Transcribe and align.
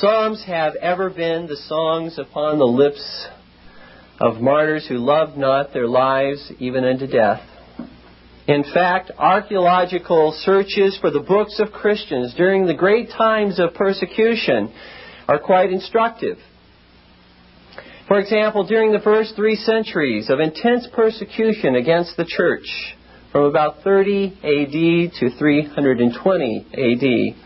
Psalms 0.00 0.44
have 0.46 0.74
ever 0.76 1.08
been 1.08 1.46
the 1.46 1.56
songs 1.56 2.18
upon 2.18 2.58
the 2.58 2.66
lips 2.66 3.28
of 4.20 4.42
martyrs 4.42 4.86
who 4.86 4.98
loved 4.98 5.38
not 5.38 5.72
their 5.72 5.88
lives 5.88 6.52
even 6.58 6.84
unto 6.84 7.06
death. 7.06 7.40
In 8.46 8.62
fact, 8.74 9.10
archaeological 9.16 10.38
searches 10.44 10.98
for 11.00 11.10
the 11.10 11.20
books 11.20 11.58
of 11.60 11.72
Christians 11.72 12.34
during 12.36 12.66
the 12.66 12.74
great 12.74 13.08
times 13.10 13.58
of 13.58 13.72
persecution 13.72 14.70
are 15.28 15.38
quite 15.38 15.72
instructive. 15.72 16.36
For 18.06 18.18
example, 18.18 18.66
during 18.66 18.92
the 18.92 19.00
first 19.00 19.34
three 19.34 19.56
centuries 19.56 20.28
of 20.28 20.40
intense 20.40 20.86
persecution 20.92 21.74
against 21.74 22.18
the 22.18 22.26
church, 22.26 22.68
from 23.32 23.44
about 23.44 23.82
30 23.82 24.26
AD 24.44 25.12
to 25.20 25.38
320 25.38 26.66
AD, 26.74 27.45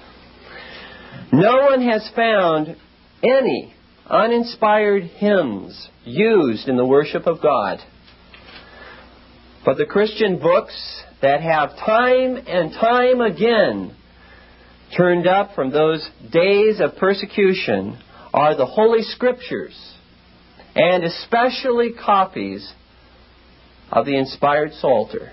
no 1.33 1.57
one 1.63 1.83
has 1.83 2.09
found 2.15 2.77
any 3.23 3.75
uninspired 4.07 5.05
hymns 5.05 5.89
used 6.05 6.69
in 6.69 6.77
the 6.77 6.85
worship 6.85 7.27
of 7.27 7.41
God. 7.41 7.79
But 9.65 9.77
the 9.77 9.87
Christian 9.87 10.39
books 10.39 11.03
that 11.23 11.43
have 11.43 11.77
time 11.77 12.37
and 12.47 12.73
time 12.73 13.21
again 13.21 13.95
turned 14.97 15.27
up 15.27 15.55
from 15.55 15.71
those 15.71 16.09
days 16.33 16.81
of 16.81 16.97
persecution 16.97 17.99
are 18.33 18.57
the 18.57 18.67
Holy 18.67 19.03
Scriptures, 19.03 19.77
and 20.75 21.05
especially 21.05 21.93
copies 21.93 22.73
of 23.93 24.07
the 24.07 24.17
inspired 24.17 24.73
Psalter. 24.81 25.33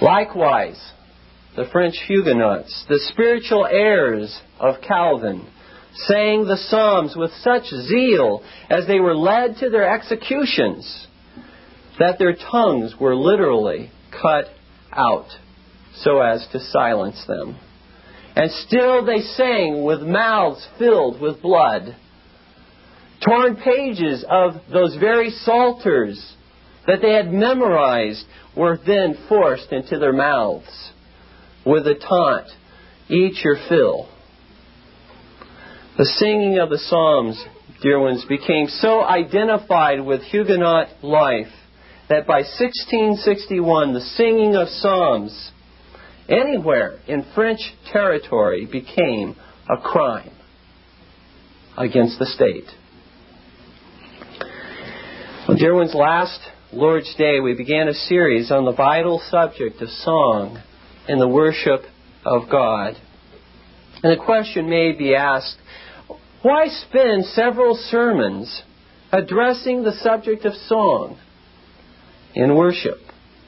Likewise, 0.00 0.80
the 1.56 1.66
French 1.72 1.96
Huguenots, 2.06 2.84
the 2.88 3.00
spiritual 3.12 3.66
heirs 3.66 4.40
of 4.58 4.76
Calvin, 4.86 5.46
sang 5.94 6.44
the 6.44 6.56
Psalms 6.56 7.14
with 7.16 7.32
such 7.42 7.64
zeal 7.64 8.42
as 8.68 8.86
they 8.86 9.00
were 9.00 9.16
led 9.16 9.56
to 9.56 9.70
their 9.70 9.92
executions 9.92 11.06
that 11.98 12.18
their 12.18 12.34
tongues 12.34 12.94
were 13.00 13.16
literally 13.16 13.90
cut 14.10 14.46
out 14.92 15.26
so 15.96 16.20
as 16.20 16.46
to 16.52 16.60
silence 16.60 17.22
them. 17.26 17.58
And 18.36 18.50
still 18.52 19.04
they 19.04 19.20
sang 19.20 19.84
with 19.84 20.00
mouths 20.00 20.66
filled 20.78 21.20
with 21.20 21.42
blood. 21.42 21.96
Torn 23.24 23.56
pages 23.56 24.24
of 24.30 24.54
those 24.72 24.96
very 24.96 25.30
psalters 25.30 26.36
that 26.86 27.02
they 27.02 27.12
had 27.12 27.32
memorized 27.32 28.24
were 28.56 28.78
then 28.86 29.16
forced 29.28 29.72
into 29.72 29.98
their 29.98 30.12
mouths 30.12 30.89
with 31.70 31.86
a 31.86 31.94
taunt, 31.94 32.48
Eat 33.08 33.38
your 33.44 33.56
fill. 33.68 34.08
The 35.98 36.04
singing 36.04 36.58
of 36.58 36.70
the 36.70 36.78
Psalms, 36.78 37.44
dear 37.82 37.98
ones, 37.98 38.24
became 38.28 38.68
so 38.68 39.02
identified 39.02 40.00
with 40.00 40.22
Huguenot 40.22 41.02
life 41.02 41.52
that 42.08 42.26
by 42.26 42.42
1661 42.42 43.94
the 43.94 44.00
singing 44.00 44.54
of 44.54 44.68
Psalms 44.68 45.50
anywhere 46.28 46.98
in 47.08 47.24
French 47.34 47.60
territory 47.92 48.66
became 48.70 49.34
a 49.68 49.76
crime 49.76 50.32
against 51.76 52.18
the 52.20 52.26
state. 52.26 52.70
Well, 55.48 55.56
dear 55.56 55.74
ones, 55.74 55.94
last 55.94 56.40
Lord's 56.72 57.12
Day 57.16 57.40
we 57.40 57.54
began 57.54 57.88
a 57.88 57.94
series 57.94 58.52
on 58.52 58.64
the 58.64 58.72
vital 58.72 59.20
subject 59.30 59.82
of 59.82 59.88
song 59.88 60.62
and 61.10 61.20
the 61.20 61.28
worship 61.28 61.82
of 62.24 62.50
God. 62.50 62.94
And 64.02 64.18
the 64.18 64.24
question 64.24 64.68
may 64.68 64.92
be 64.92 65.14
asked 65.14 65.56
why 66.42 66.68
spend 66.68 67.26
several 67.26 67.74
sermons 67.90 68.62
addressing 69.12 69.82
the 69.82 69.92
subject 70.02 70.44
of 70.46 70.54
song? 70.54 71.18
in 72.34 72.54
worship? 72.54 72.98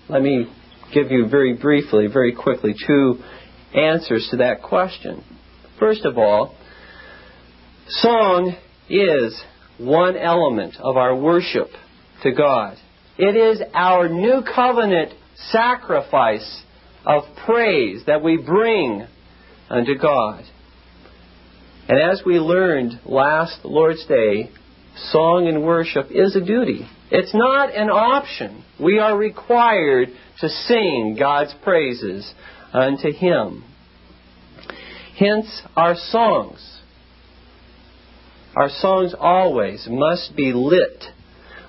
Let 0.08 0.22
me 0.22 0.46
give 0.92 1.10
you 1.10 1.28
very 1.28 1.54
briefly, 1.54 2.06
very 2.12 2.34
quickly, 2.34 2.74
two 2.86 3.16
answers 3.74 4.28
to 4.30 4.38
that 4.38 4.62
question. 4.62 5.24
First 5.78 6.04
of 6.04 6.18
all, 6.18 6.54
song 7.88 8.56
is 8.88 9.42
one 9.78 10.16
element 10.16 10.76
of 10.80 10.96
our 10.96 11.16
worship 11.16 11.68
to 12.22 12.32
God. 12.32 12.76
It 13.18 13.36
is 13.36 13.62
our 13.74 14.08
new 14.08 14.42
covenant 14.42 15.12
sacrifice 15.50 16.62
of 17.04 17.24
praise 17.44 18.02
that 18.06 18.22
we 18.22 18.36
bring 18.36 19.06
unto 19.68 19.98
God. 19.98 20.44
And 21.88 21.98
as 21.98 22.22
we 22.24 22.34
learned 22.38 23.00
last 23.04 23.64
Lord's 23.64 24.06
Day, 24.06 24.50
song 25.10 25.48
and 25.48 25.64
worship 25.64 26.06
is 26.10 26.36
a 26.36 26.40
duty. 26.44 26.86
It's 27.10 27.34
not 27.34 27.74
an 27.74 27.90
option. 27.90 28.64
We 28.80 28.98
are 28.98 29.16
required 29.16 30.08
to 30.40 30.48
sing 30.48 31.16
God's 31.18 31.54
praises 31.62 32.32
unto 32.72 33.12
Him. 33.12 33.64
Hence, 35.18 35.62
our 35.76 35.94
songs. 35.96 36.80
Our 38.56 38.68
songs 38.68 39.14
always 39.18 39.86
must 39.90 40.36
be 40.36 40.52
lit 40.52 41.04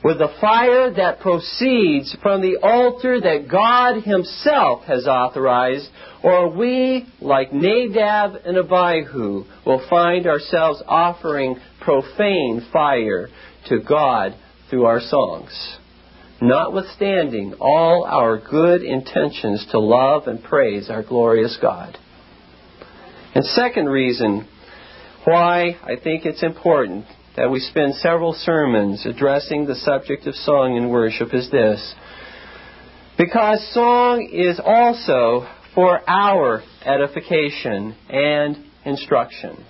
with 0.04 0.18
the 0.18 0.34
fire 0.42 0.94
that 0.94 1.22
proceeds 1.22 2.16
from 2.22 2.42
the 2.42 2.58
altar 2.62 3.22
that 3.22 3.48
God 3.50 4.04
Himself 4.04 4.84
has 4.84 5.08
authorized, 5.08 5.88
or 6.22 6.50
we, 6.50 7.08
like 7.22 7.54
Nadab 7.54 8.36
and 8.46 8.58
Abihu, 8.58 9.46
will 9.66 9.86
find 9.90 10.28
ourselves 10.28 10.84
offering 10.88 11.56
profane 11.80 12.68
fire 12.74 13.30
to 13.70 13.80
God 13.80 14.36
through 14.70 14.86
our 14.86 15.00
songs, 15.00 15.78
notwithstanding 16.42 17.54
all 17.62 18.06
our 18.06 18.38
good 18.38 18.84
intentions 18.84 19.66
to 19.72 19.80
love 19.80 20.28
and 20.28 20.44
praise 20.44 20.90
our 20.90 21.04
glorious 21.04 21.58
God. 21.62 21.98
And 23.34 23.46
second 23.46 23.86
reason 23.86 24.48
why 25.24 25.78
I 25.82 25.96
think 26.04 26.26
it's 26.26 26.44
important 26.44 27.06
that 27.36 27.50
we 27.50 27.60
spend 27.60 27.96
several 27.96 28.34
sermons 28.34 29.06
addressing 29.06 29.66
the 29.66 29.76
subject 29.76 30.28
of 30.28 30.36
song 30.36 30.78
and 30.78 30.92
worship 30.92 31.34
is 31.34 31.50
this. 31.50 31.96
Because 33.18 33.68
song 33.74 34.30
is 34.32 34.60
also 34.64 35.48
for 35.74 36.02
our 36.10 36.62
edification 36.86 37.96
and 38.10 38.58
instruction. 38.86 39.64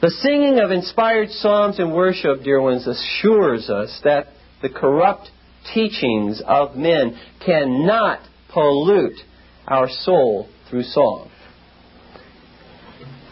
The 0.00 0.10
singing 0.10 0.60
of 0.60 0.70
inspired 0.70 1.30
psalms 1.30 1.80
and 1.80 1.92
worship, 1.92 2.44
dear 2.44 2.60
ones, 2.60 2.86
assures 2.86 3.68
us 3.68 4.00
that 4.04 4.28
the 4.62 4.68
corrupt 4.68 5.30
teachings 5.74 6.40
of 6.46 6.76
men 6.76 7.18
cannot 7.44 8.20
pollute 8.52 9.18
our 9.66 9.88
soul 9.88 10.48
through 10.70 10.84
song. 10.84 11.30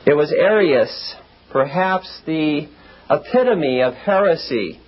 It 0.07 0.15
was 0.15 0.33
Arius, 0.33 1.15
perhaps 1.53 2.21
the 2.27 2.69
epitome 3.11 3.83
of 3.83 3.95
heresy 3.95 4.81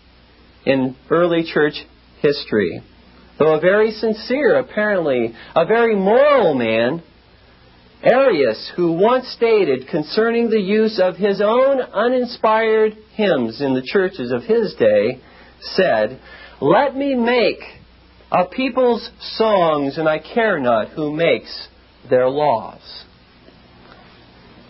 in 0.64 0.96
early 1.10 1.44
church 1.44 1.74
history. 2.20 2.82
Though 3.38 3.54
a 3.54 3.60
very 3.60 3.92
sincere, 3.92 4.58
apparently, 4.58 5.34
a 5.54 5.64
very 5.64 5.94
moral 5.94 6.54
man, 6.54 7.02
Arius, 8.02 8.72
who 8.76 8.92
once 8.92 9.28
stated 9.28 9.88
concerning 9.88 10.50
the 10.50 10.60
use 10.60 11.00
of 11.02 11.16
his 11.16 11.40
own 11.40 11.80
uninspired 11.80 12.96
hymns 13.14 13.60
in 13.60 13.74
the 13.74 13.82
churches 13.82 14.32
of 14.32 14.42
his 14.42 14.74
day, 14.74 15.20
said, 15.60 16.20
Let 16.60 16.96
me 16.96 17.14
make 17.14 17.60
a 18.30 18.46
people's 18.46 19.08
songs, 19.36 19.98
and 19.98 20.08
I 20.08 20.18
care 20.18 20.60
not 20.60 20.88
who 20.88 21.12
makes 21.12 21.68
their 22.10 22.28
laws. 22.28 23.04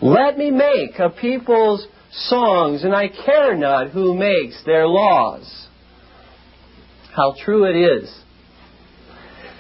Let 0.01 0.39
me 0.39 0.51
make 0.51 0.99
a 0.99 1.11
people's 1.11 1.87
songs, 2.13 2.85
and 2.85 2.95
I 2.95 3.09
care 3.09 3.57
not 3.57 3.91
who 3.91 4.15
makes 4.15 4.63
their 4.65 4.87
laws. 4.87 5.69
How 7.15 7.35
true 7.45 7.65
it 7.65 7.77
is 7.77 8.23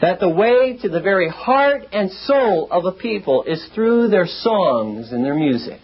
that 0.00 0.20
the 0.20 0.28
way 0.28 0.78
to 0.80 0.88
the 0.88 1.00
very 1.00 1.28
heart 1.28 1.82
and 1.92 2.10
soul 2.10 2.68
of 2.70 2.84
a 2.84 2.92
people 2.92 3.42
is 3.44 3.64
through 3.74 4.08
their 4.08 4.26
songs 4.26 5.10
and 5.10 5.24
their 5.24 5.34
music. 5.34 5.80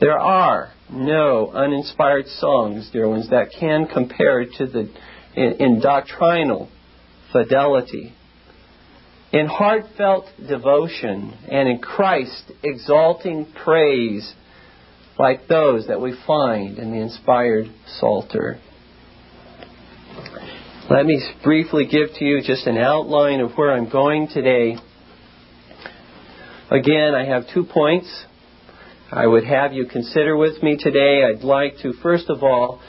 There 0.00 0.18
are 0.18 0.72
no 0.90 1.50
uninspired 1.52 2.26
songs, 2.26 2.90
dear 2.92 3.08
ones, 3.08 3.30
that 3.30 3.52
can 3.58 3.86
compare 3.86 4.44
to 4.44 4.66
the 4.66 4.90
in, 5.36 5.52
in 5.60 5.80
doctrinal 5.80 6.68
fidelity, 7.32 8.12
in 9.34 9.46
heartfelt 9.46 10.26
devotion, 10.48 11.36
and 11.50 11.68
in 11.68 11.78
Christ 11.78 12.52
exalting 12.62 13.52
praise 13.64 14.32
like 15.18 15.48
those 15.48 15.88
that 15.88 16.00
we 16.00 16.14
find 16.24 16.78
in 16.78 16.92
the 16.92 16.98
inspired 16.98 17.66
Psalter. 17.98 18.60
Let 20.88 21.04
me 21.04 21.20
briefly 21.42 21.84
give 21.84 22.14
to 22.16 22.24
you 22.24 22.42
just 22.44 22.68
an 22.68 22.78
outline 22.78 23.40
of 23.40 23.50
where 23.56 23.72
I'm 23.72 23.90
going 23.90 24.28
today. 24.28 24.76
Again, 26.70 27.16
I 27.16 27.24
have 27.24 27.42
two 27.52 27.64
points 27.64 28.06
I 29.10 29.26
would 29.26 29.44
have 29.44 29.72
you 29.72 29.86
consider 29.86 30.36
with 30.36 30.62
me 30.62 30.76
today. 30.78 31.24
I'd 31.24 31.42
like 31.42 31.78
to, 31.82 31.92
first 32.04 32.30
of 32.30 32.44
all, 32.44 32.80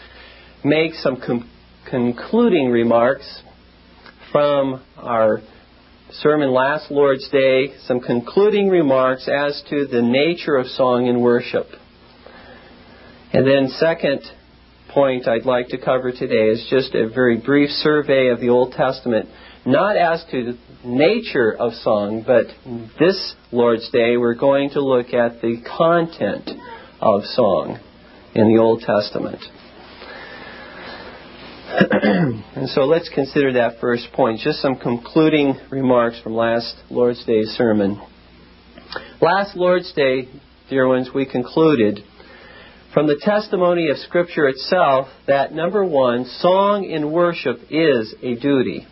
make 0.63 0.93
some 0.93 1.17
com- 1.25 1.49
concluding 1.89 2.69
remarks 2.69 3.41
from 4.31 4.83
our 4.97 5.41
sermon 6.21 6.51
last 6.51 6.91
Lord's 6.91 7.27
Day, 7.29 7.73
some 7.87 7.99
concluding 7.99 8.69
remarks 8.69 9.27
as 9.27 9.61
to 9.69 9.85
the 9.85 10.01
nature 10.01 10.55
of 10.55 10.67
song 10.67 11.07
in 11.07 11.21
worship. 11.21 11.67
And 13.33 13.45
then, 13.45 13.69
second 13.69 14.21
point 14.89 15.27
I'd 15.27 15.45
like 15.45 15.69
to 15.69 15.77
cover 15.77 16.11
today 16.11 16.49
is 16.51 16.65
just 16.69 16.95
a 16.95 17.09
very 17.09 17.37
brief 17.37 17.69
survey 17.69 18.29
of 18.29 18.39
the 18.39 18.49
Old 18.49 18.73
Testament, 18.73 19.27
not 19.65 19.97
as 19.97 20.23
to 20.31 20.53
the 20.53 20.57
nature 20.87 21.53
of 21.53 21.73
song, 21.73 22.23
but 22.25 22.45
this 22.97 23.35
Lord's 23.51 23.89
Day 23.91 24.15
we're 24.15 24.35
going 24.35 24.69
to 24.71 24.81
look 24.81 25.13
at 25.13 25.41
the 25.41 25.61
content 25.77 26.49
of 27.01 27.23
song 27.25 27.79
in 28.33 28.47
the 28.47 28.61
Old 28.61 28.81
Testament. 28.81 29.39
and 32.55 32.69
so 32.69 32.81
let's 32.81 33.09
consider 33.09 33.53
that 33.53 33.81
first 33.81 34.07
point. 34.13 34.39
Just 34.39 34.61
some 34.61 34.77
concluding 34.77 35.55
remarks 35.69 36.17
from 36.21 36.33
last 36.33 36.73
Lord's 36.89 37.25
Day 37.25 37.43
sermon. 37.43 38.01
Last 39.19 39.57
Lord's 39.57 39.91
Day, 39.93 40.29
dear 40.69 40.87
ones, 40.87 41.09
we 41.13 41.25
concluded 41.25 41.99
from 42.93 43.07
the 43.07 43.19
testimony 43.21 43.89
of 43.89 43.97
Scripture 43.97 44.47
itself 44.47 45.07
that 45.27 45.51
number 45.51 45.83
one, 45.83 46.25
song 46.39 46.85
in 46.85 47.11
worship 47.11 47.57
is 47.69 48.15
a 48.23 48.35
duty. 48.35 48.87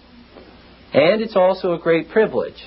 And 0.93 1.21
it's 1.21 1.37
also 1.37 1.73
a 1.73 1.79
great 1.79 2.09
privilege. 2.09 2.61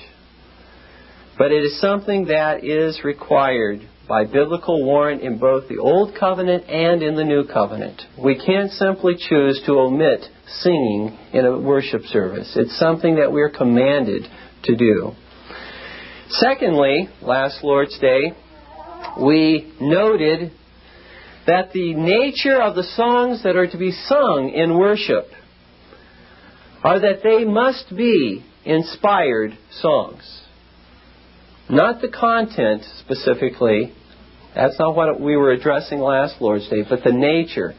But 1.37 1.51
it 1.51 1.63
is 1.63 1.79
something 1.79 2.25
that 2.25 2.63
is 2.63 3.01
required 3.03 3.87
by 4.07 4.23
biblical 4.23 4.83
warrant 4.85 5.21
in 5.21 5.37
both 5.37 5.67
the 5.67 5.79
Old 5.79 6.15
Covenant 6.17 6.69
and 6.69 7.03
in 7.03 7.15
the 7.15 7.23
New 7.23 7.45
Covenant. 7.45 8.01
We 8.17 8.35
can't 8.35 8.71
simply 8.71 9.15
choose 9.17 9.61
to 9.65 9.73
omit 9.73 10.23
singing 10.47 11.17
in 11.33 11.45
a 11.45 11.59
worship 11.59 12.03
service. 12.03 12.53
It's 12.55 12.77
something 12.79 13.15
that 13.15 13.31
we're 13.31 13.49
commanded 13.49 14.23
to 14.63 14.75
do. 14.75 15.11
Secondly, 16.29 17.09
last 17.21 17.63
Lord's 17.63 17.97
Day, 17.99 18.33
we 19.21 19.73
noted 19.79 20.51
that 21.45 21.71
the 21.73 21.93
nature 21.93 22.61
of 22.61 22.75
the 22.75 22.83
songs 22.83 23.43
that 23.43 23.55
are 23.55 23.67
to 23.67 23.77
be 23.77 23.91
sung 23.91 24.51
in 24.53 24.77
worship 24.77 25.25
are 26.83 26.99
that 26.99 27.23
they 27.23 27.45
must 27.45 27.95
be 27.95 28.43
inspired 28.65 29.57
songs. 29.81 30.41
Not 31.69 32.01
the 32.01 32.09
content 32.09 32.83
specifically. 32.99 33.93
That's 34.57 34.79
not 34.79 34.95
what 34.95 35.21
we 35.21 35.37
were 35.37 35.51
addressing 35.51 35.99
last 35.99 36.41
Lord's 36.41 36.67
Day, 36.67 36.81
but 36.89 37.03
the 37.03 37.11
nature. 37.11 37.75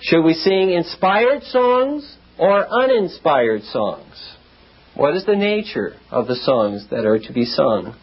Should 0.00 0.22
we 0.22 0.32
sing 0.32 0.70
inspired 0.70 1.42
songs 1.42 2.16
or 2.38 2.66
uninspired 2.66 3.62
songs? 3.64 4.34
What 4.94 5.14
is 5.16 5.26
the 5.26 5.36
nature 5.36 5.96
of 6.10 6.26
the 6.26 6.36
songs 6.36 6.86
that 6.90 7.04
are 7.04 7.18
to 7.18 7.32
be 7.34 7.44
sung? 7.44 7.94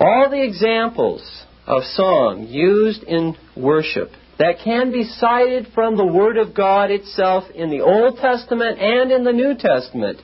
All 0.00 0.30
the 0.30 0.42
examples 0.42 1.44
of 1.66 1.82
song 1.84 2.46
used 2.48 3.02
in 3.02 3.36
worship 3.54 4.12
that 4.38 4.60
can 4.64 4.90
be 4.90 5.04
cited 5.04 5.66
from 5.74 5.98
the 5.98 6.06
Word 6.06 6.38
of 6.38 6.54
God 6.54 6.90
itself 6.90 7.44
in 7.54 7.68
the 7.68 7.82
Old 7.82 8.16
Testament 8.16 8.78
and 8.80 9.12
in 9.12 9.22
the 9.22 9.32
New 9.32 9.54
Testament 9.54 10.18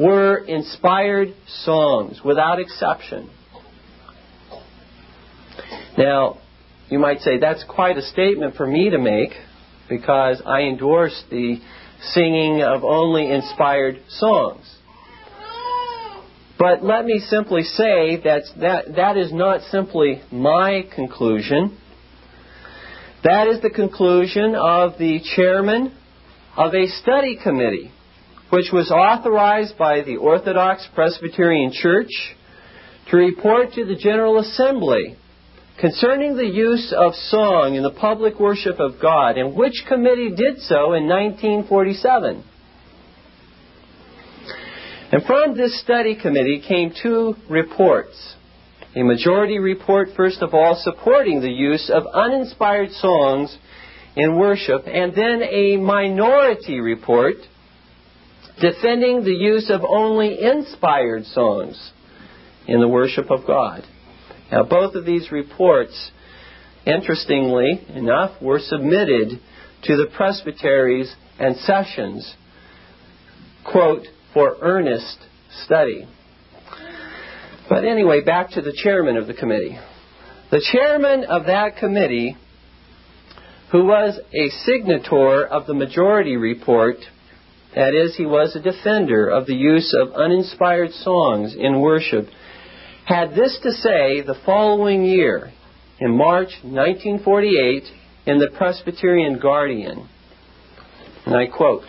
were 0.00 0.36
inspired 0.36 1.28
songs 1.46 2.20
without 2.24 2.58
exception. 2.58 3.30
Now, 5.96 6.38
you 6.88 6.98
might 6.98 7.20
say 7.20 7.38
that's 7.38 7.64
quite 7.68 7.96
a 7.96 8.02
statement 8.02 8.56
for 8.56 8.66
me 8.66 8.90
to 8.90 8.98
make 8.98 9.30
because 9.88 10.42
I 10.44 10.62
endorse 10.62 11.22
the 11.30 11.60
singing 12.12 12.62
of 12.62 12.84
only 12.84 13.30
inspired 13.30 14.00
songs. 14.08 14.78
But 16.58 16.84
let 16.84 17.04
me 17.04 17.18
simply 17.18 17.62
say 17.62 18.20
that 18.24 18.42
that, 18.60 18.96
that 18.96 19.16
is 19.16 19.32
not 19.32 19.62
simply 19.70 20.22
my 20.30 20.84
conclusion. 20.94 21.78
That 23.22 23.48
is 23.48 23.60
the 23.60 23.70
conclusion 23.70 24.54
of 24.54 24.98
the 24.98 25.20
chairman 25.36 25.96
of 26.56 26.74
a 26.74 26.86
study 26.86 27.38
committee, 27.42 27.90
which 28.50 28.66
was 28.72 28.90
authorized 28.90 29.76
by 29.76 30.02
the 30.02 30.16
Orthodox 30.16 30.86
Presbyterian 30.94 31.72
Church 31.72 32.10
to 33.10 33.16
report 33.16 33.72
to 33.72 33.84
the 33.84 33.96
General 33.96 34.38
Assembly 34.38 35.16
concerning 35.80 36.36
the 36.36 36.46
use 36.46 36.94
of 36.96 37.14
song 37.14 37.74
in 37.74 37.82
the 37.82 37.90
public 37.90 38.38
worship 38.38 38.78
of 38.78 39.00
God, 39.00 39.36
and 39.36 39.54
which 39.54 39.84
committee 39.88 40.30
did 40.30 40.60
so 40.60 40.94
in 40.94 41.06
1947. 41.08 42.44
And 45.12 45.22
from 45.24 45.56
this 45.56 45.80
study 45.80 46.16
committee 46.20 46.62
came 46.66 46.92
two 47.02 47.34
reports. 47.48 48.34
A 48.96 49.02
majority 49.02 49.58
report, 49.58 50.08
first 50.16 50.40
of 50.40 50.54
all, 50.54 50.80
supporting 50.82 51.40
the 51.40 51.50
use 51.50 51.90
of 51.92 52.04
uninspired 52.06 52.90
songs 52.92 53.56
in 54.16 54.38
worship, 54.38 54.82
and 54.86 55.12
then 55.14 55.42
a 55.42 55.76
minority 55.76 56.80
report 56.80 57.36
defending 58.60 59.24
the 59.24 59.32
use 59.32 59.68
of 59.70 59.82
only 59.84 60.40
inspired 60.40 61.24
songs 61.26 61.90
in 62.68 62.80
the 62.80 62.88
worship 62.88 63.30
of 63.30 63.46
God. 63.46 63.84
Now, 64.50 64.64
both 64.64 64.94
of 64.94 65.04
these 65.04 65.32
reports, 65.32 66.10
interestingly 66.86 67.84
enough, 67.94 68.40
were 68.42 68.60
submitted 68.60 69.40
to 69.84 69.96
the 69.96 70.06
presbyteries 70.16 71.14
and 71.38 71.56
sessions, 71.56 72.34
quote, 73.64 74.06
for 74.32 74.56
earnest 74.60 75.18
study. 75.64 76.06
But 77.68 77.84
anyway, 77.84 78.20
back 78.20 78.50
to 78.50 78.60
the 78.60 78.76
chairman 78.82 79.16
of 79.16 79.26
the 79.26 79.34
committee. 79.34 79.78
The 80.50 80.64
chairman 80.72 81.24
of 81.24 81.46
that 81.46 81.76
committee, 81.78 82.36
who 83.72 83.86
was 83.86 84.18
a 84.32 84.70
signator 84.70 85.48
of 85.48 85.66
the 85.66 85.74
majority 85.74 86.36
report, 86.36 86.96
that 87.74 87.94
is, 87.94 88.14
he 88.16 88.26
was 88.26 88.54
a 88.54 88.60
defender 88.60 89.28
of 89.28 89.46
the 89.46 89.54
use 89.54 89.96
of 90.00 90.12
uninspired 90.14 90.92
songs 90.92 91.56
in 91.58 91.80
worship, 91.80 92.28
had 93.06 93.30
this 93.30 93.58
to 93.62 93.70
say 93.72 94.22
the 94.22 94.36
following 94.46 95.04
year, 95.04 95.52
in 96.00 96.16
March 96.16 96.50
1948, 96.62 97.82
in 98.26 98.38
the 98.38 98.50
Presbyterian 98.56 99.38
Guardian. 99.38 100.08
And 101.26 101.36
I 101.36 101.46
quote 101.46 101.84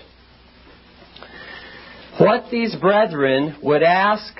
what 2.17 2.45
these 2.49 2.73
brethren 2.77 3.57
would 3.61 3.83
ask 3.83 4.33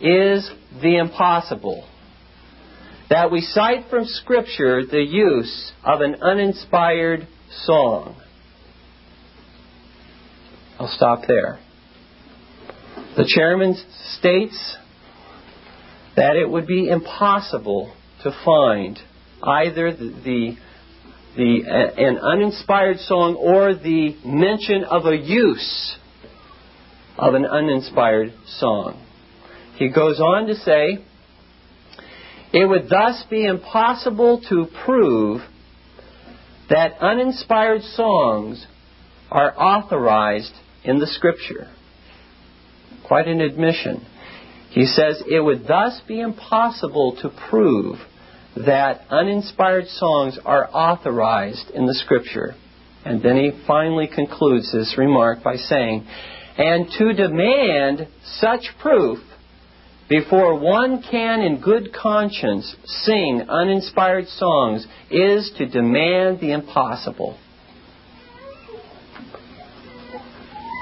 is 0.00 0.50
the 0.80 0.96
impossible. 0.96 1.86
That 3.10 3.30
we 3.30 3.42
cite 3.42 3.90
from 3.90 4.06
Scripture 4.06 4.86
the 4.86 5.02
use 5.02 5.72
of 5.84 6.00
an 6.00 6.16
uninspired 6.22 7.28
song. 7.64 8.16
I'll 10.78 10.88
stop 10.88 11.24
there. 11.28 11.58
The 13.16 13.30
chairman 13.36 13.76
states 14.18 14.76
that 16.16 16.36
it 16.36 16.48
would 16.48 16.66
be 16.66 16.88
impossible 16.88 17.94
to 18.22 18.30
find 18.44 18.98
either 19.42 19.92
the, 19.92 20.14
the, 20.24 20.56
the 21.36 21.62
uh, 21.68 22.00
an 22.00 22.18
uninspired 22.18 22.98
song 23.00 23.34
or 23.34 23.74
the 23.74 24.16
mention 24.24 24.84
of 24.84 25.06
a 25.06 25.16
use 25.16 25.96
of 27.18 27.34
an 27.34 27.44
uninspired 27.44 28.32
song. 28.58 29.04
He 29.76 29.88
goes 29.88 30.20
on 30.20 30.46
to 30.46 30.54
say, 30.54 31.04
it 32.52 32.68
would 32.68 32.88
thus 32.88 33.24
be 33.28 33.44
impossible 33.44 34.40
to 34.48 34.66
prove 34.84 35.40
that 36.70 36.98
uninspired 37.00 37.82
songs 37.82 38.64
are 39.30 39.52
authorized 39.60 40.52
in 40.84 40.98
the 40.98 41.06
Scripture. 41.06 41.68
Quite 43.06 43.26
an 43.26 43.40
admission. 43.40 44.06
He 44.74 44.86
says 44.86 45.22
it 45.30 45.38
would 45.38 45.68
thus 45.68 46.00
be 46.08 46.20
impossible 46.20 47.16
to 47.22 47.30
prove 47.48 47.96
that 48.56 49.02
uninspired 49.08 49.86
songs 49.86 50.36
are 50.44 50.68
authorized 50.68 51.70
in 51.70 51.86
the 51.86 51.94
Scripture. 51.94 52.56
And 53.04 53.22
then 53.22 53.36
he 53.36 53.52
finally 53.68 54.08
concludes 54.12 54.72
this 54.72 54.96
remark 54.98 55.44
by 55.44 55.56
saying, 55.56 56.04
and 56.58 56.88
to 56.98 57.12
demand 57.12 58.08
such 58.24 58.66
proof 58.80 59.20
before 60.08 60.58
one 60.58 61.04
can 61.08 61.40
in 61.40 61.60
good 61.60 61.92
conscience 61.94 62.74
sing 62.84 63.44
uninspired 63.48 64.26
songs 64.26 64.86
is 65.08 65.52
to 65.56 65.66
demand 65.66 66.40
the 66.40 66.50
impossible. 66.50 67.38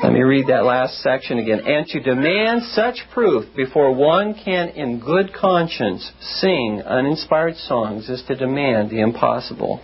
Let 0.02 0.12
me 0.12 0.22
read 0.22 0.48
that 0.48 0.64
last 0.64 1.00
section 1.00 1.38
again. 1.38 1.60
And 1.64 1.86
to 1.86 2.00
demand 2.00 2.62
such 2.72 2.98
proof 3.14 3.54
before 3.54 3.94
one 3.94 4.34
can, 4.34 4.70
in 4.70 4.98
good 4.98 5.32
conscience, 5.32 6.10
sing 6.20 6.82
uninspired 6.84 7.56
songs 7.56 8.08
is 8.08 8.20
to 8.26 8.34
demand 8.34 8.90
the 8.90 9.00
impossible. 9.00 9.80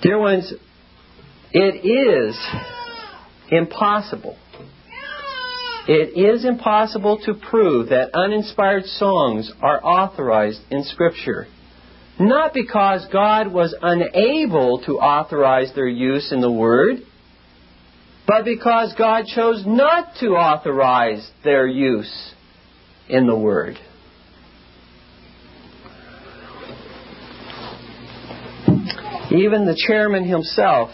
Dear 0.00 0.20
ones, 0.20 0.52
it 1.50 1.84
is 1.84 2.38
impossible. 3.50 4.36
It 5.88 6.16
is 6.16 6.44
impossible 6.44 7.18
to 7.24 7.34
prove 7.34 7.88
that 7.88 8.14
uninspired 8.14 8.84
songs 8.84 9.50
are 9.60 9.84
authorized 9.84 10.60
in 10.70 10.84
Scripture. 10.84 11.48
Not 12.20 12.52
because 12.52 13.06
God 13.10 13.50
was 13.50 13.74
unable 13.80 14.82
to 14.84 14.98
authorize 14.98 15.72
their 15.74 15.88
use 15.88 16.30
in 16.32 16.42
the 16.42 16.52
Word, 16.52 16.96
but 18.26 18.44
because 18.44 18.94
God 18.98 19.24
chose 19.24 19.64
not 19.66 20.16
to 20.20 20.32
authorize 20.32 21.30
their 21.42 21.66
use 21.66 22.34
in 23.08 23.26
the 23.26 23.34
Word. 23.34 23.76
Even 29.32 29.64
the 29.64 29.82
chairman 29.88 30.28
himself 30.28 30.90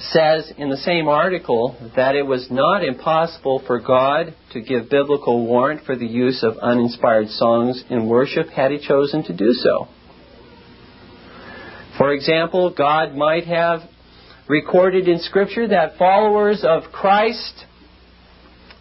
says 0.00 0.52
in 0.58 0.70
the 0.70 0.76
same 0.78 1.06
article 1.06 1.76
that 1.94 2.16
it 2.16 2.26
was 2.26 2.48
not 2.50 2.82
impossible 2.82 3.62
for 3.64 3.78
God 3.78 4.34
to 4.54 4.60
give 4.60 4.90
biblical 4.90 5.46
warrant 5.46 5.84
for 5.84 5.94
the 5.94 6.06
use 6.06 6.42
of 6.42 6.56
uninspired 6.58 7.28
songs 7.28 7.84
in 7.90 8.08
worship 8.08 8.48
had 8.48 8.72
he 8.72 8.84
chosen 8.84 9.22
to 9.22 9.36
do 9.36 9.52
so. 9.52 9.86
For 12.00 12.14
example, 12.14 12.72
God 12.74 13.14
might 13.14 13.44
have 13.44 13.80
recorded 14.48 15.06
in 15.06 15.18
Scripture 15.18 15.68
that 15.68 15.98
followers 15.98 16.64
of 16.66 16.84
Christ 16.84 17.66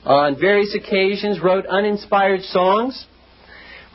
on 0.06 0.40
various 0.40 0.74
occasions 0.74 1.42
wrote 1.44 1.66
uninspired 1.66 2.44
songs 2.44 3.06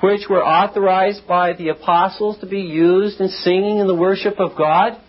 which 0.02 0.28
were 0.28 0.44
authorized 0.44 1.26
by 1.26 1.54
the 1.54 1.70
apostles 1.70 2.38
to 2.40 2.46
be 2.46 2.60
used 2.60 3.18
in 3.18 3.28
singing 3.30 3.78
in 3.78 3.86
the 3.86 3.94
worship 3.94 4.38
of 4.38 4.58
God. 4.58 5.00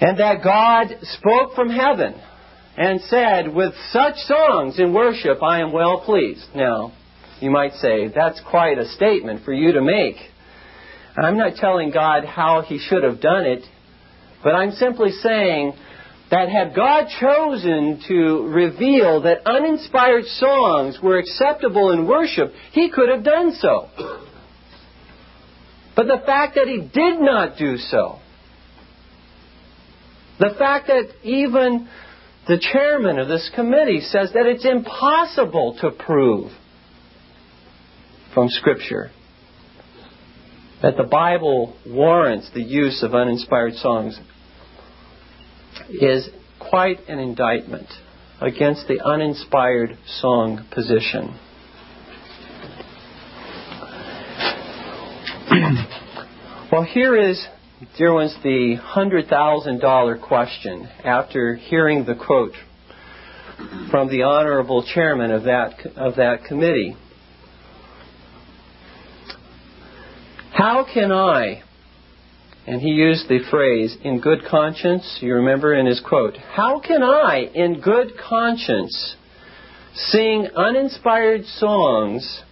And 0.00 0.18
that 0.20 0.42
God 0.42 0.86
spoke 1.02 1.54
from 1.54 1.68
heaven 1.68 2.18
and 2.78 3.02
said, 3.02 3.54
With 3.54 3.74
such 3.90 4.16
songs 4.20 4.80
in 4.80 4.94
worship, 4.94 5.42
I 5.42 5.60
am 5.60 5.72
well 5.72 6.00
pleased. 6.00 6.46
Now, 6.54 6.94
you 7.42 7.50
might 7.50 7.74
say, 7.74 8.08
that's 8.08 8.40
quite 8.48 8.78
a 8.78 8.88
statement 8.88 9.44
for 9.44 9.52
you 9.52 9.72
to 9.72 9.82
make. 9.82 10.16
I'm 11.24 11.36
not 11.36 11.56
telling 11.56 11.90
God 11.90 12.24
how 12.24 12.62
He 12.62 12.78
should 12.78 13.02
have 13.02 13.20
done 13.20 13.44
it, 13.44 13.64
but 14.42 14.54
I'm 14.54 14.72
simply 14.72 15.10
saying 15.10 15.74
that 16.30 16.48
had 16.48 16.74
God 16.74 17.06
chosen 17.20 18.02
to 18.06 18.48
reveal 18.48 19.22
that 19.22 19.46
uninspired 19.46 20.24
songs 20.26 20.98
were 21.02 21.18
acceptable 21.18 21.90
in 21.92 22.06
worship, 22.06 22.52
He 22.72 22.90
could 22.90 23.08
have 23.08 23.24
done 23.24 23.52
so. 23.54 23.88
But 25.96 26.06
the 26.06 26.22
fact 26.24 26.54
that 26.54 26.66
He 26.68 26.80
did 26.80 27.20
not 27.20 27.58
do 27.58 27.78
so, 27.78 28.18
the 30.38 30.54
fact 30.58 30.86
that 30.86 31.08
even 31.24 31.88
the 32.46 32.58
chairman 32.72 33.18
of 33.18 33.28
this 33.28 33.50
committee 33.54 34.00
says 34.00 34.32
that 34.34 34.46
it's 34.46 34.64
impossible 34.64 35.76
to 35.80 35.90
prove 35.90 36.52
from 38.32 38.48
Scripture 38.48 39.10
that 40.82 40.96
the 40.96 41.04
Bible 41.04 41.76
warrants 41.86 42.50
the 42.54 42.62
use 42.62 43.02
of 43.02 43.14
uninspired 43.14 43.74
songs 43.74 44.18
is 45.90 46.28
quite 46.58 47.00
an 47.08 47.18
indictment 47.18 47.88
against 48.40 48.86
the 48.86 49.00
uninspired 49.04 49.98
song 50.06 50.64
position. 50.72 51.36
well, 56.70 56.84
here 56.84 57.16
is, 57.16 57.44
dear 57.96 58.12
ones, 58.12 58.36
the 58.42 58.76
$100,000 58.94 60.22
question 60.22 60.88
after 61.04 61.56
hearing 61.56 62.04
the 62.04 62.14
quote 62.14 62.52
from 63.90 64.08
the 64.08 64.22
honorable 64.22 64.84
chairman 64.94 65.32
of 65.32 65.44
that, 65.44 65.74
of 65.96 66.16
that 66.16 66.44
committee. 66.46 66.94
How 70.58 70.84
can 70.92 71.12
I, 71.12 71.62
and 72.66 72.80
he 72.80 72.88
used 72.88 73.28
the 73.28 73.38
phrase, 73.48 73.96
in 74.02 74.20
good 74.20 74.40
conscience, 74.50 75.18
you 75.20 75.34
remember 75.34 75.72
in 75.72 75.86
his 75.86 76.00
quote, 76.00 76.36
how 76.36 76.80
can 76.80 77.00
I, 77.00 77.48
in 77.54 77.80
good 77.80 78.14
conscience, 78.28 79.14
sing 79.94 80.48
uninspired 80.56 81.44
songs 81.44 82.42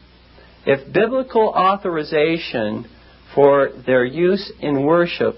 if 0.64 0.92
biblical 0.92 1.48
authorization 1.48 2.88
for 3.34 3.70
their 3.84 4.04
use 4.04 4.52
in 4.60 4.84
worship 4.84 5.34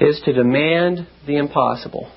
is 0.00 0.22
to 0.24 0.32
demand 0.32 1.06
the 1.26 1.36
impossible? 1.36 2.10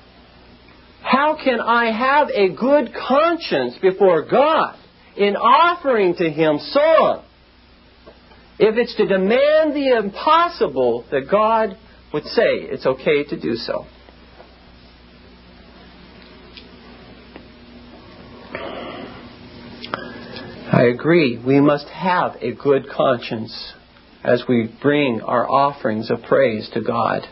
How 1.02 1.36
can 1.44 1.60
I 1.60 1.92
have 1.92 2.28
a 2.30 2.48
good 2.56 2.94
conscience 3.06 3.76
before 3.82 4.24
God 4.24 4.78
in 5.14 5.36
offering 5.36 6.14
to 6.14 6.30
Him 6.30 6.58
song 6.70 7.24
if 8.58 8.76
it's 8.76 8.94
to 8.96 9.06
demand 9.06 9.74
the 9.74 9.96
impossible 9.98 11.04
that 11.10 11.30
God 11.30 11.76
would 12.12 12.24
say 12.24 12.42
it's 12.42 12.86
okay 12.86 13.24
to 13.24 13.38
do 13.38 13.54
so. 13.54 13.86
I 20.72 20.84
agree. 20.92 21.38
We 21.44 21.60
must 21.60 21.86
have 21.88 22.36
a 22.40 22.52
good 22.52 22.88
conscience 22.88 23.74
as 24.24 24.42
we 24.48 24.74
bring 24.82 25.20
our 25.20 25.48
offerings 25.48 26.10
of 26.10 26.22
praise 26.22 26.68
to 26.74 26.80
God. 26.80 27.22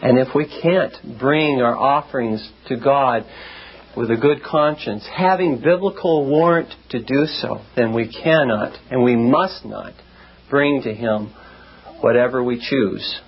And 0.00 0.18
if 0.18 0.34
we 0.34 0.46
can't 0.62 1.18
bring 1.18 1.62
our 1.62 1.76
offerings 1.76 2.50
to 2.66 2.76
God 2.76 3.24
with 3.96 4.10
a 4.10 4.16
good 4.16 4.42
conscience, 4.42 5.06
having 5.14 5.60
biblical 5.60 6.26
warrant 6.26 6.74
to 6.90 6.98
do 6.98 7.26
so, 7.26 7.60
then 7.76 7.94
we 7.94 8.12
cannot 8.12 8.76
and 8.90 9.04
we 9.04 9.14
must 9.14 9.64
not 9.64 9.92
bring 10.52 10.82
to 10.82 10.92
Him 10.92 11.32
whatever 12.02 12.44
we 12.44 12.60
choose. 12.60 13.20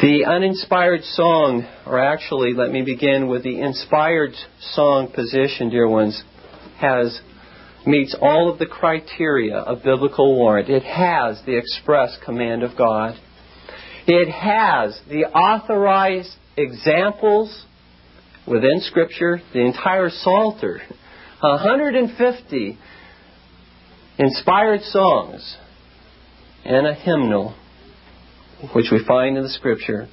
The 0.00 0.24
uninspired 0.24 1.02
song, 1.02 1.66
or 1.84 1.98
actually, 1.98 2.54
let 2.54 2.70
me 2.70 2.82
begin 2.82 3.26
with 3.26 3.42
the 3.42 3.60
inspired 3.60 4.30
song 4.60 5.10
position, 5.12 5.70
dear 5.70 5.88
ones, 5.88 6.22
has 6.80 7.20
meets 7.84 8.14
all 8.20 8.48
of 8.48 8.60
the 8.60 8.66
criteria 8.66 9.56
of 9.56 9.82
biblical 9.82 10.36
warrant. 10.36 10.68
It 10.68 10.84
has 10.84 11.42
the 11.46 11.58
express 11.58 12.16
command 12.24 12.62
of 12.62 12.78
God. 12.78 13.16
It 14.06 14.30
has 14.30 15.00
the 15.08 15.24
authorized 15.24 16.30
examples 16.56 17.64
within 18.46 18.80
Scripture, 18.82 19.42
the 19.52 19.66
entire 19.66 20.10
Psalter 20.10 20.82
150 21.40 22.78
inspired 24.18 24.80
songs 24.82 25.56
and 26.64 26.86
a 26.86 26.94
hymnal, 26.94 27.54
which 28.74 28.86
we 28.90 29.04
find 29.06 29.36
in 29.36 29.42
the 29.44 29.50
Scripture. 29.50 30.08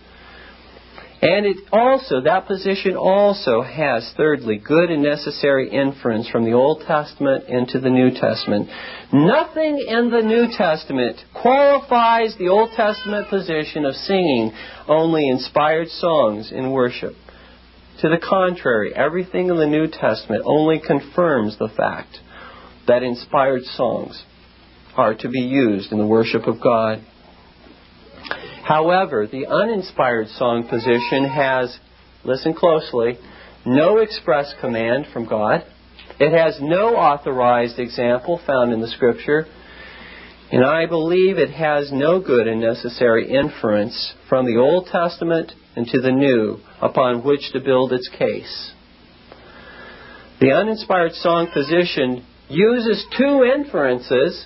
And 1.21 1.45
it 1.45 1.57
also, 1.71 2.21
that 2.21 2.45
position 2.45 2.95
also 2.95 3.63
has, 3.63 4.13
thirdly, 4.15 4.61
good 4.63 4.91
and 4.91 5.01
necessary 5.01 5.71
inference 5.71 6.29
from 6.29 6.45
the 6.45 6.53
Old 6.53 6.83
Testament 6.85 7.45
into 7.47 7.79
the 7.79 7.89
New 7.89 8.11
Testament. 8.11 8.69
Nothing 9.11 9.83
in 9.87 10.11
the 10.11 10.21
New 10.21 10.47
Testament 10.55 11.17
qualifies 11.33 12.35
the 12.37 12.49
Old 12.49 12.71
Testament 12.75 13.29
position 13.29 13.85
of 13.85 13.95
singing 13.95 14.51
only 14.87 15.27
inspired 15.27 15.87
songs 15.87 16.51
in 16.51 16.71
worship. 16.71 17.15
To 18.01 18.09
the 18.09 18.17
contrary, 18.17 18.93
everything 18.93 19.49
in 19.49 19.57
the 19.57 19.67
New 19.67 19.87
Testament 19.87 20.43
only 20.45 20.81
confirms 20.85 21.57
the 21.57 21.69
fact 21.69 22.17
that 22.87 23.03
inspired 23.03 23.63
songs 23.63 24.21
are 24.97 25.15
to 25.15 25.29
be 25.29 25.39
used 25.39 25.91
in 25.91 25.97
the 25.97 26.05
worship 26.05 26.45
of 26.47 26.61
God. 26.61 27.03
However, 28.63 29.27
the 29.27 29.47
uninspired 29.47 30.27
song 30.29 30.67
position 30.67 31.29
has, 31.29 31.77
listen 32.23 32.53
closely, 32.53 33.17
no 33.65 33.97
express 33.97 34.53
command 34.59 35.07
from 35.13 35.27
God. 35.27 35.63
It 36.19 36.35
has 36.35 36.57
no 36.61 36.95
authorized 36.95 37.79
example 37.79 38.41
found 38.45 38.73
in 38.73 38.81
the 38.81 38.87
Scripture. 38.87 39.47
And 40.55 40.63
I 40.63 40.85
believe 40.85 41.37
it 41.37 41.49
has 41.49 41.91
no 41.91 42.21
good 42.21 42.47
and 42.47 42.61
necessary 42.61 43.29
inference 43.29 44.13
from 44.29 44.45
the 44.45 44.55
Old 44.55 44.87
Testament 44.87 45.51
into 45.75 45.99
the 45.99 46.13
new 46.13 46.59
upon 46.81 47.25
which 47.25 47.51
to 47.51 47.59
build 47.59 47.91
its 47.91 48.07
case. 48.17 48.71
The 50.39 50.53
uninspired 50.53 51.11
song 51.15 51.49
position 51.53 52.25
uses 52.47 53.05
two 53.17 53.43
inferences 53.43 54.45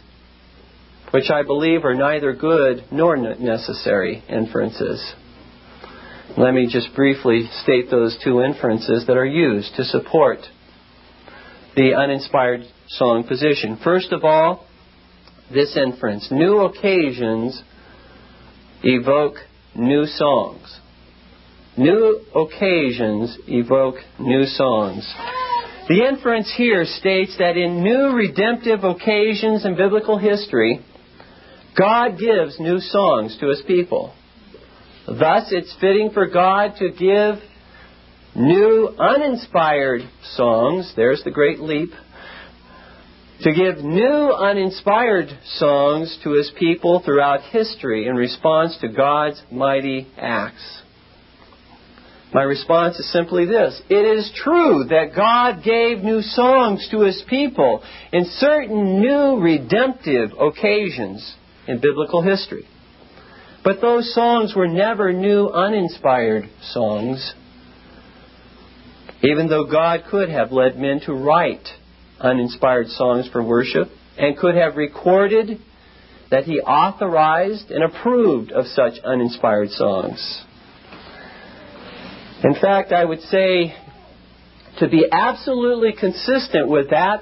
which 1.11 1.29
I 1.29 1.43
believe 1.43 1.85
are 1.85 1.93
neither 1.93 2.33
good 2.33 2.85
nor 2.91 3.15
necessary 3.15 4.23
inferences. 4.27 5.13
Let 6.35 6.55
me 6.55 6.67
just 6.71 6.95
briefly 6.95 7.47
state 7.61 7.91
those 7.91 8.17
two 8.23 8.41
inferences 8.41 9.05
that 9.05 9.15
are 9.15 9.27
used 9.27 9.75
to 9.75 9.83
support 9.83 10.39
the 11.75 11.93
uninspired 11.93 12.61
song 12.87 13.25
position. 13.27 13.77
First 13.83 14.11
of 14.11 14.23
all, 14.23 14.65
this 15.53 15.77
inference 15.77 16.29
new 16.31 16.59
occasions 16.59 17.61
evoke 18.83 19.35
new 19.75 20.05
songs. 20.05 20.79
New 21.77 22.21
occasions 22.35 23.37
evoke 23.47 23.95
new 24.19 24.45
songs. 24.45 25.11
The 25.87 26.07
inference 26.07 26.53
here 26.55 26.85
states 26.85 27.35
that 27.39 27.57
in 27.57 27.83
new 27.83 28.11
redemptive 28.13 28.83
occasions 28.83 29.65
in 29.65 29.75
biblical 29.75 30.17
history, 30.17 30.81
God 31.77 32.19
gives 32.19 32.59
new 32.59 32.79
songs 32.79 33.37
to 33.39 33.49
his 33.49 33.63
people. 33.65 34.13
Thus, 35.07 35.47
it's 35.51 35.75
fitting 35.79 36.11
for 36.13 36.27
God 36.27 36.73
to 36.77 36.89
give 36.91 37.41
new 38.35 38.89
uninspired 38.99 40.01
songs. 40.35 40.93
There's 40.95 41.23
the 41.23 41.31
great 41.31 41.59
leap. 41.59 41.89
To 43.41 43.53
give 43.53 43.85
new 43.85 44.33
uninspired 44.33 45.29
songs 45.55 46.17
to 46.25 46.33
his 46.33 46.51
people 46.59 47.01
throughout 47.05 47.41
history 47.51 48.05
in 48.05 48.17
response 48.17 48.77
to 48.81 48.89
God's 48.89 49.41
mighty 49.49 50.07
acts. 50.17 50.81
My 52.33 52.43
response 52.43 52.99
is 52.99 53.11
simply 53.13 53.45
this 53.45 53.81
It 53.89 54.17
is 54.17 54.31
true 54.43 54.83
that 54.89 55.15
God 55.15 55.63
gave 55.63 56.03
new 56.03 56.21
songs 56.21 56.85
to 56.91 57.01
his 57.01 57.23
people 57.29 57.81
in 58.11 58.25
certain 58.25 58.99
new 58.99 59.39
redemptive 59.39 60.31
occasions 60.37 61.35
in 61.65 61.79
biblical 61.79 62.21
history. 62.21 62.65
But 63.63 63.79
those 63.79 64.13
songs 64.13 64.53
were 64.53 64.67
never 64.67 65.13
new, 65.13 65.47
uninspired 65.47 66.49
songs. 66.73 67.33
Even 69.23 69.47
though 69.47 69.65
God 69.65 70.03
could 70.11 70.29
have 70.29 70.51
led 70.51 70.77
men 70.77 70.99
to 71.05 71.13
write 71.13 71.67
uninspired 72.19 72.87
songs 72.89 73.27
for 73.31 73.43
worship 73.43 73.87
and 74.17 74.37
could 74.37 74.55
have 74.55 74.75
recorded 74.75 75.59
that 76.31 76.43
He 76.43 76.59
authorized 76.59 77.71
and 77.71 77.83
approved 77.83 78.51
of 78.51 78.65
such 78.67 78.99
uninspired 79.03 79.71
songs. 79.71 80.43
In 82.43 82.53
fact, 82.53 82.91
I 82.91 83.03
would 83.03 83.21
say 83.21 83.73
to 84.79 84.87
be 84.87 85.05
absolutely 85.11 85.93
consistent 85.93 86.69
with 86.69 86.91
that 86.91 87.21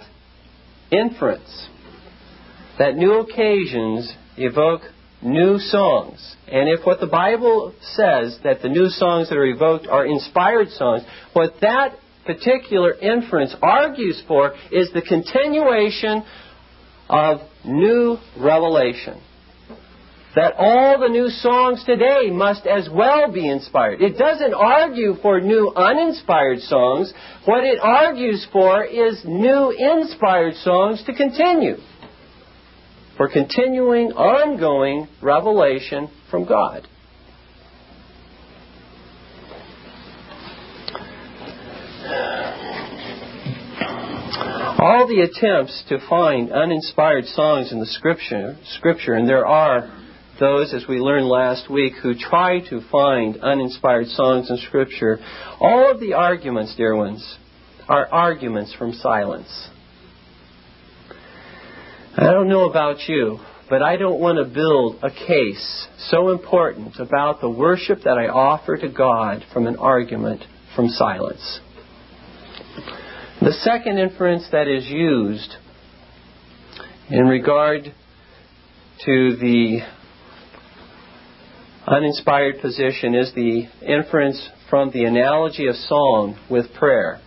inference, 0.92 1.68
that 2.78 2.96
new 2.96 3.20
occasions 3.20 4.14
evoke 4.38 4.82
new 5.22 5.58
songs. 5.58 6.36
And 6.48 6.70
if 6.70 6.86
what 6.86 7.00
the 7.00 7.08
Bible 7.08 7.74
says 7.82 8.38
that 8.44 8.62
the 8.62 8.70
new 8.70 8.90
songs 8.90 9.30
that 9.30 9.38
are 9.38 9.46
evoked 9.46 9.88
are 9.88 10.06
inspired 10.06 10.70
songs, 10.70 11.04
what 11.34 11.54
that 11.62 11.98
particular 12.28 12.94
inference 12.94 13.56
argues 13.62 14.22
for 14.28 14.54
is 14.72 14.92
the 14.94 15.02
continuation 15.02 16.24
of 17.10 17.40
new 17.66 18.18
revelation. 18.38 19.22
That 20.36 20.54
all 20.60 21.00
the 21.00 21.08
new 21.08 21.30
songs 21.30 21.84
today 21.84 22.30
must 22.30 22.68
as 22.68 22.88
well 22.94 23.32
be 23.32 23.50
inspired. 23.50 24.02
It 24.02 24.20
doesn't 24.20 24.54
argue 24.54 25.16
for 25.24 25.42
new 25.42 25.74
uninspired 25.76 26.60
songs. 26.60 27.12
What 27.46 27.64
it 27.64 27.80
argues 27.82 28.46
for 28.52 28.84
is 28.84 29.24
new 29.26 29.72
inspired 29.72 30.54
songs 30.58 31.04
to 31.06 31.16
continue 31.16 31.78
for 33.18 33.28
continuing, 33.28 34.12
ongoing 34.12 35.08
revelation 35.22 36.08
from 36.30 36.46
God. 36.46 36.88
All 44.80 45.08
the 45.08 45.22
attempts 45.22 45.84
to 45.90 45.98
find 46.08 46.52
uninspired 46.52 47.26
songs 47.26 47.72
in 47.72 47.80
the 47.80 47.86
scripture, 47.88 48.58
scripture, 48.76 49.14
and 49.14 49.28
there 49.28 49.46
are 49.46 49.92
those, 50.40 50.72
as 50.74 50.86
we 50.88 51.00
learned 51.00 51.26
last 51.26 51.68
week, 51.70 51.94
who 52.02 52.14
try 52.14 52.60
to 52.70 52.82
find 52.92 53.38
uninspired 53.38 54.08
songs 54.08 54.52
in 54.52 54.58
Scripture, 54.58 55.18
all 55.60 55.90
of 55.90 56.00
the 56.00 56.14
arguments, 56.14 56.76
dear 56.76 56.96
ones, 56.96 57.38
are 57.90 58.08
arguments 58.08 58.74
from 58.78 58.94
silence. 58.94 59.70
I 62.16 62.32
don't 62.32 62.50
know 62.50 62.70
about 62.70 63.08
you, 63.08 63.40
but 63.70 63.82
I 63.82 63.98
don't 63.98 64.20
want 64.20 64.38
to 64.38 64.54
build 64.54 65.00
a 65.02 65.10
case 65.10 65.88
so 66.10 66.30
important 66.30 67.00
about 67.00 67.42
the 67.42 67.50
worship 67.50 68.04
that 68.04 68.18
I 68.18 68.28
offer 68.28 68.78
to 68.78 68.90
God 68.90 69.44
from 69.54 69.66
an 69.66 69.78
argument 69.78 70.44
from 70.76 70.90
silence. 70.90 71.62
The 73.40 73.54
second 73.62 74.00
inference 74.00 74.48
that 74.52 74.68
is 74.68 74.88
used 74.88 75.56
in 77.10 77.28
regard 77.28 77.84
to 79.06 79.36
the 79.36 79.82
uninspired 81.86 82.62
position 82.62 83.14
is 83.14 83.32
the 83.36 83.68
inference 83.86 84.50
from 84.72 84.90
the 84.90 85.04
analogy 85.04 85.68
of 85.68 85.76
song 85.76 86.36
with 86.50 86.74
prayer. 86.74 87.22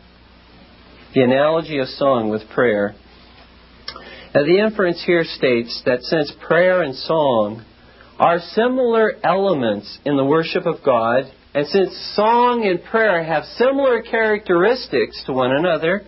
The 1.15 1.23
analogy 1.23 1.79
of 1.79 1.87
song 1.87 2.29
with 2.29 2.43
prayer. 2.51 2.97
Now, 4.35 4.43
the 4.43 4.59
inference 4.59 5.03
here 5.07 5.23
states 5.23 5.81
that 5.87 6.03
since 6.03 6.33
prayer 6.45 6.83
and 6.83 6.97
song 6.97 7.65
are 8.19 8.41
similar 8.41 9.13
elements 9.23 10.01
in 10.05 10.17
the 10.17 10.25
worship 10.25 10.67
of 10.67 10.83
God, 10.85 11.33
and 11.55 11.67
since 11.67 12.13
song 12.15 12.65
and 12.65 12.83
prayer 12.85 13.25
have 13.25 13.45
similar 13.57 14.03
characteristics 14.03 15.23
to 15.27 15.33
one 15.33 15.53
another, 15.53 16.03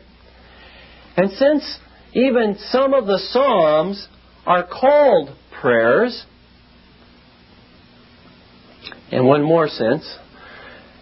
and 1.16 1.30
since 1.32 1.78
even 2.14 2.56
some 2.70 2.94
of 2.94 3.06
the 3.06 3.18
Psalms 3.18 4.08
are 4.46 4.66
called 4.66 5.30
prayers, 5.60 6.24
in 9.10 9.26
one 9.26 9.42
more 9.42 9.68
sense, 9.68 10.18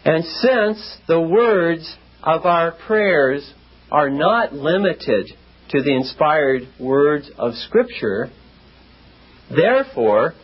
and 0.04 0.24
since 0.24 0.98
the 1.06 1.20
words 1.20 1.96
of 2.22 2.46
our 2.46 2.72
prayers 2.72 3.52
are 3.90 4.10
not 4.10 4.52
limited 4.52 5.26
to 5.70 5.82
the 5.82 5.94
inspired 5.94 6.62
words 6.78 7.30
of 7.38 7.54
Scripture. 7.54 8.30
Therefore, 9.50 10.34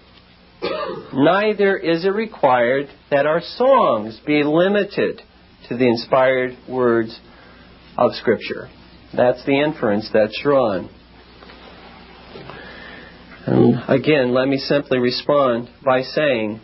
neither 1.12 1.77
is 1.77 2.05
it 2.05 2.11
required 2.11 2.88
that 3.11 3.27
our 3.27 3.40
songs 3.40 4.21
be 4.27 4.42
limited 4.42 5.23
to 5.69 5.77
the 5.77 5.88
inspired 5.88 6.57
words 6.69 7.19
of 7.99 8.12
Scripture. 8.14 8.69
That's 9.14 9.45
the 9.47 9.61
inference 9.61 10.09
that's 10.12 10.38
drawn. 10.42 10.90
And 13.47 13.77
again, 13.88 14.35
let 14.35 14.49
me 14.49 14.59
simply 14.59 14.99
respond 14.99 15.71
by 15.85 16.03
saying, 16.03 16.61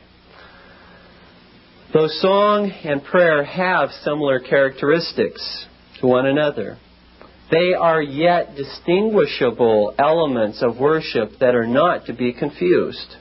though 1.92 2.09
song 2.09 2.72
and 2.85 3.05
prayer 3.05 3.44
have 3.44 3.90
similar 4.02 4.40
characteristics 4.40 5.66
to 6.00 6.07
one 6.07 6.26
another, 6.26 6.78
they 7.50 7.74
are 7.74 8.02
yet 8.02 8.57
distinguishable 8.57 9.94
elements 9.98 10.62
of 10.62 10.78
worship 10.78 11.38
that 11.38 11.55
are 11.55 11.66
not 11.66 12.07
to 12.07 12.14
be 12.14 12.33
confused. 12.33 13.16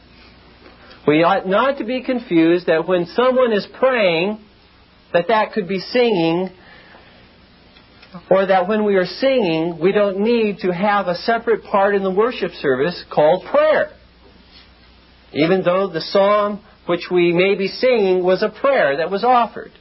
We 1.08 1.24
ought 1.24 1.48
not 1.48 1.78
to 1.80 1.84
be 1.84 2.04
confused 2.04 2.68
that 2.68 2.88
when 2.88 3.06
someone 3.08 3.52
is 3.52 3.68
praying, 3.80 4.40
that 5.14 5.28
that 5.28 5.54
could 5.54 5.68
be 5.68 5.80
singing, 5.80 6.50
or 8.30 8.46
that 8.46 8.68
when 8.68 8.86
we 8.86 8.96
are 8.96 9.06
singing, 9.06 9.80
we 9.82 9.92
don't 9.92 10.20
need 10.20 10.60
to 10.60 10.72
have 10.72 11.08
a 11.08 11.16
separate 11.16 11.64
part 11.64 11.96
in 11.96 12.04
the 12.04 12.12
worship 12.12 12.52
service 12.52 13.04
called 13.12 13.46
prayer. 13.46 13.92
Even 15.34 15.64
though 15.64 15.88
the 15.88 16.02
psalm 16.02 16.62
which 16.88 17.08
we 17.12 17.32
may 17.34 17.56
be 17.56 17.68
singing 17.68 18.24
was 18.24 18.44
a 18.44 18.50
prayer 18.50 18.98
that 18.98 19.10
was 19.10 19.24
offered. 19.24 19.72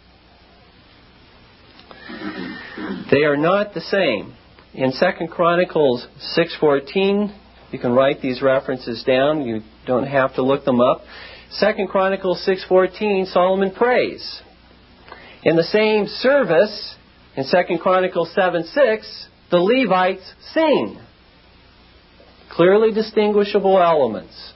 They 3.11 3.25
are 3.25 3.37
not 3.37 3.75
the 3.75 3.81
same 3.81 4.35
in 4.75 4.93
2 4.93 5.29
Chronicles 5.29 6.07
6:14, 6.37 7.33
you 7.73 7.79
can 7.79 7.93
write 7.93 8.21
these 8.21 8.41
references 8.43 9.03
down. 9.05 9.43
You 9.43 9.63
don't 9.91 10.07
have 10.07 10.35
to 10.37 10.43
look 10.43 10.65
them 10.65 10.81
up. 10.81 11.03
Second 11.51 11.89
Chronicles 11.89 12.47
6:14, 12.47 13.27
Solomon 13.27 13.73
prays. 13.73 14.41
In 15.43 15.57
the 15.57 15.65
same 15.65 16.07
service, 16.07 16.95
in 17.37 17.45
Second 17.45 17.79
Chronicles 17.79 18.33
7:6, 18.35 19.27
the 19.51 19.59
Levites 19.59 20.33
sing. 20.55 20.97
Clearly 22.51 22.93
distinguishable 22.93 23.79
elements. 23.81 24.53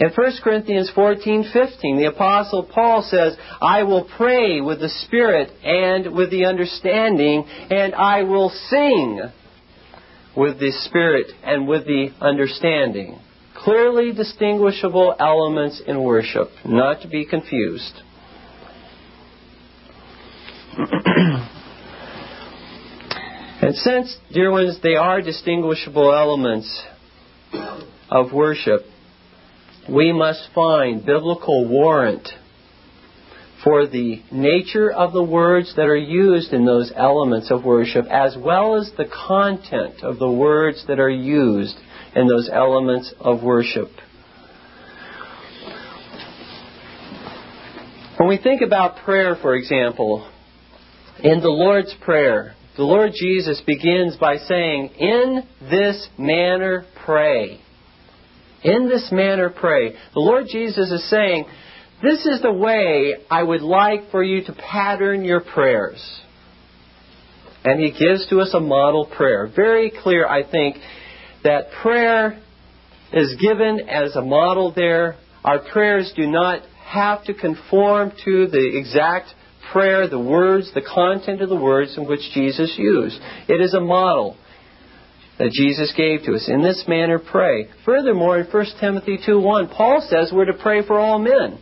In 0.00 0.10
1 0.10 0.42
Corinthians 0.42 0.90
14:15, 0.90 1.98
the 1.98 2.06
apostle 2.06 2.62
Paul 2.62 3.02
says, 3.02 3.36
"I 3.60 3.82
will 3.82 4.04
pray 4.04 4.60
with 4.62 4.80
the 4.80 4.88
spirit 4.88 5.50
and 5.62 6.12
with 6.12 6.30
the 6.30 6.46
understanding, 6.46 7.44
and 7.70 7.94
I 7.94 8.22
will 8.22 8.50
sing 8.70 9.20
with 10.34 10.58
the 10.60 10.70
spirit 10.70 11.34
and 11.42 11.68
with 11.68 11.84
the 11.84 12.12
understanding." 12.22 13.18
Clearly 13.68 14.12
distinguishable 14.14 15.14
elements 15.20 15.82
in 15.86 16.02
worship, 16.02 16.48
not 16.64 17.02
to 17.02 17.08
be 17.08 17.26
confused. 17.26 18.00
and 23.60 23.74
since, 23.74 24.16
dear 24.32 24.50
ones, 24.50 24.78
they 24.82 24.94
are 24.94 25.20
distinguishable 25.20 26.14
elements 26.14 26.82
of 28.08 28.32
worship, 28.32 28.86
we 29.86 30.14
must 30.14 30.48
find 30.54 31.04
biblical 31.04 31.68
warrant 31.68 32.26
for 33.62 33.86
the 33.86 34.22
nature 34.32 34.90
of 34.90 35.12
the 35.12 35.22
words 35.22 35.74
that 35.76 35.88
are 35.88 35.94
used 35.94 36.54
in 36.54 36.64
those 36.64 36.90
elements 36.96 37.50
of 37.50 37.66
worship, 37.66 38.06
as 38.06 38.34
well 38.34 38.76
as 38.80 38.90
the 38.96 39.04
content 39.04 40.02
of 40.02 40.18
the 40.18 40.30
words 40.30 40.86
that 40.88 40.98
are 40.98 41.10
used 41.10 41.76
in 42.14 42.26
those 42.26 42.48
elements 42.52 43.12
of 43.20 43.42
worship. 43.42 43.88
When 48.18 48.28
we 48.28 48.38
think 48.38 48.62
about 48.62 49.04
prayer, 49.04 49.36
for 49.40 49.54
example, 49.54 50.28
in 51.22 51.40
the 51.40 51.48
Lord's 51.48 51.94
Prayer, 52.00 52.54
the 52.76 52.82
Lord 52.82 53.12
Jesus 53.14 53.62
begins 53.66 54.16
by 54.16 54.36
saying, 54.36 54.90
In 54.98 55.42
this 55.60 56.08
manner 56.18 56.84
pray. 57.04 57.60
In 58.62 58.88
this 58.88 59.08
manner 59.12 59.50
pray. 59.50 59.92
The 60.14 60.20
Lord 60.20 60.46
Jesus 60.50 60.90
is 60.90 61.08
saying, 61.10 61.46
This 62.02 62.26
is 62.26 62.42
the 62.42 62.52
way 62.52 63.14
I 63.30 63.42
would 63.42 63.62
like 63.62 64.10
for 64.10 64.22
you 64.22 64.44
to 64.44 64.52
pattern 64.52 65.24
your 65.24 65.40
prayers. 65.40 66.00
And 67.64 67.80
He 67.80 67.90
gives 67.90 68.28
to 68.30 68.40
us 68.40 68.52
a 68.54 68.60
model 68.60 69.06
prayer. 69.06 69.48
Very 69.54 69.92
clear, 70.02 70.26
I 70.26 70.48
think, 70.48 70.76
that 71.48 71.72
prayer 71.80 72.38
is 73.10 73.34
given 73.40 73.80
as 73.88 74.14
a 74.16 74.20
model 74.20 74.70
there. 74.76 75.16
Our 75.42 75.60
prayers 75.72 76.12
do 76.14 76.26
not 76.26 76.60
have 76.84 77.24
to 77.24 77.32
conform 77.32 78.12
to 78.26 78.46
the 78.48 78.76
exact 78.76 79.28
prayer, 79.72 80.08
the 80.08 80.20
words, 80.20 80.70
the 80.74 80.82
content 80.82 81.40
of 81.40 81.48
the 81.48 81.56
words 81.56 81.96
in 81.96 82.06
which 82.06 82.20
Jesus 82.34 82.74
used. 82.76 83.18
It 83.48 83.62
is 83.62 83.72
a 83.72 83.80
model 83.80 84.36
that 85.38 85.50
Jesus 85.52 85.94
gave 85.96 86.24
to 86.24 86.34
us. 86.34 86.48
In 86.48 86.62
this 86.62 86.84
manner, 86.86 87.18
pray. 87.18 87.68
Furthermore, 87.82 88.38
in 88.40 88.46
1 88.46 88.66
Timothy 88.78 89.16
2:1, 89.16 89.68
Paul 89.68 90.02
says 90.02 90.30
we're 90.30 90.52
to 90.52 90.52
pray 90.52 90.82
for 90.82 90.98
all 90.98 91.18
men. 91.18 91.56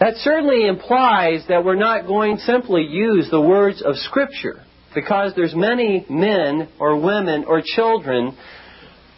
That 0.00 0.16
certainly 0.16 0.66
implies 0.66 1.44
that 1.48 1.64
we're 1.64 1.76
not 1.76 2.06
going 2.06 2.38
simply 2.38 2.82
use 2.82 3.30
the 3.30 3.40
words 3.40 3.80
of 3.82 3.96
Scripture, 3.96 4.64
because 4.94 5.32
there's 5.36 5.54
many 5.54 6.06
men 6.08 6.68
or 6.78 7.00
women 7.00 7.44
or 7.44 7.62
children 7.64 8.36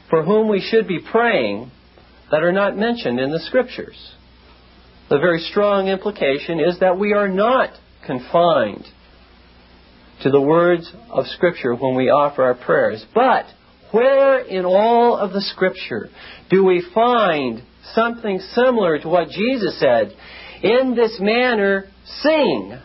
for 0.08 0.24
whom 0.24 0.48
we 0.48 0.60
should 0.60 0.88
be 0.88 0.98
praying 1.00 1.70
that 2.30 2.42
are 2.42 2.52
not 2.52 2.76
mentioned 2.76 3.18
in 3.18 3.30
the 3.30 3.40
Scriptures. 3.40 4.14
The 5.08 5.18
very 5.18 5.40
strong 5.40 5.88
implication 5.88 6.60
is 6.60 6.78
that 6.80 6.98
we 6.98 7.12
are 7.12 7.28
not 7.28 7.70
confined 8.06 8.84
to 10.22 10.30
the 10.30 10.40
words 10.40 10.92
of 11.08 11.26
Scripture 11.26 11.74
when 11.74 11.96
we 11.96 12.10
offer 12.10 12.42
our 12.42 12.54
prayers. 12.54 13.04
But 13.14 13.46
where 13.92 14.40
in 14.40 14.64
all 14.64 15.16
of 15.16 15.32
the 15.32 15.40
Scripture 15.40 16.08
do 16.50 16.64
we 16.64 16.84
find 16.94 17.62
something 17.94 18.38
similar 18.54 18.98
to 18.98 19.08
what 19.08 19.28
Jesus 19.28 19.80
said? 19.80 20.12
In 20.62 20.94
this 20.94 21.16
manner, 21.20 21.88
sing. 22.22 22.78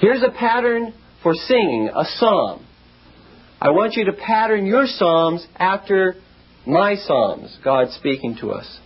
Here's 0.00 0.22
a 0.22 0.30
pattern 0.30 0.94
for 1.22 1.34
singing 1.34 1.90
a 1.94 2.04
psalm. 2.16 2.64
I 3.60 3.68
want 3.70 3.96
you 3.96 4.06
to 4.06 4.14
pattern 4.14 4.64
your 4.64 4.86
psalms 4.86 5.46
after 5.56 6.14
my 6.66 6.94
psalms, 6.94 7.58
God 7.62 7.90
speaking 7.90 8.38
to 8.40 8.52
us. 8.52 8.78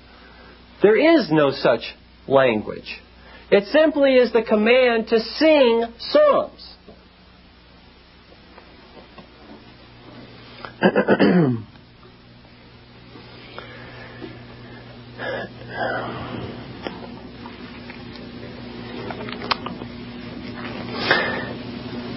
There 0.83 1.16
is 1.16 1.29
no 1.31 1.53
such 1.53 1.83
language. 2.27 3.00
It 3.53 3.68
simply 3.70 4.14
is 4.14 4.33
the 4.33 4.42
command 4.42 5.07
to 5.09 5.20
sing 5.20 5.85
psalms. 5.98 6.70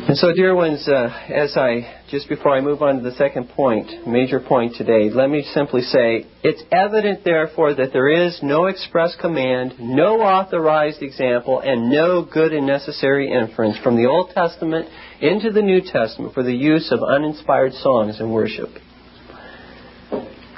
And 0.08 0.15
so, 0.15 0.32
dear 0.34 0.56
ones, 0.56 0.88
uh, 0.88 1.10
as 1.28 1.58
I, 1.58 2.02
just 2.10 2.30
before 2.30 2.56
I 2.56 2.62
move 2.62 2.82
on 2.82 2.96
to 2.96 3.02
the 3.02 3.17
second 3.17 3.50
point, 3.50 4.08
major 4.08 4.39
point 4.39 4.76
today, 4.78 5.10
let 5.10 5.30
me 5.30 5.43
simply 5.54 5.82
say 5.82 6.26
it's 6.46 6.63
evident, 6.72 7.26
therefore, 7.26 7.74
that 7.76 7.91
there 7.91 8.08
is 8.08 8.39
no 8.41 8.67
express 8.67 9.17
command, 9.20 9.74
no 9.82 10.22
authorized 10.22 11.02
example, 11.02 11.60
and 11.60 11.89
no 11.91 12.24
good 12.24 12.54
and 12.54 12.65
necessary 12.65 13.30
inference 13.30 13.78
from 13.80 13.98
the 13.98 14.06
Old 14.06 14.30
Testament 14.30 14.88
into 15.20 15.52
the 15.52 15.62
New 15.62 15.82
Testament 15.82 16.34
for 16.34 16.43
the 16.43 16.56
use 16.56 16.89
of 16.89 17.04
uninspired 17.04 17.74
songs 17.74 18.22
in 18.22 18.32
worship. 18.32 18.70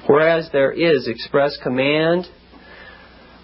Whereas 0.05 0.47
there 0.53 0.71
is 0.71 1.07
express 1.07 1.57
command 1.63 2.27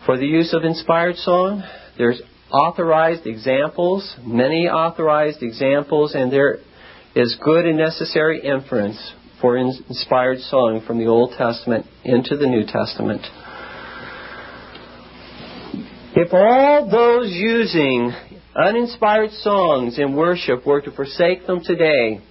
for 0.05 0.19
the 0.19 0.27
use 0.27 0.53
of 0.53 0.65
inspired 0.65 1.15
song, 1.15 1.63
there's 1.97 2.21
authorized 2.55 3.27
examples, 3.27 4.15
many 4.23 4.67
authorized 4.67 5.43
examples, 5.43 6.15
and 6.15 6.31
there 6.31 6.59
is 7.15 7.37
good 7.43 7.65
and 7.65 7.77
necessary 7.77 8.41
inference 8.41 8.97
for 9.41 9.57
inspired 9.57 10.39
song 10.39 10.81
from 10.87 10.97
the 10.97 11.07
Old 11.07 11.33
Testament 11.37 11.85
into 12.03 12.37
the 12.37 12.47
New 12.47 12.65
Testament. 12.65 13.21
If 16.15 16.33
all 16.33 16.89
those 16.89 17.29
using 17.31 18.13
uninspired 18.55 19.31
songs 19.31 19.99
in 19.99 20.15
worship 20.15 20.65
were 20.65 20.81
to 20.81 20.91
forsake 20.91 21.45
them 21.45 21.61
today, 21.61 22.21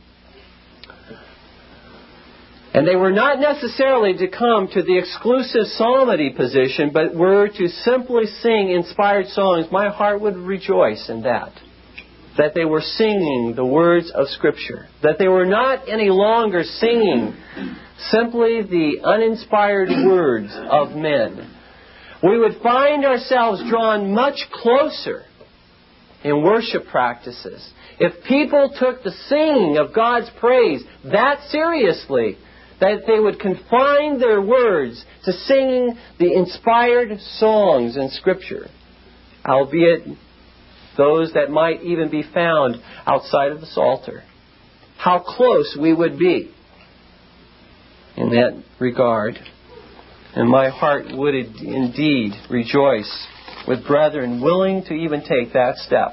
and 2.74 2.88
they 2.88 2.96
were 2.96 3.12
not 3.12 3.38
necessarily 3.38 4.14
to 4.14 4.26
come 4.26 4.66
to 4.66 4.82
the 4.82 4.98
exclusive 4.98 5.66
psalmody 5.76 6.30
position, 6.30 6.90
but 6.92 7.14
were 7.14 7.48
to 7.48 7.68
simply 7.68 8.24
sing 8.42 8.70
inspired 8.70 9.28
songs. 9.28 9.66
My 9.70 9.90
heart 9.90 10.20
would 10.20 10.36
rejoice 10.36 11.08
in 11.08 11.22
that. 11.22 11.52
That 12.36 12.52
they 12.56 12.64
were 12.64 12.80
singing 12.80 13.52
the 13.54 13.64
words 13.64 14.10
of 14.12 14.26
Scripture. 14.26 14.88
That 15.04 15.20
they 15.20 15.28
were 15.28 15.46
not 15.46 15.88
any 15.88 16.10
longer 16.10 16.64
singing 16.64 17.36
simply 18.10 18.62
the 18.62 19.02
uninspired 19.04 19.90
words 19.90 20.50
of 20.52 20.96
men. 20.96 21.54
We 22.24 22.40
would 22.40 22.60
find 22.60 23.04
ourselves 23.04 23.62
drawn 23.70 24.12
much 24.12 24.48
closer 24.52 25.22
in 26.24 26.42
worship 26.42 26.88
practices 26.88 27.70
if 28.00 28.24
people 28.24 28.74
took 28.76 29.04
the 29.04 29.12
singing 29.28 29.76
of 29.78 29.94
God's 29.94 30.30
praise 30.40 30.82
that 31.04 31.38
seriously 31.50 32.38
that 32.84 33.06
they 33.06 33.18
would 33.18 33.40
confine 33.40 34.18
their 34.18 34.42
words 34.42 35.02
to 35.24 35.32
singing 35.32 35.96
the 36.18 36.32
inspired 36.34 37.18
songs 37.38 37.96
in 37.96 38.10
Scripture, 38.10 38.66
albeit 39.46 40.06
those 40.98 41.32
that 41.32 41.50
might 41.50 41.82
even 41.82 42.10
be 42.10 42.22
found 42.34 42.76
outside 43.06 43.52
of 43.52 43.60
the 43.60 43.66
Psalter. 43.66 44.22
How 44.98 45.18
close 45.18 45.76
we 45.80 45.94
would 45.94 46.18
be 46.18 46.52
in 48.16 48.28
that 48.30 48.62
regard. 48.78 49.38
And 50.34 50.48
my 50.48 50.68
heart 50.68 51.06
would 51.10 51.34
indeed 51.34 52.32
rejoice 52.50 53.26
with 53.66 53.86
brethren 53.86 54.42
willing 54.42 54.84
to 54.88 54.94
even 54.94 55.20
take 55.20 55.54
that 55.54 55.76
step. 55.76 56.12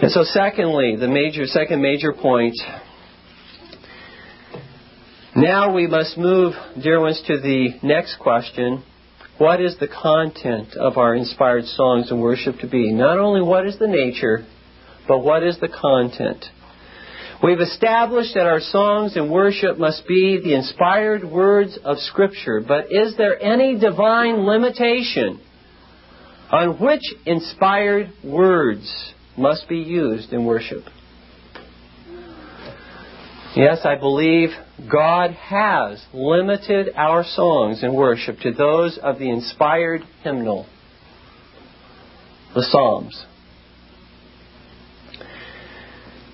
And 0.00 0.10
so, 0.10 0.24
secondly, 0.24 0.96
the 0.98 1.06
major, 1.06 1.46
second 1.46 1.80
major 1.82 2.12
point 2.12 2.56
now 5.34 5.74
we 5.74 5.86
must 5.86 6.18
move, 6.18 6.54
dear 6.82 7.00
ones, 7.00 7.22
to 7.26 7.38
the 7.38 7.78
next 7.82 8.16
question. 8.18 8.84
What 9.38 9.60
is 9.60 9.76
the 9.78 9.88
content 9.88 10.76
of 10.76 10.98
our 10.98 11.14
inspired 11.14 11.64
songs 11.64 12.10
and 12.10 12.20
worship 12.20 12.58
to 12.60 12.68
be? 12.68 12.92
Not 12.92 13.18
only 13.18 13.42
what 13.42 13.66
is 13.66 13.78
the 13.78 13.88
nature, 13.88 14.44
but 15.08 15.20
what 15.20 15.42
is 15.42 15.58
the 15.58 15.68
content? 15.68 16.44
We've 17.42 17.60
established 17.60 18.34
that 18.34 18.46
our 18.46 18.60
songs 18.60 19.16
and 19.16 19.30
worship 19.30 19.78
must 19.78 20.06
be 20.06 20.40
the 20.42 20.54
inspired 20.54 21.24
words 21.24 21.78
of 21.82 21.98
Scripture, 21.98 22.60
but 22.60 22.92
is 22.92 23.16
there 23.16 23.42
any 23.42 23.78
divine 23.78 24.46
limitation 24.46 25.40
on 26.50 26.78
which 26.78 27.02
inspired 27.26 28.12
words 28.22 29.14
must 29.36 29.68
be 29.68 29.78
used 29.78 30.32
in 30.32 30.44
worship? 30.44 30.84
Yes, 33.54 33.80
I 33.84 33.96
believe 33.96 34.48
God 34.90 35.32
has 35.32 36.02
limited 36.14 36.88
our 36.96 37.22
songs 37.22 37.82
in 37.82 37.94
worship 37.94 38.38
to 38.40 38.52
those 38.52 38.98
of 39.02 39.18
the 39.18 39.28
inspired 39.28 40.00
hymnal, 40.24 40.66
the 42.54 42.62
Psalms. 42.62 43.26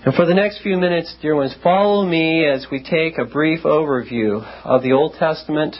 And 0.05 0.15
for 0.15 0.27
the 0.27 0.35
next 0.35 0.63
few 0.63 0.77
minutes, 0.77 1.13
dear 1.21 1.35
ones, 1.35 1.57
follow 1.61 2.07
me 2.07 2.47
as 2.47 2.69
we 2.71 2.85
take 2.85 3.19
a 3.19 3.25
brief 3.25 3.65
overview 3.65 4.41
of 4.65 4.85
the 4.85 4.93
Old 4.93 5.17
Testament 5.19 5.75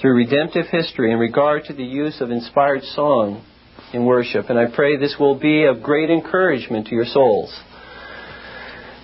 through 0.00 0.14
redemptive 0.14 0.66
history 0.70 1.12
in 1.12 1.18
regard 1.18 1.64
to 1.64 1.74
the 1.74 1.84
use 1.84 2.22
of 2.22 2.30
inspired 2.30 2.82
song 2.82 3.44
in 3.92 4.06
worship. 4.06 4.48
And 4.48 4.58
I 4.58 4.74
pray 4.74 4.96
this 4.96 5.16
will 5.20 5.38
be 5.38 5.64
of 5.64 5.82
great 5.82 6.08
encouragement 6.08 6.86
to 6.86 6.94
your 6.94 7.04
souls. 7.04 7.54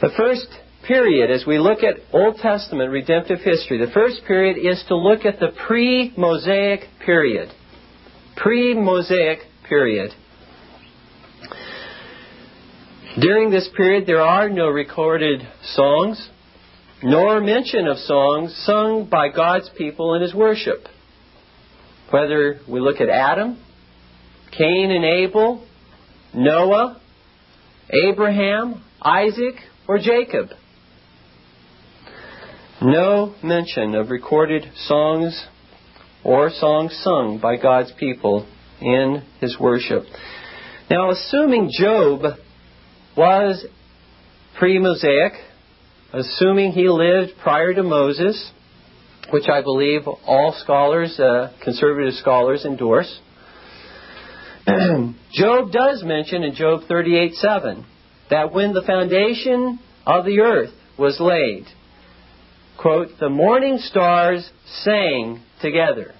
The 0.00 0.10
first 0.16 0.48
period, 0.88 1.30
as 1.30 1.44
we 1.46 1.58
look 1.58 1.80
at 1.84 1.96
Old 2.12 2.38
Testament 2.38 2.90
redemptive 2.90 3.40
history, 3.40 3.78
the 3.78 3.92
first 3.92 4.22
period 4.26 4.56
is 4.56 4.82
to 4.88 4.96
look 4.96 5.24
at 5.26 5.38
the 5.38 5.52
pre 5.66 6.12
Mosaic 6.16 6.80
period. 7.04 7.50
Pre 8.36 8.74
Mosaic 8.74 9.40
period. 9.68 10.10
During 13.20 13.50
this 13.50 13.68
period, 13.76 14.06
there 14.06 14.22
are 14.22 14.48
no 14.48 14.68
recorded 14.68 15.40
songs, 15.62 16.28
nor 17.02 17.40
mention 17.40 17.86
of 17.86 17.98
songs 17.98 18.54
sung 18.64 19.08
by 19.10 19.28
God's 19.28 19.70
people 19.76 20.14
in 20.14 20.22
His 20.22 20.34
worship. 20.34 20.86
Whether 22.10 22.60
we 22.68 22.80
look 22.80 23.00
at 23.00 23.10
Adam, 23.10 23.62
Cain 24.56 24.90
and 24.90 25.04
Abel, 25.04 25.66
Noah, 26.34 27.00
Abraham, 27.90 28.82
Isaac, 29.02 29.56
or 29.86 29.98
Jacob. 29.98 30.48
No 32.80 33.34
mention 33.42 33.96
of 33.96 34.08
recorded 34.10 34.62
songs 34.86 35.46
or 36.22 36.48
songs 36.50 36.96
sung 37.02 37.40
by 37.42 37.56
God's 37.56 37.92
people 37.98 38.46
in 38.80 39.24
His 39.40 39.58
worship. 39.58 40.04
Now, 40.88 41.10
assuming 41.10 41.70
Job 41.76 42.22
was 43.16 43.66
pre 44.56 44.78
Mosaic, 44.78 45.32
assuming 46.12 46.70
he 46.70 46.88
lived 46.88 47.32
prior 47.42 47.74
to 47.74 47.82
Moses, 47.82 48.52
which 49.30 49.48
I 49.48 49.60
believe 49.60 50.02
all 50.06 50.54
scholars, 50.58 51.18
uh, 51.18 51.52
conservative 51.64 52.14
scholars, 52.14 52.64
endorse. 52.64 53.12
Job 54.68 55.72
does 55.72 56.04
mention 56.04 56.44
in 56.44 56.54
Job 56.54 56.82
38:7 56.88 57.84
that 58.30 58.52
when 58.52 58.72
the 58.72 58.82
foundation 58.82 59.80
of 60.06 60.24
the 60.24 60.40
earth 60.40 60.70
was 60.96 61.18
laid, 61.18 61.66
quote, 62.78 63.08
the 63.20 63.28
morning 63.28 63.78
stars 63.78 64.48
sang 64.84 65.42
together. 65.60 66.14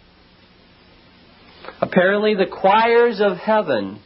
Apparently, 1.81 2.35
the 2.35 2.47
choirs 2.47 3.21
of 3.21 3.39
heaven 3.39 4.01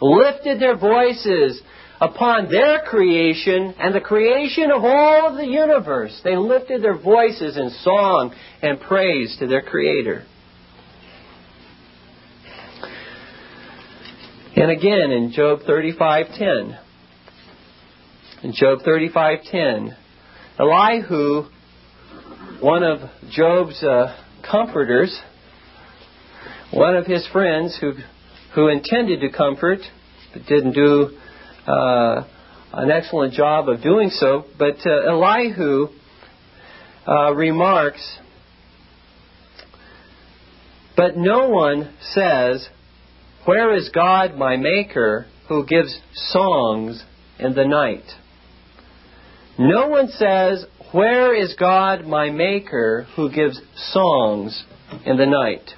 lifted 0.00 0.60
their 0.60 0.76
voices 0.76 1.60
upon 2.00 2.48
their 2.48 2.82
creation 2.82 3.74
and 3.78 3.92
the 3.92 4.00
creation 4.00 4.70
of 4.70 4.84
all 4.84 5.28
of 5.28 5.36
the 5.36 5.46
universe. 5.46 6.20
They 6.22 6.36
lifted 6.36 6.82
their 6.82 6.96
voices 6.96 7.56
in 7.56 7.70
song 7.82 8.32
and 8.62 8.80
praise 8.80 9.36
to 9.40 9.48
their 9.48 9.62
Creator. 9.62 10.24
And 14.54 14.70
again 14.70 15.10
in 15.10 15.32
Job 15.32 15.60
35:10. 15.62 16.78
In 18.44 18.52
Job 18.52 18.80
35:10, 18.82 19.96
Elihu, 20.58 21.44
one 22.60 22.82
of 22.82 23.00
Job's 23.30 23.82
uh, 23.82 24.16
comforters, 24.48 25.18
one 26.72 26.96
of 26.96 27.06
his 27.06 27.26
friends 27.28 27.76
who 27.80 27.92
who 28.54 28.68
intended 28.68 29.20
to 29.20 29.30
comfort 29.30 29.80
but 30.32 30.44
didn't 30.46 30.72
do 30.72 31.16
uh, 31.66 32.24
an 32.72 32.90
excellent 32.90 33.34
job 33.34 33.68
of 33.68 33.82
doing 33.82 34.10
so. 34.10 34.44
But 34.58 34.78
uh, 34.86 35.12
Elihu 35.12 35.88
uh, 37.06 37.34
remarks, 37.34 38.18
But 40.98 41.16
no 41.16 41.48
one 41.48 41.94
says, 42.00 42.68
Where 43.44 43.72
is 43.76 43.88
God 43.90 44.36
my 44.36 44.56
Maker 44.56 45.26
who 45.48 45.64
gives 45.64 45.96
songs 46.12 47.04
in 47.38 47.54
the 47.54 47.64
night? 47.64 48.04
No 49.58 49.88
one 49.88 50.08
says, 50.08 50.64
Where 50.92 51.34
is 51.34 51.54
God 51.58 52.06
my 52.06 52.30
Maker 52.30 53.06
who 53.16 53.30
gives 53.30 53.60
songs 53.74 54.64
in 55.04 55.16
the 55.16 55.26
night? 55.26 55.68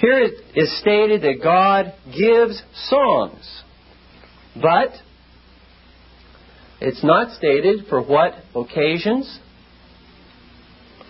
Here 0.00 0.18
it 0.18 0.32
is 0.56 0.78
stated 0.80 1.20
that 1.20 1.42
God 1.42 1.92
gives 2.06 2.62
songs, 2.88 3.62
but 4.54 4.92
it's 6.80 7.04
not 7.04 7.36
stated 7.36 7.86
for 7.90 8.02
what 8.02 8.32
occasions, 8.54 9.38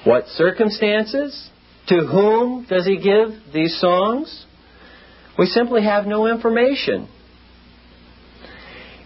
what 0.03 0.27
circumstances, 0.27 1.51
to 1.87 2.01
whom 2.01 2.67
does 2.69 2.85
He 2.85 2.97
give 2.97 3.53
these 3.55 3.79
songs. 3.81 4.47
We 5.39 5.47
simply 5.47 5.85
have 5.85 6.07
no 6.07 6.27
information. 6.27 7.09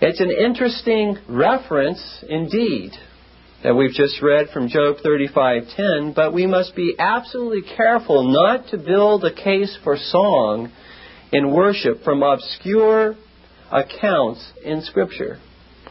It's 0.06 0.20
an 0.20 0.30
interesting 0.30 1.16
reference 1.30 2.22
indeed 2.28 2.92
that 3.62 3.74
we've 3.74 3.94
just 3.94 4.20
read 4.20 4.50
from 4.50 4.68
Job 4.68 4.96
35:10, 5.02 6.12
but 6.14 6.34
we 6.34 6.46
must 6.46 6.76
be 6.76 6.94
absolutely 6.98 7.62
careful 7.74 8.22
not 8.22 8.68
to 8.68 8.76
build 8.76 9.24
a 9.24 9.32
case 9.32 9.74
for 9.82 9.96
song 9.96 10.70
in 11.32 11.52
worship 11.52 12.04
from 12.04 12.22
obscure 12.22 13.16
accounts 13.72 14.46
in 14.62 14.82
scripture. 14.82 15.38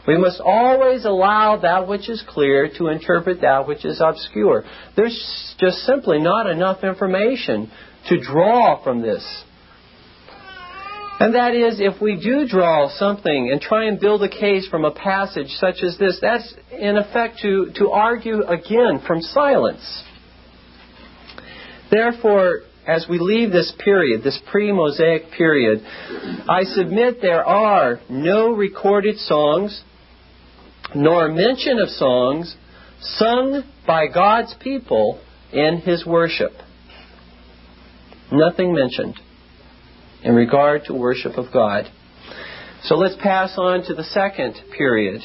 We 0.06 0.16
must 0.16 0.40
always 0.40 1.04
allow 1.04 1.56
that 1.56 1.88
which 1.88 2.08
is 2.08 2.22
clear 2.28 2.68
to 2.78 2.90
interpret 2.90 3.40
that 3.40 3.66
which 3.66 3.84
is 3.84 4.00
obscure. 4.00 4.62
There's 4.94 5.56
just 5.58 5.78
simply 5.78 6.20
not 6.20 6.46
enough 6.48 6.84
information 6.84 7.68
to 8.10 8.20
draw 8.20 8.80
from 8.80 9.02
this. 9.02 9.24
And 11.24 11.34
that 11.36 11.54
is, 11.54 11.80
if 11.80 12.02
we 12.02 12.20
do 12.22 12.46
draw 12.46 12.86
something 12.98 13.48
and 13.50 13.58
try 13.58 13.86
and 13.86 13.98
build 13.98 14.22
a 14.22 14.28
case 14.28 14.68
from 14.68 14.84
a 14.84 14.90
passage 14.90 15.48
such 15.58 15.76
as 15.82 15.96
this, 15.96 16.18
that's 16.20 16.52
in 16.70 16.98
effect 16.98 17.38
to, 17.40 17.72
to 17.76 17.88
argue 17.92 18.42
again 18.42 19.00
from 19.06 19.22
silence. 19.22 20.04
Therefore, 21.90 22.64
as 22.86 23.06
we 23.08 23.18
leave 23.18 23.52
this 23.52 23.72
period, 23.82 24.22
this 24.22 24.38
pre 24.52 24.70
Mosaic 24.70 25.30
period, 25.30 25.80
I 26.46 26.64
submit 26.64 27.22
there 27.22 27.46
are 27.46 28.00
no 28.10 28.52
recorded 28.52 29.16
songs, 29.16 29.82
nor 30.94 31.30
mention 31.30 31.78
of 31.78 31.88
songs 31.88 32.54
sung 33.00 33.62
by 33.86 34.08
God's 34.08 34.54
people 34.60 35.22
in 35.54 35.78
His 35.78 36.04
worship. 36.04 36.52
Nothing 38.30 38.74
mentioned 38.74 39.18
in 40.24 40.34
regard 40.34 40.84
to 40.86 40.94
worship 40.94 41.36
of 41.36 41.52
God. 41.52 41.84
So 42.84 42.96
let's 42.96 43.16
pass 43.22 43.54
on 43.56 43.84
to 43.84 43.94
the 43.94 44.04
second 44.04 44.54
period. 44.76 45.22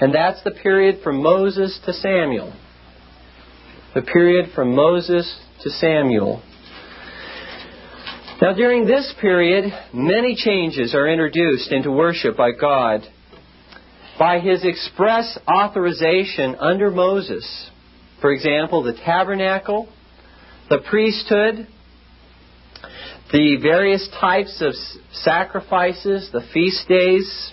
And 0.00 0.14
that's 0.14 0.42
the 0.42 0.52
period 0.52 1.02
from 1.02 1.22
Moses 1.22 1.78
to 1.84 1.92
Samuel. 1.92 2.54
The 3.94 4.02
period 4.02 4.50
from 4.54 4.74
Moses 4.74 5.38
to 5.62 5.70
Samuel. 5.70 6.42
Now, 8.40 8.54
during 8.54 8.86
this 8.86 9.12
period, 9.20 9.72
many 9.92 10.36
changes 10.36 10.94
are 10.94 11.08
introduced 11.08 11.72
into 11.72 11.90
worship 11.90 12.36
by 12.36 12.52
God 12.52 13.02
by 14.18 14.40
his 14.40 14.64
express 14.64 15.38
authorization 15.48 16.56
under 16.56 16.90
Moses. 16.90 17.70
For 18.20 18.32
example, 18.32 18.82
the 18.82 18.94
tabernacle, 19.04 19.88
the 20.68 20.78
priesthood, 20.88 21.68
the 23.32 23.56
various 23.60 24.08
types 24.20 24.62
of 24.62 24.74
sacrifices, 25.12 26.30
the 26.32 26.46
feast 26.52 26.88
days, 26.88 27.52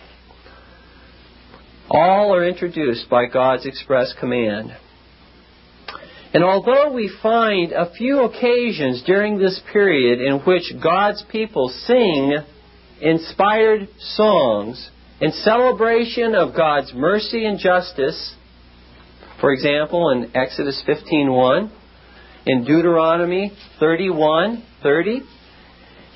all 1.89 2.33
are 2.33 2.47
introduced 2.47 3.09
by 3.09 3.25
God's 3.25 3.65
express 3.65 4.13
command. 4.19 4.75
And 6.33 6.43
although 6.43 6.91
we 6.91 7.09
find 7.21 7.71
a 7.71 7.91
few 7.93 8.23
occasions 8.23 9.03
during 9.05 9.37
this 9.37 9.61
period 9.71 10.19
in 10.19 10.39
which 10.41 10.73
God's 10.81 11.23
people 11.31 11.69
sing 11.69 12.37
inspired 13.01 13.87
songs 13.99 14.89
in 15.21 15.31
celebration 15.31 16.35
of 16.35 16.55
God's 16.55 16.93
mercy 16.93 17.45
and 17.45 17.59
justice, 17.59 18.35
for 19.39 19.51
example, 19.53 20.09
in 20.09 20.35
Exodus 20.35 20.81
15:1, 20.85 21.69
in 22.45 22.63
Deuteronomy 22.63 23.51
31:30, 23.79 25.23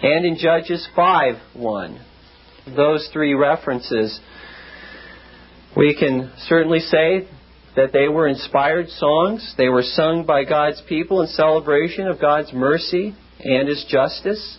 and 0.01 0.25
in 0.25 0.37
Judges 0.37 0.87
5 0.95 1.35
1. 1.53 2.05
Those 2.75 3.09
three 3.11 3.33
references, 3.33 4.19
we 5.75 5.95
can 5.97 6.31
certainly 6.47 6.79
say 6.79 7.27
that 7.75 7.91
they 7.93 8.07
were 8.07 8.27
inspired 8.27 8.89
songs. 8.89 9.55
They 9.57 9.69
were 9.69 9.83
sung 9.83 10.25
by 10.25 10.43
God's 10.43 10.81
people 10.87 11.21
in 11.21 11.27
celebration 11.27 12.07
of 12.07 12.19
God's 12.19 12.53
mercy 12.53 13.15
and 13.39 13.67
His 13.67 13.85
justice. 13.89 14.57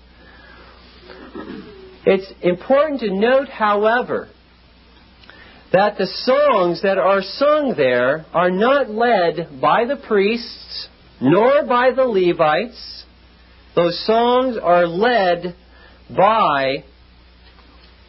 It's 2.06 2.32
important 2.42 3.00
to 3.00 3.14
note, 3.14 3.48
however, 3.48 4.28
that 5.72 5.98
the 5.98 6.06
songs 6.06 6.82
that 6.82 6.98
are 6.98 7.22
sung 7.22 7.74
there 7.76 8.26
are 8.32 8.50
not 8.50 8.90
led 8.90 9.60
by 9.60 9.84
the 9.84 9.96
priests 9.96 10.88
nor 11.20 11.64
by 11.66 11.90
the 11.94 12.04
Levites. 12.04 12.99
Those 13.74 14.04
songs 14.04 14.56
are 14.60 14.86
led 14.86 15.54
by 16.08 16.84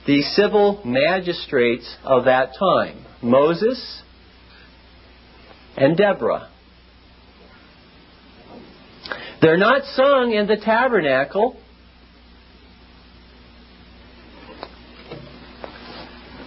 the 0.08 0.21
civil 0.21 0.82
magistrates 0.84 1.95
of 2.04 2.26
that 2.26 2.54
time 2.58 3.06
Moses 3.21 4.02
and 5.78 5.95
Deborah. 5.95 6.50
They're 9.41 9.58
not 9.58 9.84
sung 9.95 10.34
in 10.34 10.47
the 10.47 10.58
tabernacle. 10.58 11.58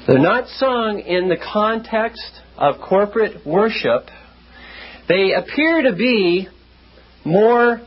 They're 0.07 0.19
not 0.19 0.49
sung 0.49 1.03
in 1.07 1.29
the 1.29 1.37
context 1.37 2.41
of 2.57 2.77
corporate 2.81 3.47
worship. 3.47 4.07
They 5.09 5.33
appear 5.33 5.83
to 5.83 5.97
be 5.97 6.49
more 7.25 7.81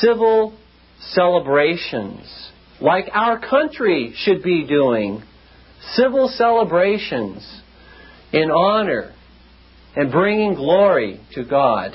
civil 0.00 0.56
celebrations, 1.00 2.50
like 2.80 3.06
our 3.12 3.38
country 3.38 4.12
should 4.16 4.42
be 4.42 4.66
doing. 4.66 5.22
Civil 5.92 6.28
celebrations 6.28 7.62
in 8.32 8.50
honor 8.50 9.12
and 9.94 10.10
bringing 10.10 10.54
glory 10.54 11.20
to 11.32 11.44
God. 11.44 11.92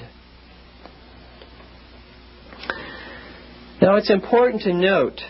Now, 3.81 3.95
it's 3.95 4.11
important 4.11 4.63
to 4.63 4.73
note 4.73 5.21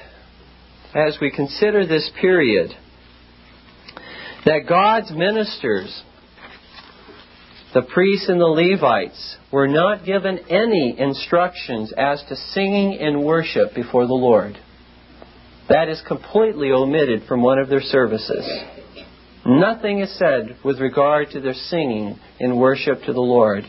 as 0.96 1.18
we 1.22 1.32
consider 1.32 1.86
this 1.86 2.10
period 2.20 2.72
that 4.46 4.62
God's 4.68 5.12
ministers, 5.12 6.04
the 7.74 7.84
priests 7.84 8.30
and 8.30 8.42
the 8.42 8.46
Levites, 8.46 9.38
were 9.52 9.68
not 9.68 10.06
given 10.06 10.40
any 10.50 10.96
instructions 10.98 11.94
as 11.96 12.24
to 12.28 12.36
singing 12.36 12.94
in 12.94 13.24
worship 13.24 13.76
before 13.76 14.08
the 14.08 14.14
Lord. 14.14 14.58
That 15.70 15.88
is 15.88 16.02
completely 16.08 16.72
omitted 16.72 17.24
from 17.28 17.44
one 17.44 17.60
of 17.60 17.70
their 17.70 17.82
services. 17.82 18.46
Nothing 19.46 20.00
is 20.00 20.18
said 20.18 20.58
with 20.66 20.80
regard 20.80 21.30
to 21.32 21.40
their 21.40 21.54
singing 21.54 22.20
in 22.40 22.58
worship 22.58 23.04
to 23.04 23.14
the 23.14 23.22
Lord. 23.22 23.64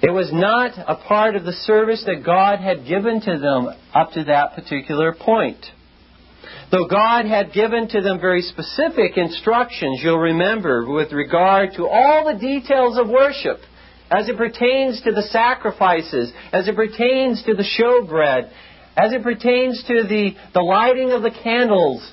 It 0.00 0.10
was 0.10 0.30
not 0.32 0.72
a 0.78 0.96
part 0.96 1.34
of 1.34 1.44
the 1.44 1.52
service 1.52 2.04
that 2.06 2.24
God 2.24 2.60
had 2.60 2.86
given 2.86 3.20
to 3.22 3.38
them 3.38 3.68
up 3.94 4.12
to 4.12 4.24
that 4.24 4.54
particular 4.54 5.14
point. 5.14 5.64
Though 6.74 6.88
God 6.88 7.26
had 7.26 7.52
given 7.52 7.86
to 7.90 8.00
them 8.00 8.20
very 8.20 8.42
specific 8.42 9.16
instructions, 9.16 10.00
you'll 10.02 10.18
remember, 10.18 10.90
with 10.90 11.12
regard 11.12 11.74
to 11.76 11.86
all 11.86 12.24
the 12.24 12.36
details 12.36 12.98
of 12.98 13.08
worship, 13.08 13.58
as 14.10 14.28
it 14.28 14.36
pertains 14.36 15.00
to 15.02 15.12
the 15.12 15.22
sacrifices, 15.22 16.32
as 16.52 16.66
it 16.66 16.74
pertains 16.74 17.44
to 17.44 17.54
the 17.54 17.62
showbread, 17.62 18.50
as 18.96 19.12
it 19.12 19.22
pertains 19.22 19.84
to 19.86 20.02
the, 20.02 20.34
the 20.52 20.62
lighting 20.62 21.12
of 21.12 21.22
the 21.22 21.30
candles, 21.30 22.12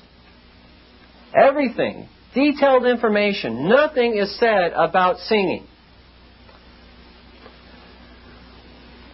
everything, 1.34 2.08
detailed 2.32 2.86
information. 2.86 3.68
Nothing 3.68 4.16
is 4.16 4.38
said 4.38 4.74
about 4.76 5.16
singing. 5.18 5.66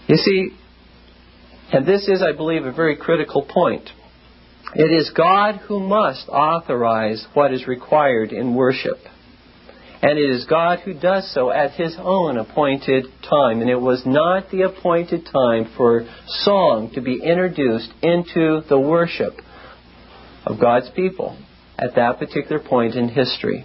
You 0.09 0.17
see, 0.17 0.49
and 1.73 1.87
this 1.87 2.07
is, 2.07 2.23
I 2.23 2.37
believe, 2.37 2.67
a 2.67 2.73
very 2.73 2.97
critical 2.97 3.47
point. 3.49 3.89
It 4.75 4.93
is 4.93 5.11
God 5.11 5.57
who 5.67 5.81
must 5.81 6.29
authorize 6.29 7.27
what 7.35 7.53
is 7.53 7.67
required 7.67 8.33
in 8.33 8.55
worship. 8.55 8.99
And 10.01 10.19
it 10.19 10.31
is 10.31 10.45
God 10.45 10.81
who 10.81 10.95
does 10.95 11.33
so 11.33 11.51
at 11.51 11.73
His 11.73 11.97
own 11.99 12.37
appointed 12.39 13.07
time. 13.29 13.61
And 13.61 13.71
it 13.71 13.81
was 13.81 14.03
not 14.07 14.51
the 14.51 14.63
appointed 14.63 15.27
time 15.33 15.73
for 15.77 16.07
song 16.27 16.91
to 16.95 17.01
be 17.01 17.21
introduced 17.23 17.91
into 18.03 18.61
the 18.69 18.79
worship 18.79 19.35
of 20.47 20.61
God's 20.61 20.91
people 20.95 21.37
at 21.79 21.95
that 21.97 22.19
particular 22.19 22.61
point 22.61 22.95
in 22.95 23.09
history. 23.09 23.65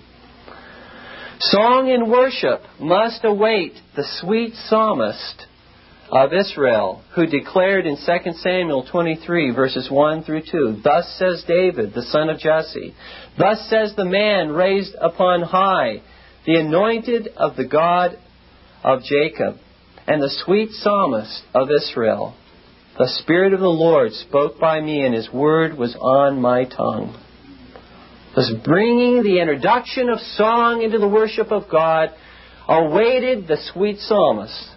Song 1.40 1.90
in 1.90 2.10
worship 2.10 2.62
must 2.80 3.24
await 3.24 3.74
the 3.96 4.06
sweet 4.22 4.54
psalmist 4.56 5.46
of 6.14 6.32
Israel, 6.32 7.02
who 7.16 7.26
declared 7.26 7.88
in 7.88 7.98
2 7.98 8.34
Samuel 8.34 8.86
23, 8.90 9.50
verses 9.50 9.90
1 9.90 10.24
through 10.24 10.44
2, 10.50 10.82
Thus 10.84 11.12
says 11.18 11.44
David, 11.48 11.94
the 11.96 12.04
son 12.04 12.30
of 12.30 12.38
Jesse, 12.38 12.94
Thus 13.36 13.68
says 13.68 13.96
the 13.96 14.06
man 14.06 14.50
raised 14.50 14.94
upon 15.02 15.42
high, 15.42 16.04
the 16.46 16.58
anointed 16.60 17.30
of 17.36 17.56
the 17.56 17.66
God 17.66 18.12
of 18.84 19.02
Jacob, 19.02 19.56
and 20.06 20.22
the 20.22 20.30
sweet 20.46 20.70
psalmist 20.74 21.42
of 21.56 21.70
Israel. 21.72 22.36
The 23.00 23.12
Spirit 23.24 23.54
of 23.54 23.60
the 23.60 23.66
Lord 23.68 24.12
spoke 24.12 24.60
by 24.60 24.82
me, 24.82 25.04
and 25.04 25.16
His 25.16 25.34
word 25.34 25.76
was 25.76 25.96
on 26.00 26.40
my 26.40 26.66
tongue. 26.66 27.20
Thus, 28.36 28.52
bringing 28.64 29.24
the 29.24 29.40
introduction 29.40 30.10
of 30.10 30.20
song 30.20 30.84
into 30.84 31.00
the 31.00 31.08
worship 31.08 31.52
of 31.52 31.72
God 31.72 32.10
awaited 32.68 33.48
the 33.48 33.58
sweet 33.74 33.98
psalmist 33.98 34.73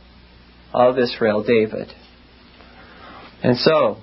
of 0.76 0.98
Israel, 0.98 1.42
David. 1.42 1.88
And 3.42 3.56
so, 3.56 3.96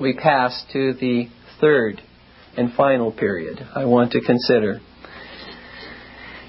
we 0.00 0.12
pass 0.12 0.64
to 0.72 0.92
the 0.94 1.28
third 1.60 2.02
and 2.56 2.72
final 2.74 3.12
period 3.12 3.60
I 3.74 3.84
want 3.84 4.10
to 4.12 4.20
consider. 4.20 4.80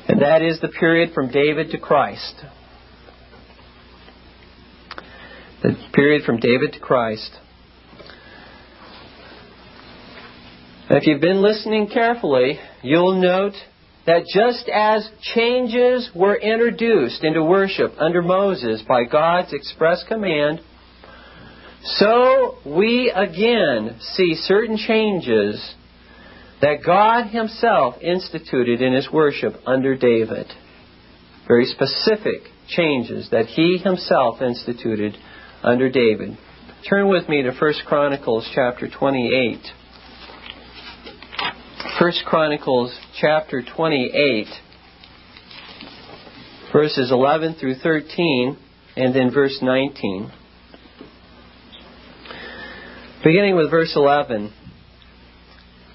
And 0.08 0.22
that 0.22 0.42
is 0.42 0.60
the 0.62 0.68
period 0.68 1.14
from 1.14 1.32
David 1.32 1.72
to 1.72 1.80
Christ. 1.80 2.36
The 5.62 5.76
period 5.94 6.24
from 6.26 6.38
David 6.38 6.74
to 6.74 6.80
Christ. 6.80 7.32
if 10.88 11.06
you've 11.08 11.22
been 11.22 11.42
listening 11.42 11.88
carefully, 11.88 12.60
you'll 12.82 13.20
note 13.22 13.54
that 14.06 14.26
just 14.32 14.70
as 14.70 15.10
changes 15.34 16.10
were 16.16 16.36
introduced 16.36 17.24
into 17.24 17.44
worship 17.44 17.94
under 17.98 18.22
Moses 18.22 18.84
by 18.88 19.04
God's 19.04 19.54
express 19.54 20.04
command, 20.08 20.62
so 21.84 22.58
we 22.66 23.12
again 23.16 23.98
see 24.00 24.36
certain 24.36 24.78
changes 24.78 25.76
that 26.62 26.84
God 26.86 27.28
Himself 27.28 27.96
instituted 28.02 28.82
in 28.82 28.94
His 28.94 29.10
worship 29.12 29.54
under 29.66 29.96
David. 29.96 30.48
Very 31.48 31.66
specific 31.66 32.42
changes 32.68 33.30
that 33.32 33.46
He 33.46 33.78
Himself 33.84 34.42
instituted 34.42 35.16
under 35.64 35.90
David. 35.90 36.38
Turn 36.90 37.10
with 37.10 37.28
me 37.28 37.42
to 37.44 37.52
1 37.52 37.74
Chronicles 37.88 38.50
chapter 38.54 38.88
28. 38.88 39.60
1 41.86 42.12
Chronicles 42.26 42.94
chapter 43.22 43.62
28, 43.62 44.48
verses 46.74 47.10
11 47.12 47.54
through 47.54 47.76
13, 47.76 48.58
and 48.98 49.16
then 49.16 49.32
verse 49.32 49.60
19. 49.62 50.32
Beginning 53.24 53.56
with 53.56 53.70
verse 53.70 53.94
11. 53.96 54.52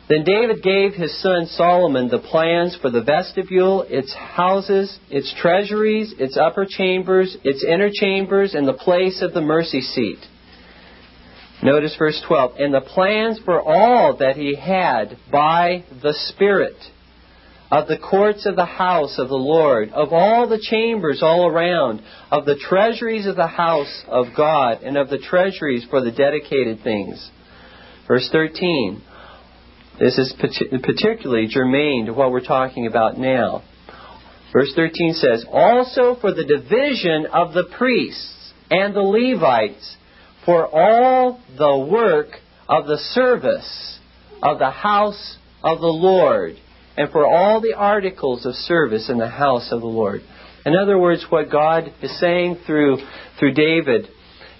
Then 0.08 0.24
David 0.24 0.62
gave 0.62 0.94
his 0.94 1.20
son 1.20 1.46
Solomon 1.46 2.08
the 2.08 2.18
plans 2.18 2.78
for 2.80 2.90
the 2.90 3.02
vestibule, 3.02 3.84
its 3.88 4.14
houses, 4.14 4.96
its 5.10 5.34
treasuries, 5.42 6.14
its 6.18 6.38
upper 6.38 6.66
chambers, 6.66 7.36
its 7.44 7.62
inner 7.64 7.90
chambers, 7.92 8.54
and 8.54 8.66
the 8.66 8.72
place 8.72 9.20
of 9.22 9.34
the 9.34 9.42
mercy 9.42 9.82
seat 9.82 10.20
Notice 11.62 11.94
verse 11.98 12.20
12. 12.26 12.52
And 12.58 12.72
the 12.72 12.80
plans 12.80 13.38
for 13.44 13.60
all 13.60 14.16
that 14.18 14.36
he 14.36 14.54
had 14.54 15.18
by 15.30 15.84
the 16.02 16.14
Spirit 16.28 16.76
of 17.70 17.86
the 17.86 17.98
courts 17.98 18.46
of 18.46 18.56
the 18.56 18.64
house 18.64 19.16
of 19.18 19.28
the 19.28 19.34
Lord, 19.34 19.90
of 19.90 20.12
all 20.12 20.48
the 20.48 20.60
chambers 20.60 21.20
all 21.22 21.46
around, 21.46 22.02
of 22.30 22.44
the 22.44 22.56
treasuries 22.56 23.26
of 23.26 23.36
the 23.36 23.46
house 23.46 24.04
of 24.08 24.26
God, 24.36 24.82
and 24.82 24.96
of 24.96 25.08
the 25.08 25.18
treasuries 25.18 25.86
for 25.88 26.00
the 26.00 26.10
dedicated 26.10 26.82
things. 26.82 27.30
Verse 28.08 28.28
13. 28.32 29.02
This 30.00 30.18
is 30.18 30.34
particularly 30.82 31.46
germane 31.46 32.06
to 32.06 32.14
what 32.14 32.32
we're 32.32 32.40
talking 32.40 32.86
about 32.86 33.18
now. 33.18 33.62
Verse 34.52 34.72
13 34.74 35.12
says, 35.12 35.44
Also 35.48 36.16
for 36.20 36.32
the 36.32 36.44
division 36.44 37.26
of 37.32 37.52
the 37.52 37.64
priests 37.76 38.52
and 38.70 38.94
the 38.94 39.00
Levites 39.00 39.96
for 40.44 40.66
all 40.66 41.40
the 41.56 41.88
work 41.90 42.28
of 42.68 42.86
the 42.86 42.98
service 42.98 43.98
of 44.42 44.58
the 44.58 44.70
house 44.70 45.36
of 45.62 45.80
the 45.80 45.86
Lord, 45.86 46.56
and 46.96 47.10
for 47.10 47.26
all 47.26 47.60
the 47.60 47.74
articles 47.76 48.46
of 48.46 48.54
service 48.54 49.08
in 49.10 49.18
the 49.18 49.28
house 49.28 49.68
of 49.70 49.80
the 49.80 49.86
Lord. 49.86 50.22
In 50.64 50.74
other 50.76 50.98
words, 50.98 51.24
what 51.30 51.50
God 51.50 51.92
is 52.02 52.18
saying 52.20 52.58
through, 52.66 52.98
through 53.38 53.54
David 53.54 54.06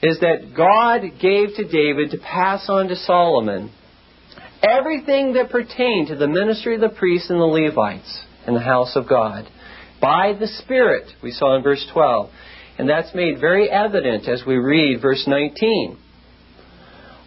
is 0.03 0.19
that 0.21 0.55
God 0.57 1.03
gave 1.21 1.57
to 1.57 1.69
David 1.69 2.11
to 2.11 2.19
pass 2.19 2.67
on 2.69 2.89
to 2.89 2.97
Solomon 2.97 3.71
everything 4.63 5.35
that 5.35 5.51
pertained 5.51 6.09
to 6.09 6.17
the 6.17 6.29
ministry 6.29 6.75
of 6.75 6.81
the 6.81 6.89
priests 6.89 7.31
and 7.31 7.39
the 7.39 7.45
Levites 7.45 8.25
in 8.47 8.55
the 8.55 8.61
house 8.61 8.97
of 8.97 9.09
God 9.09 9.47
by 10.01 10.35
the 10.39 10.47
Spirit, 10.47 11.11
we 11.23 11.31
saw 11.31 11.57
in 11.57 11.63
verse 11.63 11.87
12. 11.93 12.31
And 12.81 12.89
that's 12.89 13.15
made 13.15 13.39
very 13.39 13.69
evident 13.69 14.27
as 14.27 14.43
we 14.47 14.57
read 14.57 15.03
verse 15.03 15.25
19. 15.27 15.99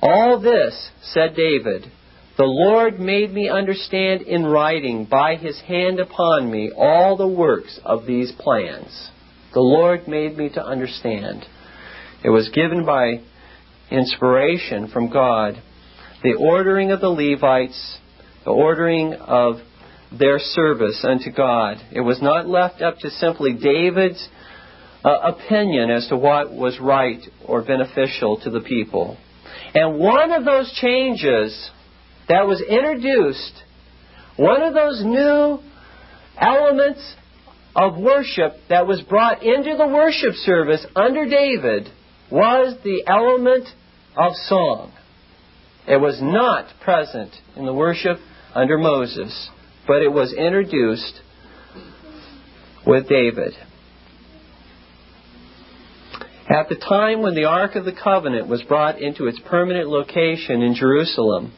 All 0.01 0.41
this, 0.41 0.89
said 1.03 1.35
David, 1.35 1.91
the 2.39 2.43
Lord 2.43 2.99
made 2.99 3.31
me 3.31 3.49
understand 3.49 4.23
in 4.23 4.47
writing 4.47 5.05
by 5.05 5.35
his 5.35 5.61
hand 5.61 5.99
upon 5.99 6.49
me 6.49 6.71
all 6.75 7.17
the 7.17 7.27
works 7.27 7.79
of 7.85 8.07
these 8.07 8.31
plans. 8.31 9.11
The 9.53 9.59
Lord 9.59 10.07
made 10.07 10.35
me 10.35 10.49
to 10.55 10.65
understand. 10.65 11.45
It 12.25 12.31
was 12.31 12.49
given 12.49 12.83
by 12.83 13.21
inspiration 13.91 14.87
from 14.87 15.11
God. 15.11 15.61
The 16.23 16.33
ordering 16.33 16.89
of 16.89 16.99
the 16.99 17.09
Levites, 17.09 17.99
the 18.43 18.49
ordering 18.49 19.13
of 19.13 19.57
their 20.17 20.39
service 20.39 21.05
unto 21.07 21.31
God. 21.31 21.77
It 21.91 22.01
was 22.01 22.23
not 22.23 22.49
left 22.49 22.81
up 22.81 22.97
to 23.01 23.11
simply 23.11 23.53
David's 23.53 24.27
uh, 25.03 25.09
opinion 25.23 25.91
as 25.91 26.07
to 26.07 26.17
what 26.17 26.53
was 26.53 26.79
right 26.79 27.21
or 27.45 27.61
beneficial 27.61 28.39
to 28.41 28.49
the 28.49 28.61
people. 28.61 29.17
And 29.73 29.99
one 29.99 30.31
of 30.31 30.45
those 30.45 30.71
changes 30.79 31.69
that 32.29 32.47
was 32.47 32.61
introduced, 32.61 33.63
one 34.37 34.61
of 34.61 34.73
those 34.73 35.03
new 35.03 35.59
elements 36.37 37.15
of 37.75 37.97
worship 37.97 38.53
that 38.69 38.87
was 38.87 39.01
brought 39.01 39.43
into 39.43 39.75
the 39.77 39.87
worship 39.87 40.33
service 40.35 40.85
under 40.95 41.27
David 41.27 41.89
was 42.31 42.77
the 42.83 43.03
element 43.07 43.67
of 44.15 44.33
song. 44.45 44.93
It 45.87 45.99
was 45.99 46.19
not 46.21 46.67
present 46.81 47.31
in 47.55 47.65
the 47.65 47.73
worship 47.73 48.17
under 48.53 48.77
Moses, 48.77 49.49
but 49.87 50.01
it 50.01 50.11
was 50.11 50.33
introduced 50.33 51.19
with 52.85 53.09
David. 53.09 53.53
At 56.49 56.67
the 56.67 56.75
time 56.75 57.21
when 57.21 57.35
the 57.35 57.45
Ark 57.45 57.75
of 57.75 57.85
the 57.85 57.93
Covenant 57.93 58.49
was 58.49 58.61
brought 58.63 59.01
into 59.01 59.27
its 59.27 59.39
permanent 59.45 59.87
location 59.87 60.61
in 60.61 60.75
Jerusalem, 60.75 61.53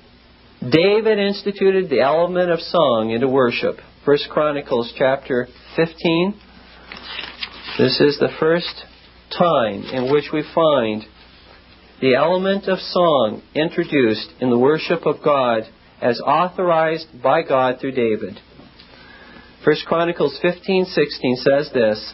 David 0.62 1.18
instituted 1.18 1.90
the 1.90 2.02
element 2.02 2.52
of 2.52 2.60
song 2.60 3.10
into 3.10 3.28
worship. 3.28 3.80
1 4.06 4.18
Chronicles 4.30 4.94
chapter 4.96 5.48
15. 5.76 6.36
This 7.80 8.00
is 8.00 8.20
the 8.20 8.30
first 8.40 8.86
time 9.36 9.84
in 9.86 10.14
which 10.14 10.26
we 10.32 10.44
find 10.54 11.04
the 12.00 12.14
element 12.14 12.68
of 12.68 12.78
song 12.78 13.42
introduced 13.56 14.30
in 14.40 14.52
the 14.52 14.60
worship 14.60 15.08
of 15.08 15.24
God 15.24 15.64
as 16.00 16.22
authorized 16.22 17.08
by 17.24 17.42
God 17.42 17.80
through 17.82 17.94
David. 17.94 18.40
1 19.64 19.76
Chronicles 19.88 20.38
15:16 20.44 21.38
says 21.38 21.72
this: 21.74 22.14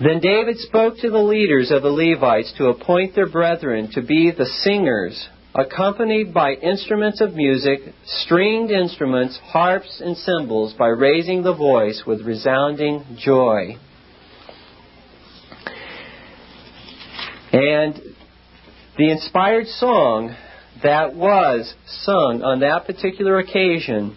Then 0.00 0.20
David 0.20 0.58
spoke 0.58 0.98
to 0.98 1.10
the 1.10 1.18
leaders 1.18 1.72
of 1.72 1.82
the 1.82 1.90
Levites 1.90 2.52
to 2.56 2.66
appoint 2.66 3.16
their 3.16 3.28
brethren 3.28 3.90
to 3.92 4.02
be 4.02 4.30
the 4.30 4.46
singers 4.46 5.28
accompanied 5.54 6.32
by 6.32 6.52
instruments 6.52 7.20
of 7.20 7.34
music, 7.34 7.80
stringed 8.04 8.70
instruments, 8.70 9.36
harps, 9.42 10.00
and 10.04 10.16
cymbals, 10.16 10.72
by 10.74 10.86
raising 10.86 11.42
the 11.42 11.54
voice 11.54 12.04
with 12.06 12.20
resounding 12.22 13.04
joy. 13.18 13.76
And 17.52 18.00
the 18.96 19.10
inspired 19.10 19.66
song 19.66 20.36
that 20.82 21.16
was 21.16 21.74
sung 21.86 22.42
on 22.44 22.60
that 22.60 22.86
particular 22.86 23.38
occasion 23.38 24.16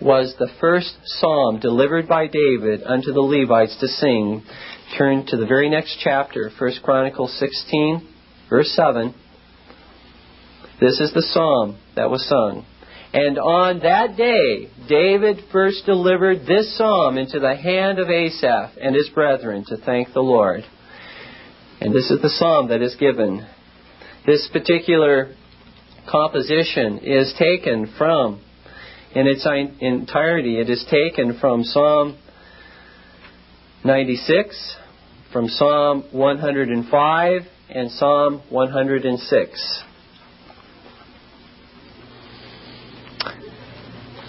was 0.00 0.34
the 0.38 0.50
first 0.60 0.96
psalm 1.04 1.60
delivered 1.60 2.08
by 2.08 2.26
David 2.26 2.82
unto 2.84 3.12
the 3.12 3.20
Levites 3.20 3.76
to 3.80 3.86
sing. 3.86 4.42
Turn 4.96 5.24
to 5.28 5.38
the 5.38 5.46
very 5.46 5.70
next 5.70 5.98
chapter, 6.04 6.50
1 6.58 6.72
Chronicles 6.82 7.34
16, 7.38 8.06
verse 8.50 8.70
7. 8.76 9.14
This 10.80 11.00
is 11.00 11.14
the 11.14 11.22
psalm 11.22 11.78
that 11.96 12.10
was 12.10 12.28
sung. 12.28 12.66
And 13.14 13.38
on 13.38 13.78
that 13.80 14.16
day, 14.18 14.68
David 14.88 15.44
first 15.50 15.86
delivered 15.86 16.40
this 16.46 16.76
psalm 16.76 17.16
into 17.16 17.40
the 17.40 17.56
hand 17.56 17.98
of 18.00 18.10
Asaph 18.10 18.72
and 18.80 18.94
his 18.94 19.08
brethren 19.08 19.64
to 19.68 19.78
thank 19.78 20.12
the 20.12 20.20
Lord. 20.20 20.62
And 21.80 21.94
this 21.94 22.10
is 22.10 22.20
the 22.20 22.28
psalm 22.28 22.68
that 22.68 22.82
is 22.82 22.94
given. 22.96 23.46
This 24.26 24.46
particular 24.52 25.34
composition 26.10 26.98
is 26.98 27.34
taken 27.38 27.94
from, 27.96 28.42
in 29.14 29.26
its 29.26 29.46
entirety, 29.80 30.58
it 30.58 30.68
is 30.68 30.84
taken 30.90 31.38
from 31.40 31.64
Psalm 31.64 32.18
96, 33.84 34.76
from 35.32 35.48
Psalm 35.48 36.04
105, 36.12 37.42
and 37.70 37.90
Psalm 37.92 38.42
106. 38.50 39.82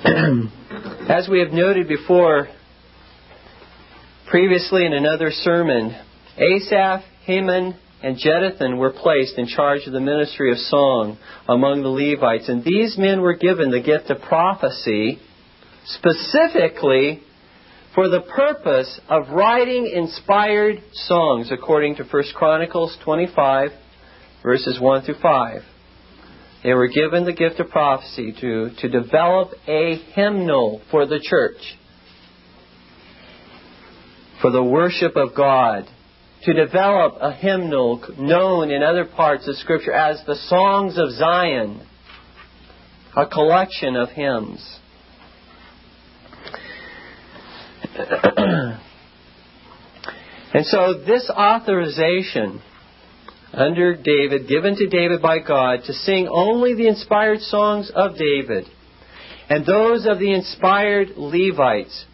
As 1.09 1.27
we 1.29 1.39
have 1.39 1.51
noted 1.51 1.89
before, 1.89 2.47
previously 4.29 4.85
in 4.85 4.93
another 4.93 5.29
sermon, 5.31 5.93
Asaph, 6.37 7.03
Heman, 7.25 7.75
and 8.01 8.17
Jeduthun 8.17 8.77
were 8.77 8.91
placed 8.91 9.37
in 9.37 9.47
charge 9.47 9.81
of 9.85 9.91
the 9.91 9.99
ministry 9.99 10.51
of 10.51 10.57
song 10.57 11.17
among 11.49 11.83
the 11.83 11.89
Levites, 11.89 12.47
and 12.47 12.63
these 12.63 12.97
men 12.97 13.19
were 13.21 13.35
given 13.35 13.71
the 13.71 13.81
gift 13.81 14.09
of 14.09 14.21
prophecy 14.21 15.19
specifically 15.85 17.21
for 17.95 18.09
the 18.09 18.21
purpose 18.21 18.99
of 19.07 19.29
writing 19.29 19.91
inspired 19.93 20.81
songs 20.93 21.51
according 21.51 21.95
to 21.95 22.03
1 22.03 22.23
Chronicles 22.35 22.97
25 23.03 23.69
verses 24.41 24.79
1 24.79 25.03
through 25.03 25.19
5. 25.21 25.61
They 26.63 26.73
were 26.73 26.87
given 26.87 27.25
the 27.25 27.33
gift 27.33 27.59
of 27.59 27.69
prophecy 27.69 28.33
to, 28.39 28.69
to 28.79 28.89
develop 28.89 29.51
a 29.67 29.95
hymnal 30.13 30.81
for 30.91 31.05
the 31.05 31.19
church, 31.21 31.77
for 34.41 34.51
the 34.51 34.63
worship 34.63 35.15
of 35.15 35.35
God, 35.35 35.85
to 36.43 36.53
develop 36.53 37.15
a 37.21 37.33
hymnal 37.33 38.03
known 38.17 38.71
in 38.71 38.81
other 38.83 39.05
parts 39.05 39.47
of 39.47 39.55
Scripture 39.55 39.93
as 39.93 40.21
the 40.25 40.35
Songs 40.35 40.97
of 40.97 41.11
Zion, 41.11 41.85
a 43.15 43.25
collection 43.25 43.95
of 43.95 44.09
hymns. 44.09 44.79
and 50.53 50.65
so 50.65 51.03
this 51.05 51.29
authorization 51.29 52.61
under 53.53 53.95
David, 53.95 54.47
given 54.47 54.75
to 54.75 54.87
David 54.87 55.21
by 55.21 55.39
God, 55.39 55.81
to 55.85 55.93
sing 55.93 56.27
only 56.27 56.73
the 56.73 56.87
inspired 56.87 57.41
songs 57.41 57.91
of 57.93 58.17
David 58.17 58.65
and 59.49 59.65
those 59.65 60.07
of 60.07 60.17
the 60.17 60.33
inspired 60.33 61.09
Levites 61.17 62.05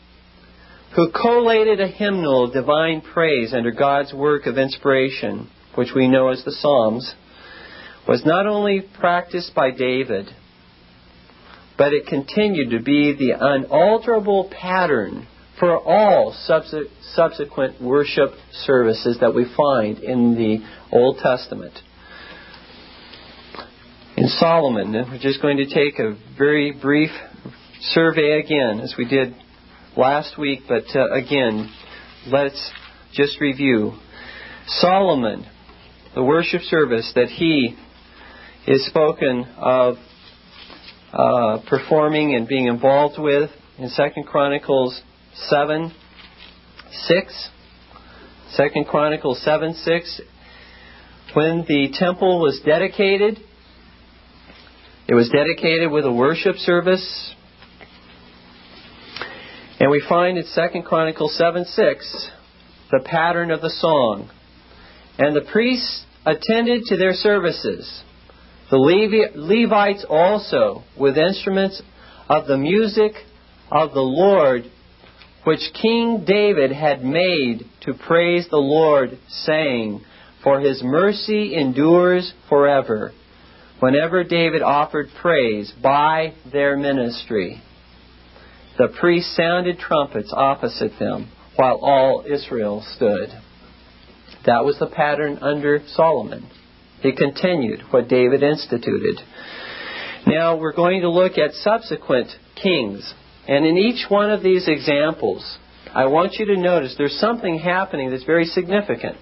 who 0.96 1.12
collated 1.12 1.80
a 1.80 1.88
hymnal 1.88 2.46
of 2.46 2.54
divine 2.54 3.02
praise 3.02 3.54
under 3.54 3.72
God's 3.72 4.14
work 4.14 4.48
of 4.48 4.58
inspiration, 4.58 5.50
which 5.76 5.90
we 5.96 6.08
know 6.08 6.30
as 6.30 6.44
the 6.44 6.52
Psalms, 6.52 7.14
was 8.08 8.26
not 8.26 8.48
only 8.48 8.82
practiced 8.82 9.54
by 9.54 9.72
David, 9.72 10.28
but 11.78 11.94
it 11.94 12.08
continued 12.08 12.72
to 12.72 12.84
be 12.84 13.14
the 13.14 13.36
unalterable 13.40 14.50
pattern 14.52 15.28
for 15.60 15.78
all 15.78 16.34
subsequent 17.14 17.82
worship 17.82 18.30
services 18.52 19.18
that 19.20 19.36
we 19.36 19.46
find 19.58 20.00
in 20.00 20.36
the 20.36 20.58
Old 20.92 21.18
Testament. 21.18 21.74
In 24.16 24.28
Solomon, 24.28 24.94
we're 24.94 25.20
just 25.20 25.42
going 25.42 25.58
to 25.58 25.66
take 25.66 26.00
a 26.00 26.18
very 26.38 26.72
brief 26.72 27.12
survey 27.82 28.40
again, 28.40 28.80
as 28.80 28.96
we 28.98 29.06
did 29.06 29.36
last 29.98 30.38
week, 30.38 30.62
but 30.68 30.84
uh, 30.96 31.12
again, 31.12 31.70
let's 32.28 32.72
just 33.14 33.40
review. 33.42 33.94
Solomon, 34.68 35.46
the 36.16 36.24
worship 36.24 36.62
service 36.62 37.12
that 37.16 37.28
he 37.28 37.76
is 38.68 38.86
spoken 38.86 39.46
of 39.58 39.96
uh, 41.12 41.60
performing 41.68 42.36
and 42.36 42.48
being 42.48 42.68
involved 42.68 43.20
with 43.20 43.50
in 43.78 43.90
Second 43.90 44.26
Chronicles 44.26 45.02
7 45.48 45.94
6. 46.92 47.50
2 48.58 48.84
Chronicles 48.90 49.42
7 49.44 49.74
6. 49.74 50.22
When 51.34 51.66
the 51.68 51.90
temple 51.94 52.42
was 52.42 52.60
dedicated, 52.66 53.40
it 55.08 55.14
was 55.14 55.30
dedicated 55.30 55.92
with 55.92 56.06
a 56.06 56.12
worship 56.12 56.56
service. 56.58 57.34
And 59.80 59.90
we 59.90 60.04
find 60.08 60.38
in 60.38 60.44
2 60.44 60.82
Chronicles 60.82 61.38
7 61.38 61.66
6 61.66 62.30
the 62.92 63.02
pattern 63.06 63.52
of 63.52 63.62
the 63.62 63.70
song. 63.70 64.30
And 65.18 65.36
the 65.36 65.48
priests 65.52 66.06
attended 66.26 66.84
to 66.86 66.98
their 66.98 67.14
services 67.14 68.04
The 68.72 68.78
Levi- 68.78 69.36
Levites 69.36 70.06
also, 70.08 70.84
with 70.98 71.18
instruments 71.18 71.82
of 72.28 72.46
the 72.46 72.58
music 72.58 73.14
of 73.72 73.94
the 73.94 74.02
Lord, 74.02 74.70
which 75.44 75.74
King 75.82 76.26
David 76.26 76.72
had 76.72 77.04
made 77.04 77.64
to 77.82 77.94
praise 77.94 78.48
the 78.50 78.58
Lord, 78.58 79.18
saying, 79.28 80.02
For 80.44 80.60
his 80.60 80.82
mercy 80.84 81.56
endures 81.56 82.34
forever. 82.50 83.14
Whenever 83.80 84.24
David 84.24 84.62
offered 84.62 85.08
praise 85.22 85.72
by 85.82 86.34
their 86.52 86.76
ministry, 86.76 87.62
the 88.78 88.90
priests 89.00 89.36
sounded 89.36 89.80
trumpets 89.80 90.34
opposite 90.36 91.00
them, 91.00 91.32
while 91.56 91.80
all 91.82 92.26
Israel 92.30 92.84
stood. 92.96 93.30
That 94.46 94.66
was 94.66 94.80
the 94.80 94.88
pattern 94.88 95.40
under 95.42 95.82
Solomon. 95.94 96.50
He 97.02 97.14
continued 97.14 97.82
what 97.92 98.08
David 98.08 98.44
instituted. 98.44 99.20
Now 100.28 100.58
we're 100.58 100.74
going 100.74 101.02
to 101.02 101.10
look 101.10 101.38
at 101.38 101.54
subsequent 101.54 102.30
kings. 102.62 103.14
And 103.50 103.66
in 103.66 103.80
each 103.80 104.06
one 104.10 104.30
of 104.30 104.44
these 104.44 104.68
examples, 104.68 105.58
I 105.92 106.06
want 106.06 106.34
you 106.34 106.46
to 106.54 106.56
notice 106.56 106.94
there's 107.00 107.20
something 107.20 107.58
happening 107.58 108.12
that's 108.12 108.24
very 108.24 108.46
significant. 108.46 109.18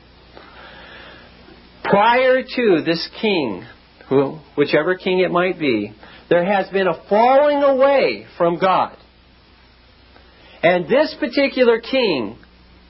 Prior 1.86 2.44
to 2.44 2.82
this 2.86 3.08
king, 3.22 3.64
whichever 4.58 4.98
king 4.98 5.20
it 5.20 5.32
might 5.32 5.58
be, 5.58 5.94
there 6.30 6.44
has 6.44 6.70
been 6.72 6.88
a 6.88 7.06
falling 7.08 7.64
away 7.64 8.26
from 8.38 8.60
God. 8.60 8.98
And 10.62 10.90
this 10.90 11.16
particular 11.22 11.80
king 11.80 12.38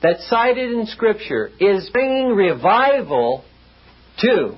that's 0.01 0.27
cited 0.27 0.71
in 0.71 0.87
Scripture 0.87 1.51
is 1.59 1.87
bringing 1.93 2.29
revival 2.29 3.43
to 4.21 4.57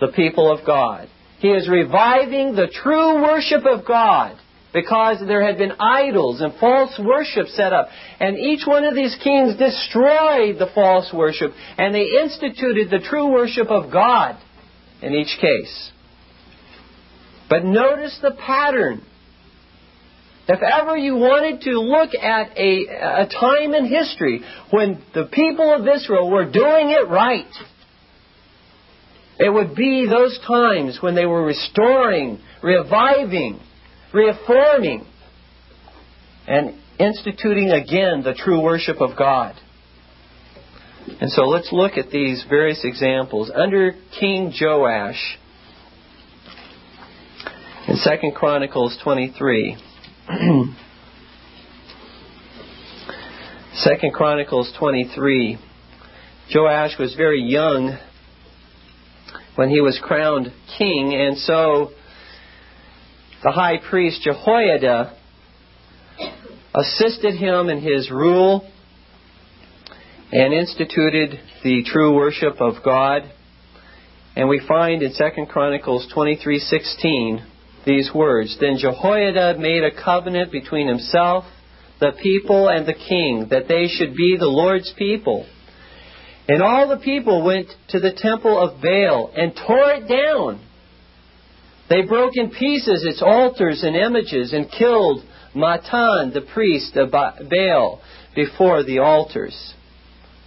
the 0.00 0.12
people 0.14 0.52
of 0.52 0.64
God. 0.64 1.08
He 1.40 1.48
is 1.48 1.68
reviving 1.68 2.54
the 2.54 2.68
true 2.72 3.20
worship 3.20 3.64
of 3.66 3.84
God 3.84 4.38
because 4.76 5.16
there 5.26 5.42
had 5.42 5.56
been 5.56 5.72
idols 5.80 6.42
and 6.42 6.52
false 6.60 7.00
worship 7.02 7.46
set 7.46 7.72
up. 7.72 7.88
And 8.20 8.36
each 8.36 8.66
one 8.66 8.84
of 8.84 8.94
these 8.94 9.16
kings 9.24 9.56
destroyed 9.56 10.58
the 10.58 10.68
false 10.74 11.10
worship 11.14 11.52
and 11.78 11.94
they 11.94 12.04
instituted 12.22 12.90
the 12.90 12.98
true 12.98 13.32
worship 13.32 13.68
of 13.68 13.90
God 13.90 14.36
in 15.00 15.14
each 15.14 15.34
case. 15.40 15.90
But 17.48 17.64
notice 17.64 18.18
the 18.20 18.32
pattern. 18.32 19.00
If 20.46 20.60
ever 20.60 20.94
you 20.94 21.14
wanted 21.14 21.62
to 21.62 21.80
look 21.80 22.10
at 22.14 22.58
a, 22.58 23.22
a 23.22 23.28
time 23.28 23.72
in 23.72 23.86
history 23.86 24.42
when 24.70 25.02
the 25.14 25.24
people 25.32 25.72
of 25.72 25.88
Israel 25.88 26.30
were 26.30 26.44
doing 26.44 26.90
it 26.90 27.08
right, 27.08 27.48
it 29.38 29.48
would 29.48 29.74
be 29.74 30.06
those 30.06 30.38
times 30.46 30.98
when 31.00 31.14
they 31.14 31.24
were 31.24 31.46
restoring, 31.46 32.40
reviving, 32.62 33.60
reforming, 34.16 35.06
and 36.48 36.74
instituting 36.98 37.70
again 37.70 38.22
the 38.22 38.34
true 38.34 38.60
worship 38.62 39.00
of 39.00 39.16
God. 39.16 39.54
And 41.20 41.30
so 41.30 41.42
let's 41.42 41.68
look 41.70 41.92
at 41.98 42.10
these 42.10 42.44
various 42.48 42.80
examples. 42.84 43.50
Under 43.54 43.92
King 44.18 44.52
Joash, 44.58 45.38
in 47.86 47.96
2 47.96 48.32
Chronicles 48.34 48.98
23, 49.04 49.76
2 53.84 54.10
Chronicles 54.12 54.72
23, 54.78 55.58
Joash 56.52 56.98
was 56.98 57.14
very 57.14 57.42
young 57.42 57.98
when 59.54 59.70
he 59.70 59.80
was 59.80 59.98
crowned 60.02 60.52
king, 60.78 61.14
and 61.14 61.38
so 61.38 61.90
the 63.42 63.50
high 63.50 63.78
priest 63.78 64.22
Jehoiada 64.22 65.16
assisted 66.74 67.36
him 67.36 67.68
in 67.68 67.80
his 67.80 68.10
rule 68.10 68.70
and 70.32 70.52
instituted 70.52 71.38
the 71.62 71.84
true 71.84 72.14
worship 72.14 72.60
of 72.60 72.82
God. 72.84 73.22
And 74.34 74.48
we 74.48 74.60
find 74.66 75.02
in 75.02 75.12
2 75.12 75.46
Chronicles 75.46 76.06
23:16 76.14 77.42
these 77.86 78.10
words, 78.14 78.56
Then 78.60 78.76
Jehoiada 78.78 79.58
made 79.58 79.84
a 79.84 79.90
covenant 79.90 80.50
between 80.50 80.88
himself, 80.88 81.44
the 82.00 82.12
people, 82.22 82.68
and 82.68 82.86
the 82.86 82.94
king, 82.94 83.48
that 83.50 83.68
they 83.68 83.86
should 83.88 84.16
be 84.16 84.36
the 84.36 84.46
Lord's 84.48 84.92
people 84.98 85.46
and 86.48 86.62
all 86.62 86.88
the 86.88 87.02
people 87.02 87.44
went 87.44 87.68
to 87.88 87.98
the 87.98 88.12
temple 88.16 88.56
of 88.58 88.80
Baal 88.80 89.32
and 89.36 89.52
tore 89.66 89.90
it 89.92 90.08
down. 90.08 90.60
They 91.88 92.02
broke 92.02 92.36
in 92.36 92.50
pieces 92.50 93.04
its 93.04 93.22
altars 93.22 93.82
and 93.82 93.94
images 93.94 94.52
and 94.52 94.70
killed 94.70 95.22
Mattan, 95.54 96.32
the 96.32 96.46
priest 96.52 96.96
of 96.96 97.10
Baal, 97.10 98.00
before 98.34 98.82
the 98.82 98.98
altars. 98.98 99.74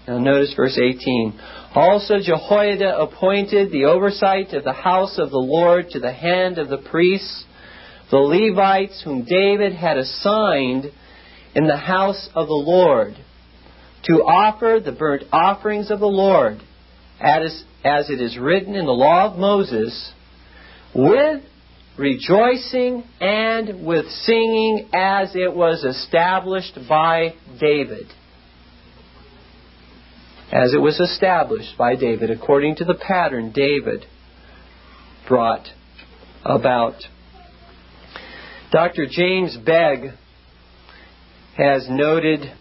Now 0.08 0.20
notice 0.20 0.54
verse 0.56 0.78
18. 0.78 1.40
Also 1.76 2.16
Jehoiada 2.20 2.98
appointed 2.98 3.72
the 3.72 3.86
oversight 3.86 4.54
of 4.54 4.64
the 4.64 4.74
house 4.74 5.18
of 5.18 5.30
the 5.30 5.38
Lord 5.38 5.90
to 5.92 6.00
the 6.00 6.12
hand 6.12 6.58
of 6.58 6.68
the 6.68 6.78
priests, 6.78 7.46
the 8.12 8.18
Levites 8.18 9.02
whom 9.04 9.24
David 9.24 9.74
had 9.74 9.98
assigned 9.98 10.86
in 11.56 11.68
the 11.68 11.78
house 11.78 12.30
of 12.36 12.48
the 12.48 12.54
Lord 12.54 13.16
to 14.04 14.14
offer 14.24 14.80
the 14.84 14.92
burnt 14.92 15.24
offerings 15.32 15.92
of 15.92 16.00
the 16.00 16.08
Lord, 16.08 16.60
as, 17.20 17.64
as 17.84 18.10
it 18.10 18.22
is 18.22 18.38
written 18.38 18.76
in 18.76 18.86
the 18.86 18.92
law 18.92 19.32
of 19.32 19.38
Moses, 19.38 20.14
with 20.94 21.44
rejoicing 21.98 23.04
and 23.20 23.86
with 23.86 24.06
singing 24.24 24.90
as 24.94 25.36
it 25.36 25.54
was 25.54 25.84
established 25.84 26.78
by 26.88 27.34
David. 27.60 28.06
As 30.52 30.74
it 30.74 30.82
was 30.82 31.00
established 31.00 31.78
by 31.78 31.96
David, 31.96 32.32
according 32.32 32.78
to 32.78 32.86
the 32.86 32.96
pattern 32.96 33.52
David 33.52 34.06
brought 35.28 35.68
about. 36.44 36.96
Dr. 38.72 39.06
James 39.10 39.58
Begg 39.58 40.12
has 41.58 41.88
noted 41.90 42.52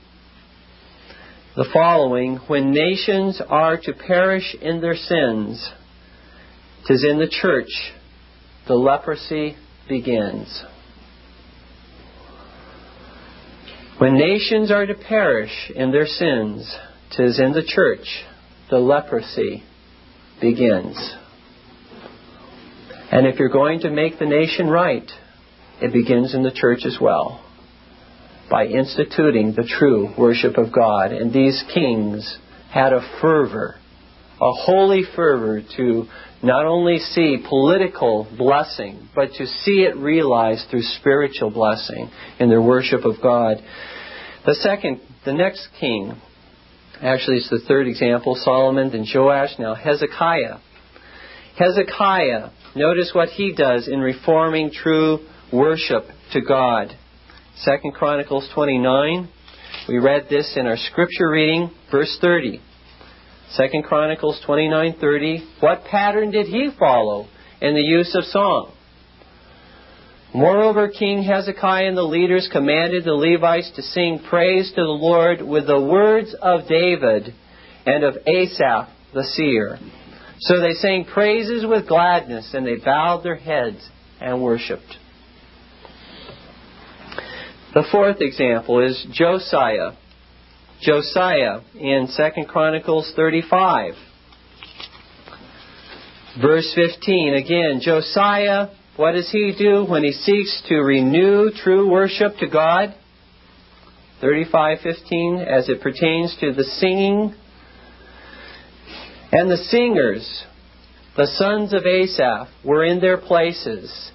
the 1.57 1.67
following 1.73 2.37
When 2.47 2.73
nations 2.73 3.41
are 3.49 3.79
to 3.79 3.93
perish 3.93 4.55
in 4.61 4.81
their 4.81 4.97
sins, 4.97 5.73
tis 6.87 7.05
in 7.09 7.19
the 7.19 7.29
church 7.29 7.71
the 8.69 8.75
leprosy 8.75 9.57
begins. 9.89 10.65
When 13.99 14.15
nations 14.15 14.71
are 14.71 14.87
to 14.87 14.95
perish 14.95 15.73
in 15.75 15.91
their 15.91 16.07
sins, 16.07 16.73
tis 17.17 17.41
in 17.41 17.53
the 17.53 17.65
church 17.67 18.07
the 18.71 18.79
leprosy 18.79 19.65
begins. 20.41 20.97
And 23.11 23.27
if 23.27 23.39
you're 23.39 23.49
going 23.49 23.81
to 23.81 23.91
make 23.91 24.19
the 24.19 24.27
nation 24.27 24.69
right, 24.69 25.11
it 25.81 25.93
begins 25.93 26.35
in 26.35 26.43
the 26.43 26.53
church 26.53 26.81
as 26.85 26.99
well 27.01 27.45
by 28.51 28.67
instituting 28.67 29.55
the 29.55 29.69
true 29.79 30.13
worship 30.19 30.59
of 30.59 30.73
God. 30.73 31.13
And 31.13 31.33
these 31.33 31.65
kings 31.73 32.39
had 32.71 32.93
a 32.93 33.19
fervor, 33.21 33.77
a 34.41 34.53
holy 34.53 35.03
fervor 35.17 35.63
to 35.77 36.07
not 36.43 36.67
only 36.67 36.99
see 36.99 37.45
political 37.49 38.29
blessing, 38.37 39.09
but 39.15 39.31
to 39.33 39.47
see 39.47 39.83
it 39.83 39.97
realized 39.97 40.67
through 40.71 40.83
spiritual 40.83 41.51
blessing 41.51 42.11
in 42.39 42.49
their 42.49 42.63
worship 42.63 43.05
of 43.05 43.17
God. 43.23 43.57
The 44.47 44.55
second, 44.55 45.01
the 45.25 45.33
next 45.33 45.69
king, 45.81 46.13
actually 47.01 47.39
it's 47.39 47.51
the 47.51 47.61
third 47.67 47.89
example, 47.89 48.37
Solomon, 48.41 48.93
then 48.93 49.05
Joash, 49.13 49.59
now 49.59 49.75
Hezekiah. 49.75 50.59
Hezekiah, 51.59 52.51
notice 52.77 53.11
what 53.13 53.31
he 53.31 53.53
does 53.53 53.89
in 53.89 53.99
reforming 53.99 54.71
true 54.71 55.27
worship 55.53 56.05
to 56.33 56.41
God. 56.41 56.97
Second 57.57 57.95
Chronicles 57.95 58.49
29. 58.55 59.29
We 59.89 59.99
read 59.99 60.27
this 60.31 60.55
in 60.57 60.67
our 60.67 60.77
scripture 60.77 61.29
reading, 61.31 61.71
verse 61.91 62.17
30. 62.21 62.61
Second 63.53 63.85
Chronicles 63.85 64.41
29:30. 64.47 65.43
What 65.61 65.85
pattern 65.85 66.31
did 66.31 66.47
he 66.47 66.71
follow 66.79 67.27
in 67.61 67.75
the 67.75 67.83
use 67.83 68.15
of 68.15 68.25
song? 68.25 68.73
Moreover, 70.35 70.89
King 70.89 71.23
Hezekiah 71.23 71.89
and 71.89 71.97
the 71.97 72.03
leaders 72.03 72.49
commanded 72.53 73.05
the 73.05 73.15
Levites 73.15 73.71
to 73.77 73.83
sing 73.83 74.19
praise 74.29 74.69
to 74.71 74.83
the 74.83 74.87
Lord 74.87 75.41
with 75.41 75.67
the 75.67 75.81
words 75.81 76.35
of 76.35 76.69
David 76.69 77.33
and 77.87 78.05
of 78.05 78.19
Asaph 78.27 78.89
the 79.15 79.25
seer. 79.25 79.79
So 80.41 80.61
they 80.61 80.75
sang 80.75 81.07
praises 81.07 81.65
with 81.65 81.89
gladness, 81.89 82.53
and 82.53 82.67
they 82.67 82.77
bowed 82.77 83.23
their 83.25 83.37
heads 83.37 83.89
and 84.21 84.43
worshipped. 84.43 84.97
The 87.75 87.85
fourth 87.91 88.21
example 88.21 88.81
is 88.81 89.07
Josiah. 89.11 89.93
Josiah 90.81 91.61
in 91.75 92.09
2 92.17 92.45
Chronicles 92.47 93.13
35. 93.17 93.95
Verse 96.41 96.73
15, 96.75 97.35
again, 97.35 97.81
Josiah, 97.81 98.69
what 98.97 99.13
does 99.13 99.31
he 99.31 99.55
do 99.59 99.85
when 99.85 100.05
he 100.05 100.13
seeks 100.13 100.63
to 100.69 100.77
renew 100.77 101.51
true 101.51 101.91
worship 101.91 102.37
to 102.39 102.47
God? 102.47 102.95
35:15 104.23 105.47
as 105.47 105.69
it 105.69 105.81
pertains 105.81 106.37
to 106.41 106.53
the 106.53 106.65
singing 106.65 107.35
and 109.31 109.51
the 109.51 109.57
singers 109.57 110.45
the 111.17 111.27
sons 111.27 111.73
of 111.73 111.87
Asaph 111.87 112.49
were 112.65 112.85
in 112.85 113.01
their 113.01 113.17
places 113.19 114.11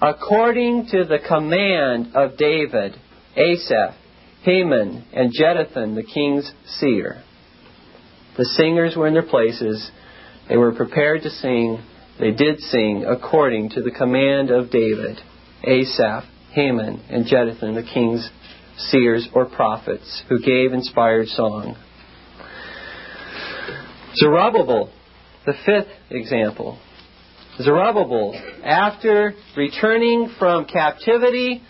according 0.00 0.86
to 0.86 1.04
the 1.04 1.18
command 1.18 2.14
of 2.14 2.36
David 2.36 2.94
Asaph 3.36 3.96
Heman 4.42 5.04
and 5.12 5.32
Jeduthun 5.32 5.94
the 5.94 6.02
king's 6.02 6.50
seer 6.66 7.22
the 8.36 8.44
singers 8.44 8.96
were 8.96 9.06
in 9.06 9.14
their 9.14 9.22
places 9.22 9.90
they 10.48 10.56
were 10.56 10.72
prepared 10.72 11.22
to 11.22 11.30
sing 11.30 11.82
they 12.18 12.30
did 12.32 12.60
sing 12.60 13.04
according 13.08 13.70
to 13.70 13.82
the 13.82 13.90
command 13.90 14.50
of 14.50 14.70
David 14.70 15.18
Asaph 15.64 16.24
Heman, 16.52 17.02
and 17.10 17.26
Jeduthun 17.26 17.74
the 17.74 17.82
king's 17.82 18.28
seers, 18.76 19.28
or 19.34 19.46
prophets 19.46 20.22
who 20.28 20.40
gave 20.40 20.72
inspired 20.72 21.28
song. 21.28 21.76
Zerubbabel, 24.16 24.90
the 25.46 25.54
fifth 25.66 25.88
example. 26.10 26.78
Zerubbabel, 27.60 28.40
after 28.64 29.34
returning 29.56 30.34
from 30.38 30.64
captivity, 30.64 31.62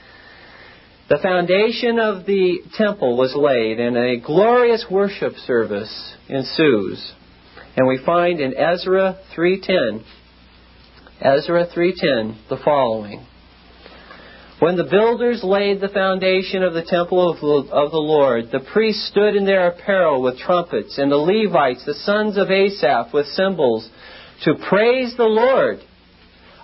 the 1.08 1.18
foundation 1.22 1.98
of 1.98 2.26
the 2.26 2.58
temple 2.76 3.16
was 3.16 3.34
laid 3.34 3.80
and 3.80 3.96
a 3.96 4.20
glorious 4.20 4.84
worship 4.90 5.34
service 5.46 6.14
ensues. 6.28 7.12
And 7.76 7.88
we 7.88 7.98
find 8.04 8.40
in 8.40 8.54
Ezra 8.56 9.18
3:10 9.34 10.04
Ezra 11.20 11.66
3:10 11.66 12.34
the 12.48 12.58
following 12.58 13.26
when 14.58 14.76
the 14.76 14.84
builders 14.84 15.44
laid 15.44 15.80
the 15.80 15.88
foundation 15.88 16.64
of 16.64 16.74
the 16.74 16.82
temple 16.82 17.30
of 17.30 17.40
the, 17.40 17.72
of 17.72 17.92
the 17.92 17.96
Lord, 17.96 18.50
the 18.50 18.66
priests 18.72 19.08
stood 19.08 19.36
in 19.36 19.44
their 19.44 19.68
apparel 19.68 20.20
with 20.20 20.38
trumpets, 20.38 20.98
and 20.98 21.12
the 21.12 21.16
Levites, 21.16 21.84
the 21.84 21.94
sons 21.94 22.36
of 22.36 22.50
Asaph, 22.50 23.14
with 23.14 23.26
cymbals, 23.26 23.88
to 24.42 24.56
praise 24.68 25.16
the 25.16 25.22
Lord, 25.22 25.78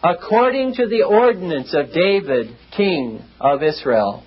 according 0.02 0.74
to 0.74 0.88
the 0.88 1.04
ordinance 1.04 1.72
of 1.72 1.92
David, 1.92 2.56
king 2.76 3.22
of 3.40 3.62
Israel. 3.62 4.24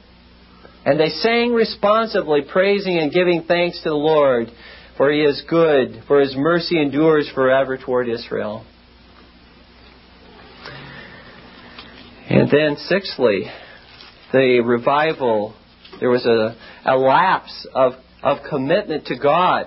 And 0.87 0.97
they 0.97 1.09
sang 1.09 1.51
responsively, 1.51 2.43
praising 2.49 2.97
and 2.97 3.11
giving 3.11 3.43
thanks 3.43 3.77
to 3.83 3.89
the 3.89 3.95
Lord, 3.95 4.47
for 4.95 5.11
he 5.11 5.19
is 5.19 5.43
good, 5.49 6.01
for 6.07 6.21
his 6.21 6.33
mercy 6.37 6.81
endures 6.81 7.29
forever 7.35 7.77
toward 7.77 8.07
Israel. 8.07 8.65
And 12.29 12.49
then, 12.49 12.77
sixthly, 12.77 13.51
the 14.31 14.61
revival, 14.61 15.55
there 15.99 16.09
was 16.09 16.25
a, 16.25 16.55
a 16.85 16.95
lapse 16.95 17.67
of, 17.75 17.91
of 18.23 18.37
commitment 18.49 19.07
to 19.07 19.19
God. 19.19 19.65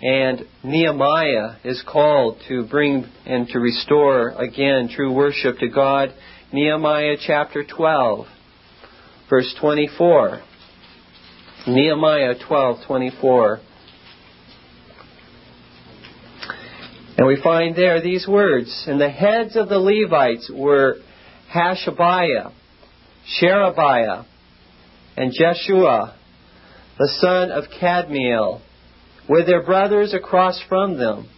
And 0.00 0.46
Nehemiah 0.62 1.56
is 1.64 1.82
called 1.84 2.40
to 2.46 2.64
bring 2.66 3.06
and 3.26 3.48
to 3.48 3.58
restore 3.58 4.28
again 4.40 4.88
true 4.88 5.12
worship 5.12 5.58
to 5.58 5.68
God. 5.68 6.14
Nehemiah 6.52 7.16
chapter 7.26 7.64
12, 7.64 8.26
verse 9.28 9.54
24. 9.60 10.40
Nehemiah 11.66 12.34
12:24. 12.48 13.60
And 17.18 17.26
we 17.26 17.40
find 17.42 17.74
there 17.74 18.00
these 18.00 18.28
words, 18.28 18.84
and 18.86 19.00
the 19.00 19.10
heads 19.10 19.56
of 19.56 19.68
the 19.68 19.78
Levites 19.78 20.50
were 20.54 20.98
Hashabiah, 21.52 22.52
Sherebiah, 23.26 24.24
and 25.16 25.32
Jeshua, 25.32 26.14
the 26.96 27.08
son 27.20 27.50
of 27.50 27.64
Kadmiel, 27.80 28.60
with 29.28 29.46
their 29.46 29.64
brothers 29.64 30.14
across 30.14 30.60
from 30.68 30.96
them, 30.96 31.28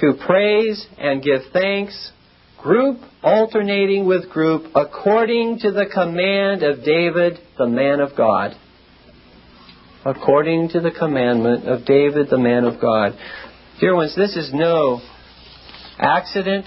to 0.00 0.12
praise 0.26 0.86
and 0.98 1.22
give 1.22 1.40
thanks, 1.50 2.12
group 2.58 2.98
alternating 3.22 4.06
with 4.06 4.30
group, 4.30 4.70
according 4.74 5.58
to 5.60 5.72
the 5.72 5.86
command 5.92 6.62
of 6.62 6.84
David, 6.84 7.38
the 7.58 7.66
man 7.66 8.00
of 8.00 8.16
God. 8.16 8.52
According 10.04 10.68
to 10.70 10.80
the 10.80 10.92
commandment 10.92 11.68
of 11.68 11.84
David, 11.84 12.30
the 12.30 12.38
man 12.38 12.64
of 12.64 12.80
God. 12.80 13.18
Dear 13.80 13.96
ones, 13.96 14.14
this 14.16 14.36
is 14.36 14.50
no 14.54 15.00
accident 15.98 16.66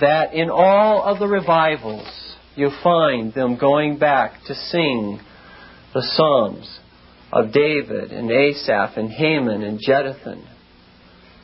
that 0.00 0.34
in 0.34 0.50
all 0.50 1.02
of 1.02 1.18
the 1.18 1.26
revivals 1.26 2.36
you 2.54 2.70
find 2.82 3.32
them 3.34 3.58
going 3.58 3.98
back 3.98 4.32
to 4.46 4.54
sing 4.54 5.20
the 5.94 6.02
Psalms 6.14 6.78
of 7.32 7.52
David 7.52 8.12
and 8.12 8.30
Asaph 8.30 8.96
and 8.96 9.10
Heman 9.10 9.62
and 9.62 9.80
Jeduthun. 9.80 10.44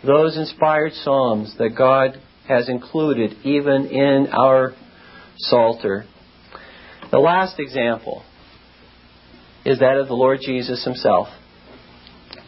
Those 0.07 0.37
inspired 0.37 0.93
Psalms 0.93 1.57
that 1.59 1.77
God 1.77 2.21
has 2.49 2.69
included 2.69 3.37
even 3.45 3.87
in 3.87 4.29
our 4.33 4.75
Psalter. 5.37 6.05
The 7.11 7.19
last 7.19 7.59
example 7.59 8.23
is 9.65 9.81
that 9.81 9.97
of 9.97 10.09
the 10.09 10.15
Lord 10.15 10.41
Jesus 10.43 10.85
Himself. 10.85 11.29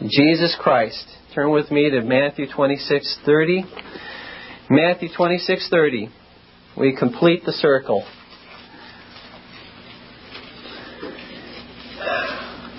Jesus 0.07 0.55
Christ. 0.59 1.05
Turn 1.33 1.51
with 1.51 1.71
me 1.71 1.89
to 1.89 2.01
Matthew 2.01 2.47
26:30. 2.47 3.65
Matthew 4.69 5.09
26:30. 5.09 6.09
We 6.77 6.95
complete 6.95 7.43
the 7.45 7.53
circle. 7.53 8.05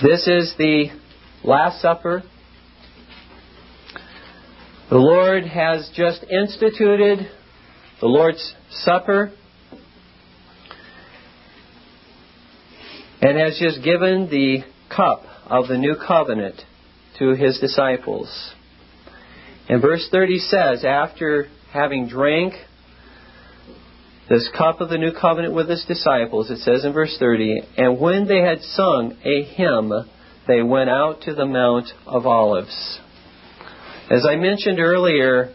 This 0.01 0.29
is 0.29 0.55
the 0.57 0.91
Last 1.43 1.81
Supper. 1.81 2.23
The 4.91 4.97
Lord 4.97 5.45
has 5.45 5.91
just 5.95 6.25
instituted 6.25 7.29
the 8.01 8.07
Lord's 8.07 8.55
Supper 8.71 9.33
and 13.21 13.37
has 13.37 13.59
just 13.61 13.85
given 13.85 14.31
the 14.31 14.61
cup 14.89 15.25
of 15.45 15.69
the 15.69 15.77
new 15.77 15.95
covenant 15.95 16.63
to 17.19 17.35
his 17.35 17.59
disciples. 17.59 18.55
And 19.69 19.83
verse 19.83 20.09
30 20.11 20.39
says, 20.39 20.85
after 20.87 21.49
having 21.71 22.09
drank 22.09 22.55
this 24.31 24.49
cup 24.57 24.81
of 24.81 24.89
the 24.89 24.97
new 24.97 25.13
covenant 25.13 25.53
with 25.53 25.69
his 25.69 25.85
disciples, 25.87 26.51
it 26.51 26.61
says 26.61 26.87
in 26.87 26.95
verse 26.95 27.15
30, 27.19 27.61
and 27.77 28.01
when 28.01 28.27
they 28.27 28.41
had 28.41 28.63
sung 28.63 29.19
a 29.23 29.43
hymn, 29.45 29.93
they 30.47 30.63
went 30.63 30.89
out 30.89 31.21
to 31.23 31.35
the 31.35 31.45
Mount 31.45 31.89
of 32.07 32.25
Olives. 32.25 33.01
As 34.11 34.25
I 34.27 34.37
mentioned 34.37 34.81
earlier, 34.81 35.53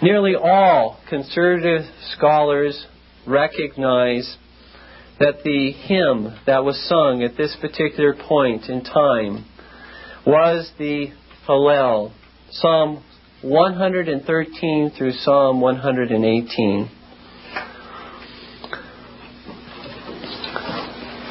nearly 0.00 0.36
all 0.36 1.00
conservative 1.08 1.82
scholars 2.12 2.86
recognize 3.26 4.36
that 5.18 5.42
the 5.42 5.72
hymn 5.72 6.38
that 6.46 6.64
was 6.64 6.80
sung 6.88 7.24
at 7.24 7.36
this 7.36 7.56
particular 7.60 8.14
point 8.14 8.68
in 8.68 8.84
time 8.84 9.44
was 10.24 10.70
the 10.78 11.08
Hallel, 11.48 12.12
Psalm 12.50 13.02
113 13.42 14.92
through 14.96 15.12
Psalm 15.14 15.60
118. 15.60 16.90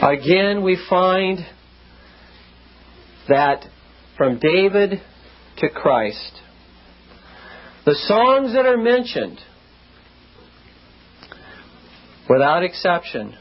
Again, 0.01 0.61
we 0.61 0.77
find 0.89 1.39
that 3.29 3.63
from 4.17 4.39
David 4.39 5.01
to 5.57 5.69
Christ, 5.69 6.31
the 7.85 7.95
songs 7.95 8.53
that 8.53 8.65
are 8.65 8.77
mentioned, 8.77 9.39
without 12.29 12.63
exception, 12.63 13.35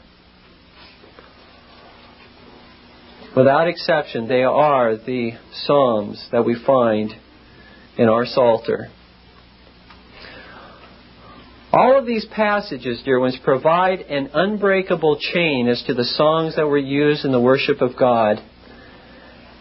without 3.35 3.67
exception, 3.67 4.27
they 4.27 4.43
are 4.43 4.97
the 4.97 5.31
Psalms 5.51 6.27
that 6.31 6.45
we 6.45 6.55
find 6.65 7.11
in 7.97 8.09
our 8.09 8.25
Psalter. 8.25 8.89
All 11.71 11.97
of 11.97 12.05
these 12.05 12.25
passages, 12.25 13.01
dear 13.03 13.19
ones, 13.19 13.37
provide 13.43 14.01
an 14.01 14.29
unbreakable 14.33 15.17
chain 15.19 15.67
as 15.67 15.83
to 15.87 15.95
the 15.95 16.03
songs 16.03 16.55
that 16.55 16.67
were 16.67 16.77
used 16.77 17.25
in 17.25 17.31
the 17.31 17.39
worship 17.39 17.81
of 17.81 17.97
God. 17.97 18.39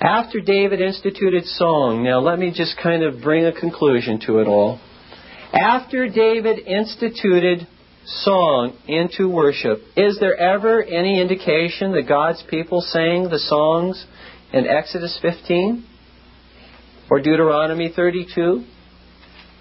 After 0.03 0.40
David 0.40 0.80
instituted 0.80 1.44
song, 1.44 2.03
now 2.03 2.18
let 2.20 2.38
me 2.38 2.53
just 2.55 2.76
kind 2.82 3.05
of 3.05 3.22
bring 3.22 3.44
a 3.44 3.53
conclusion 3.53 4.18
to 4.26 4.40
it 4.40 4.48
all. 4.48 4.80
After 5.53 6.09
David 6.09 6.59
instituted 6.59 7.68
song 8.05 8.76
into 8.88 9.28
worship, 9.28 9.78
is 9.96 10.18
there 10.18 10.36
ever 10.36 10.82
any 10.82 11.20
indication 11.20 11.92
that 11.92 12.09
God's 12.09 12.42
people 12.50 12.80
sang 12.80 13.30
the 13.30 13.38
songs 13.38 14.05
in 14.53 14.66
Exodus 14.66 15.18
15? 15.22 15.84
Or 17.09 17.20
Deuteronomy 17.20 17.92
32? 17.94 18.64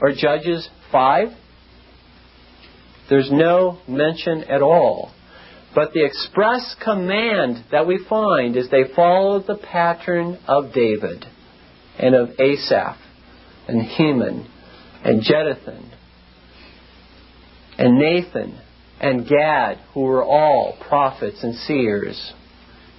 or 0.02 0.12
Judges 0.12 0.68
5? 0.92 1.30
There's 3.10 3.30
no 3.32 3.80
mention 3.88 4.44
at 4.46 4.62
all. 4.62 5.12
But 5.74 5.94
the 5.94 6.04
express 6.04 6.76
command 6.84 7.66
that 7.72 7.88
we 7.88 8.06
find 8.10 8.58
is 8.58 8.70
they 8.70 8.94
followed 8.94 9.48
the 9.48 9.56
pattern 9.56 10.38
of 10.48 10.74
David 10.74 11.26
and 11.98 12.14
of 12.14 12.32
Asaph 12.40 12.98
and 13.68 13.82
Heman 13.82 14.48
and 15.04 15.22
Jeduthun 15.22 15.92
and 17.78 17.98
Nathan 17.98 18.60
and 19.00 19.28
Gad, 19.28 19.80
who 19.94 20.02
were 20.02 20.24
all 20.24 20.78
prophets 20.88 21.42
and 21.42 21.56
seers 21.56 22.34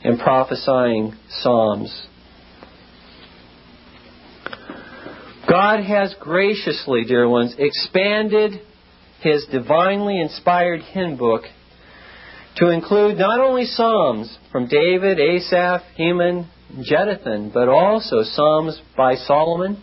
and 0.02 0.18
prophesying 0.18 1.14
psalms. 1.28 2.06
God 5.48 5.84
has 5.84 6.14
graciously, 6.18 7.04
dear 7.04 7.28
ones, 7.28 7.54
expanded 7.58 8.62
his 9.20 9.46
divinely 9.52 10.20
inspired 10.20 10.80
hymn 10.80 11.16
book 11.16 11.42
to 12.56 12.70
include 12.70 13.18
not 13.18 13.40
only 13.40 13.64
psalms 13.64 14.36
from 14.50 14.68
David, 14.68 15.18
Asaph, 15.18 15.82
Heman, 15.96 16.48
Jeduthun, 16.80 17.52
but 17.52 17.68
also 17.68 18.22
psalms 18.22 18.80
by 18.96 19.14
Solomon, 19.14 19.82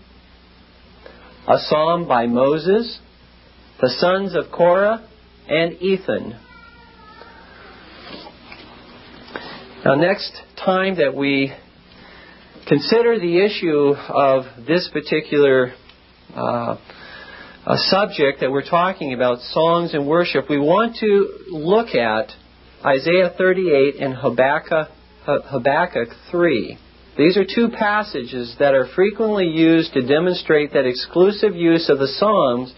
a 1.48 1.58
psalm 1.58 2.08
by 2.08 2.28
Moses, 2.28 3.00
the 3.82 3.90
sons 3.90 4.36
of 4.36 4.52
Korah, 4.52 5.08
and 5.48 5.74
Ethan. 5.82 6.40
Now, 9.84 9.96
next 9.96 10.32
time 10.64 10.98
that 10.98 11.16
we 11.16 11.54
consider 12.68 13.18
the 13.18 13.44
issue 13.44 13.96
of 14.10 14.44
this 14.68 14.90
particular 14.92 15.74
uh, 16.36 16.76
subject 17.66 18.42
that 18.42 18.52
we're 18.52 18.70
talking 18.70 19.14
about, 19.14 19.40
songs 19.40 19.94
and 19.94 20.08
worship, 20.08 20.50
we 20.50 20.60
want 20.60 20.98
to 20.98 21.30
look 21.50 21.96
at 21.96 22.30
Isaiah 22.86 23.34
38 23.38 24.02
and 24.02 24.14
Habakkuk, 24.16 24.88
Habakkuk 25.26 26.10
3. 26.32 26.78
These 27.18 27.36
are 27.36 27.44
two 27.44 27.68
passages 27.78 28.56
that 28.60 28.74
are 28.74 28.88
frequently 28.96 29.48
used 29.48 29.92
to 29.94 30.08
demonstrate 30.08 30.72
that 30.72 30.86
exclusive 30.86 31.56
use 31.56 31.90
of 31.90 32.00
the 32.00 32.08
Psalms 32.08 32.74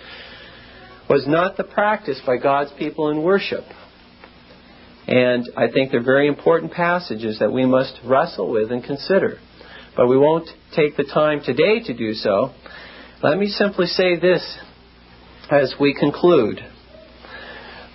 was 1.07 1.27
not 1.27 1.55
the 1.55 1.63
practice 1.63 2.19
by 2.25 2.37
God's 2.37 2.71
people 2.79 3.11
in 3.11 3.21
worship. 3.21 3.63
And 5.07 5.47
I 5.55 5.69
think 5.69 5.91
they're 5.91 6.03
very 6.03 6.27
important 6.27 6.71
passages 6.71 7.37
that 7.37 7.51
we 7.51 7.67
must 7.67 7.99
wrestle 8.03 8.51
with 8.51 8.71
and 8.71 8.83
consider. 8.83 9.37
But 9.95 10.07
we 10.07 10.17
won't 10.17 10.49
take 10.75 10.97
the 10.97 11.03
time 11.03 11.41
today 11.45 11.79
to 11.85 11.93
do 11.93 12.13
so. 12.13 12.53
Let 13.21 13.37
me 13.37 13.49
simply 13.49 13.85
say 13.85 14.19
this 14.19 14.57
as 15.51 15.75
we 15.79 15.93
conclude. 15.93 16.59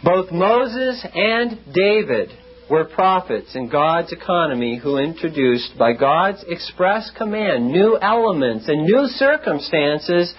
Both 0.04 0.30
Moses 0.30 1.04
and 1.14 1.58
David 1.72 2.30
were 2.70 2.84
prophets 2.84 3.54
in 3.54 3.68
God's 3.68 4.12
economy 4.12 4.78
who 4.82 4.98
introduced, 4.98 5.78
by 5.78 5.92
God's 5.92 6.44
express 6.48 7.10
command, 7.16 7.70
new 7.70 7.96
elements 8.00 8.68
and 8.68 8.84
new 8.84 9.06
circumstances 9.06 10.34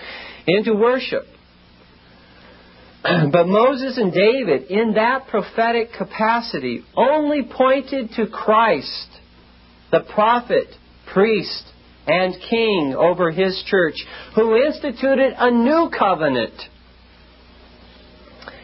into 0.46 0.74
worship. 0.74 1.26
But 3.32 3.48
Moses 3.48 3.98
and 3.98 4.12
David, 4.12 4.64
in 4.64 4.94
that 4.96 5.28
prophetic 5.30 5.94
capacity, 5.98 6.84
only 6.96 7.44
pointed 7.44 8.12
to 8.18 8.28
Christ, 8.28 9.08
the 9.92 10.02
prophet, 10.14 10.68
priest, 11.14 11.64
and 12.06 12.36
king 12.50 12.96
over 12.98 13.32
his 13.32 13.64
church, 13.68 13.96
who 14.36 14.56
instituted 14.58 15.34
a 15.38 15.52
new 15.52 15.90
covenant. 15.98 16.54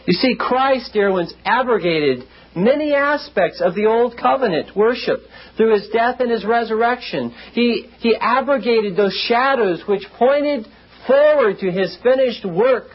You 0.06 0.14
see, 0.14 0.36
Christ, 0.38 0.91
dear 0.93 1.12
ones, 1.12 1.34
abrogated 1.45 2.24
many 2.56 2.93
aspects 2.93 3.62
of 3.62 3.74
the 3.74 3.86
old 3.86 4.18
covenant 4.18 4.76
worship 4.76 5.22
through 5.58 5.74
his 5.74 5.88
death 5.93 6.20
and 6.20 6.30
his 6.30 6.45
resurrection. 6.45 7.34
He, 7.54 7.88
he 7.99 8.16
abrogated 8.20 8.95
those 8.95 9.14
shadows 9.28 9.84
which 9.88 10.04
pointed 10.18 10.68
forward 11.08 11.60
to 11.60 11.72
his 11.72 11.97
finished 12.04 12.45
work 12.45 12.89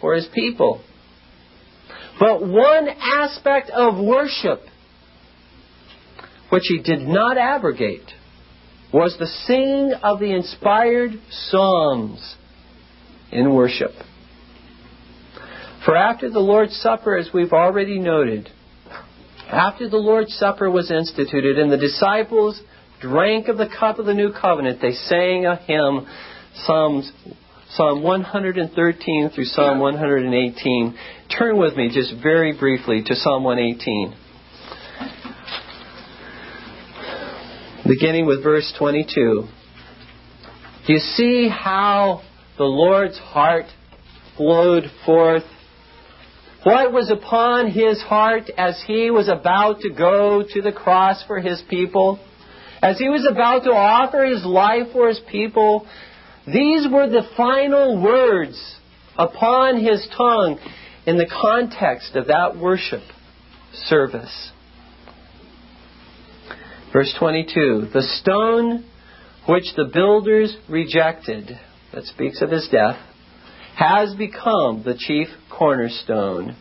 for 0.00 0.14
his 0.14 0.28
people. 0.34 0.80
But 2.18 2.46
one 2.46 2.88
aspect 2.88 3.70
of 3.70 4.04
worship 4.04 4.60
which 6.50 6.64
he 6.66 6.82
did 6.82 7.00
not 7.00 7.38
abrogate 7.38 8.10
was 8.92 9.16
the 9.18 9.26
singing 9.26 9.92
of 10.02 10.18
the 10.18 10.32
inspired 10.32 11.10
psalms 11.30 12.36
in 13.30 13.54
worship. 13.54 13.92
For 15.88 15.96
after 15.96 16.28
the 16.28 16.38
Lord's 16.38 16.76
Supper, 16.82 17.16
as 17.16 17.30
we've 17.32 17.54
already 17.54 17.98
noted, 17.98 18.50
after 19.50 19.88
the 19.88 19.96
Lord's 19.96 20.34
Supper 20.34 20.70
was 20.70 20.90
instituted 20.90 21.58
and 21.58 21.72
the 21.72 21.78
disciples 21.78 22.60
drank 23.00 23.48
of 23.48 23.56
the 23.56 23.70
cup 23.80 23.98
of 23.98 24.04
the 24.04 24.12
new 24.12 24.30
covenant, 24.30 24.82
they 24.82 24.92
sang 24.92 25.46
a 25.46 25.56
hymn, 25.56 26.06
Psalms 26.66 27.10
Psalm 27.70 28.02
113 28.02 29.30
through 29.34 29.44
Psalm 29.46 29.78
118. 29.78 30.94
Turn 31.38 31.56
with 31.56 31.74
me 31.74 31.88
just 31.90 32.12
very 32.22 32.52
briefly 32.52 33.02
to 33.06 33.14
Psalm 33.14 33.42
118. 33.44 34.14
Beginning 37.86 38.26
with 38.26 38.42
verse 38.42 38.70
22. 38.78 39.48
Do 40.86 40.92
you 40.92 40.98
see 40.98 41.48
how 41.48 42.20
the 42.58 42.64
Lord's 42.64 43.16
heart 43.16 43.64
flowed 44.36 44.84
forth? 45.06 45.44
What 46.64 46.92
was 46.92 47.10
upon 47.10 47.70
his 47.70 48.00
heart 48.02 48.50
as 48.56 48.82
he 48.86 49.10
was 49.10 49.28
about 49.28 49.80
to 49.80 49.90
go 49.90 50.42
to 50.42 50.62
the 50.62 50.72
cross 50.72 51.22
for 51.26 51.38
his 51.38 51.62
people? 51.70 52.18
As 52.82 52.98
he 52.98 53.08
was 53.08 53.26
about 53.30 53.64
to 53.64 53.70
offer 53.70 54.24
his 54.24 54.44
life 54.44 54.88
for 54.92 55.08
his 55.08 55.20
people, 55.30 55.86
these 56.46 56.86
were 56.90 57.08
the 57.08 57.28
final 57.36 58.02
words 58.02 58.76
upon 59.16 59.80
his 59.84 60.06
tongue 60.16 60.58
in 61.06 61.16
the 61.16 61.26
context 61.26 62.16
of 62.16 62.26
that 62.26 62.56
worship 62.56 63.02
service. 63.72 64.50
Verse 66.92 67.14
22 67.18 67.88
The 67.92 68.02
stone 68.02 68.84
which 69.46 69.74
the 69.76 69.90
builders 69.92 70.56
rejected, 70.68 71.58
that 71.92 72.04
speaks 72.04 72.42
of 72.42 72.50
his 72.50 72.68
death, 72.70 72.98
has 73.78 74.14
become 74.16 74.82
the 74.84 74.96
chief 74.98 75.28
cornerstone. 75.50 76.56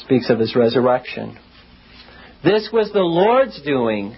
Speaks 0.00 0.28
of 0.28 0.40
his 0.40 0.56
resurrection. 0.56 1.38
This 2.42 2.68
was 2.72 2.90
the 2.92 3.00
Lord's 3.00 3.62
doing 3.62 4.16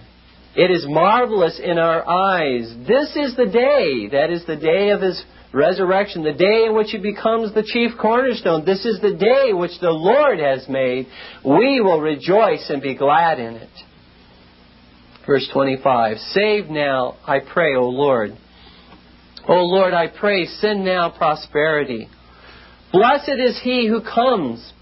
it 0.57 0.71
is 0.71 0.87
marvelous 0.89 1.61
in 1.63 1.77
our 1.77 2.03
eyes. 2.09 2.73
This 2.87 3.15
is 3.15 3.35
the 3.35 3.45
day, 3.45 4.07
that 4.11 4.31
is 4.31 4.43
the 4.47 4.55
day 4.55 4.89
of 4.89 5.01
his 5.01 5.23
resurrection, 5.53 6.23
the 6.23 6.33
day 6.33 6.65
in 6.65 6.75
which 6.75 6.89
he 6.89 6.97
becomes 6.97 7.53
the 7.53 7.61
chief 7.61 7.91
cornerstone. 8.01 8.65
This 8.65 8.83
is 8.83 8.99
the 8.99 9.13
day 9.13 9.53
which 9.53 9.79
the 9.79 9.91
Lord 9.91 10.39
has 10.39 10.67
made. 10.67 11.05
We 11.45 11.79
will 11.79 12.01
rejoice 12.01 12.71
and 12.71 12.81
be 12.81 12.95
glad 12.95 13.37
in 13.39 13.53
it. 13.53 13.69
Verse 15.27 15.47
25 15.53 16.17
Save 16.31 16.71
now, 16.71 17.17
I 17.27 17.37
pray, 17.39 17.75
O 17.75 17.83
Lord. 17.83 18.35
O 19.49 19.63
Lord, 19.63 19.93
I 19.93 20.07
pray, 20.07 20.45
send 20.45 20.83
now 20.83 21.09
prosperity. 21.09 22.09
Blessed 22.91 23.39
is 23.39 23.59
he 23.63 23.87
who 23.87 24.01
comes 24.01 24.73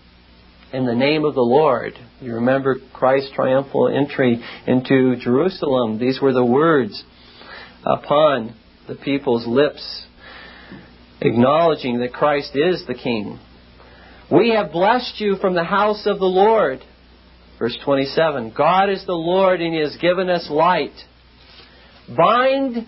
in 0.74 0.88
the 0.88 0.95
name 0.95 1.24
of 1.24 1.36
the 1.36 1.41
Lord. 1.41 1.93
You 2.20 2.36
remember 2.36 2.78
Christ's 2.91 3.32
triumphal 3.36 3.89
entry 3.95 4.43
into 4.66 5.18
Jerusalem. 5.18 5.99
These 5.99 6.20
were 6.20 6.34
the 6.34 6.43
words 6.43 7.03
upon 7.86 8.55
the 8.88 8.95
people's 8.95 9.45
lips, 9.45 10.05
acknowledging 11.22 11.99
that 11.99 12.13
Christ 12.13 12.55
is 12.55 12.84
the 12.88 12.95
King. 12.95 13.39
We 14.32 14.55
have 14.55 14.72
blessed 14.72 15.20
you 15.20 15.36
from 15.36 15.53
the 15.53 15.63
house 15.63 16.07
of 16.07 16.18
the 16.18 16.26
Lord. 16.26 16.80
Verse 17.59 17.78
27 17.86 18.53
God 18.57 18.89
is 18.89 19.05
the 19.05 19.13
Lord, 19.13 19.61
and 19.61 19.76
He 19.76 19.80
has 19.80 19.95
given 19.97 20.28
us 20.28 20.47
light. 20.49 20.95
Bind 22.18 22.88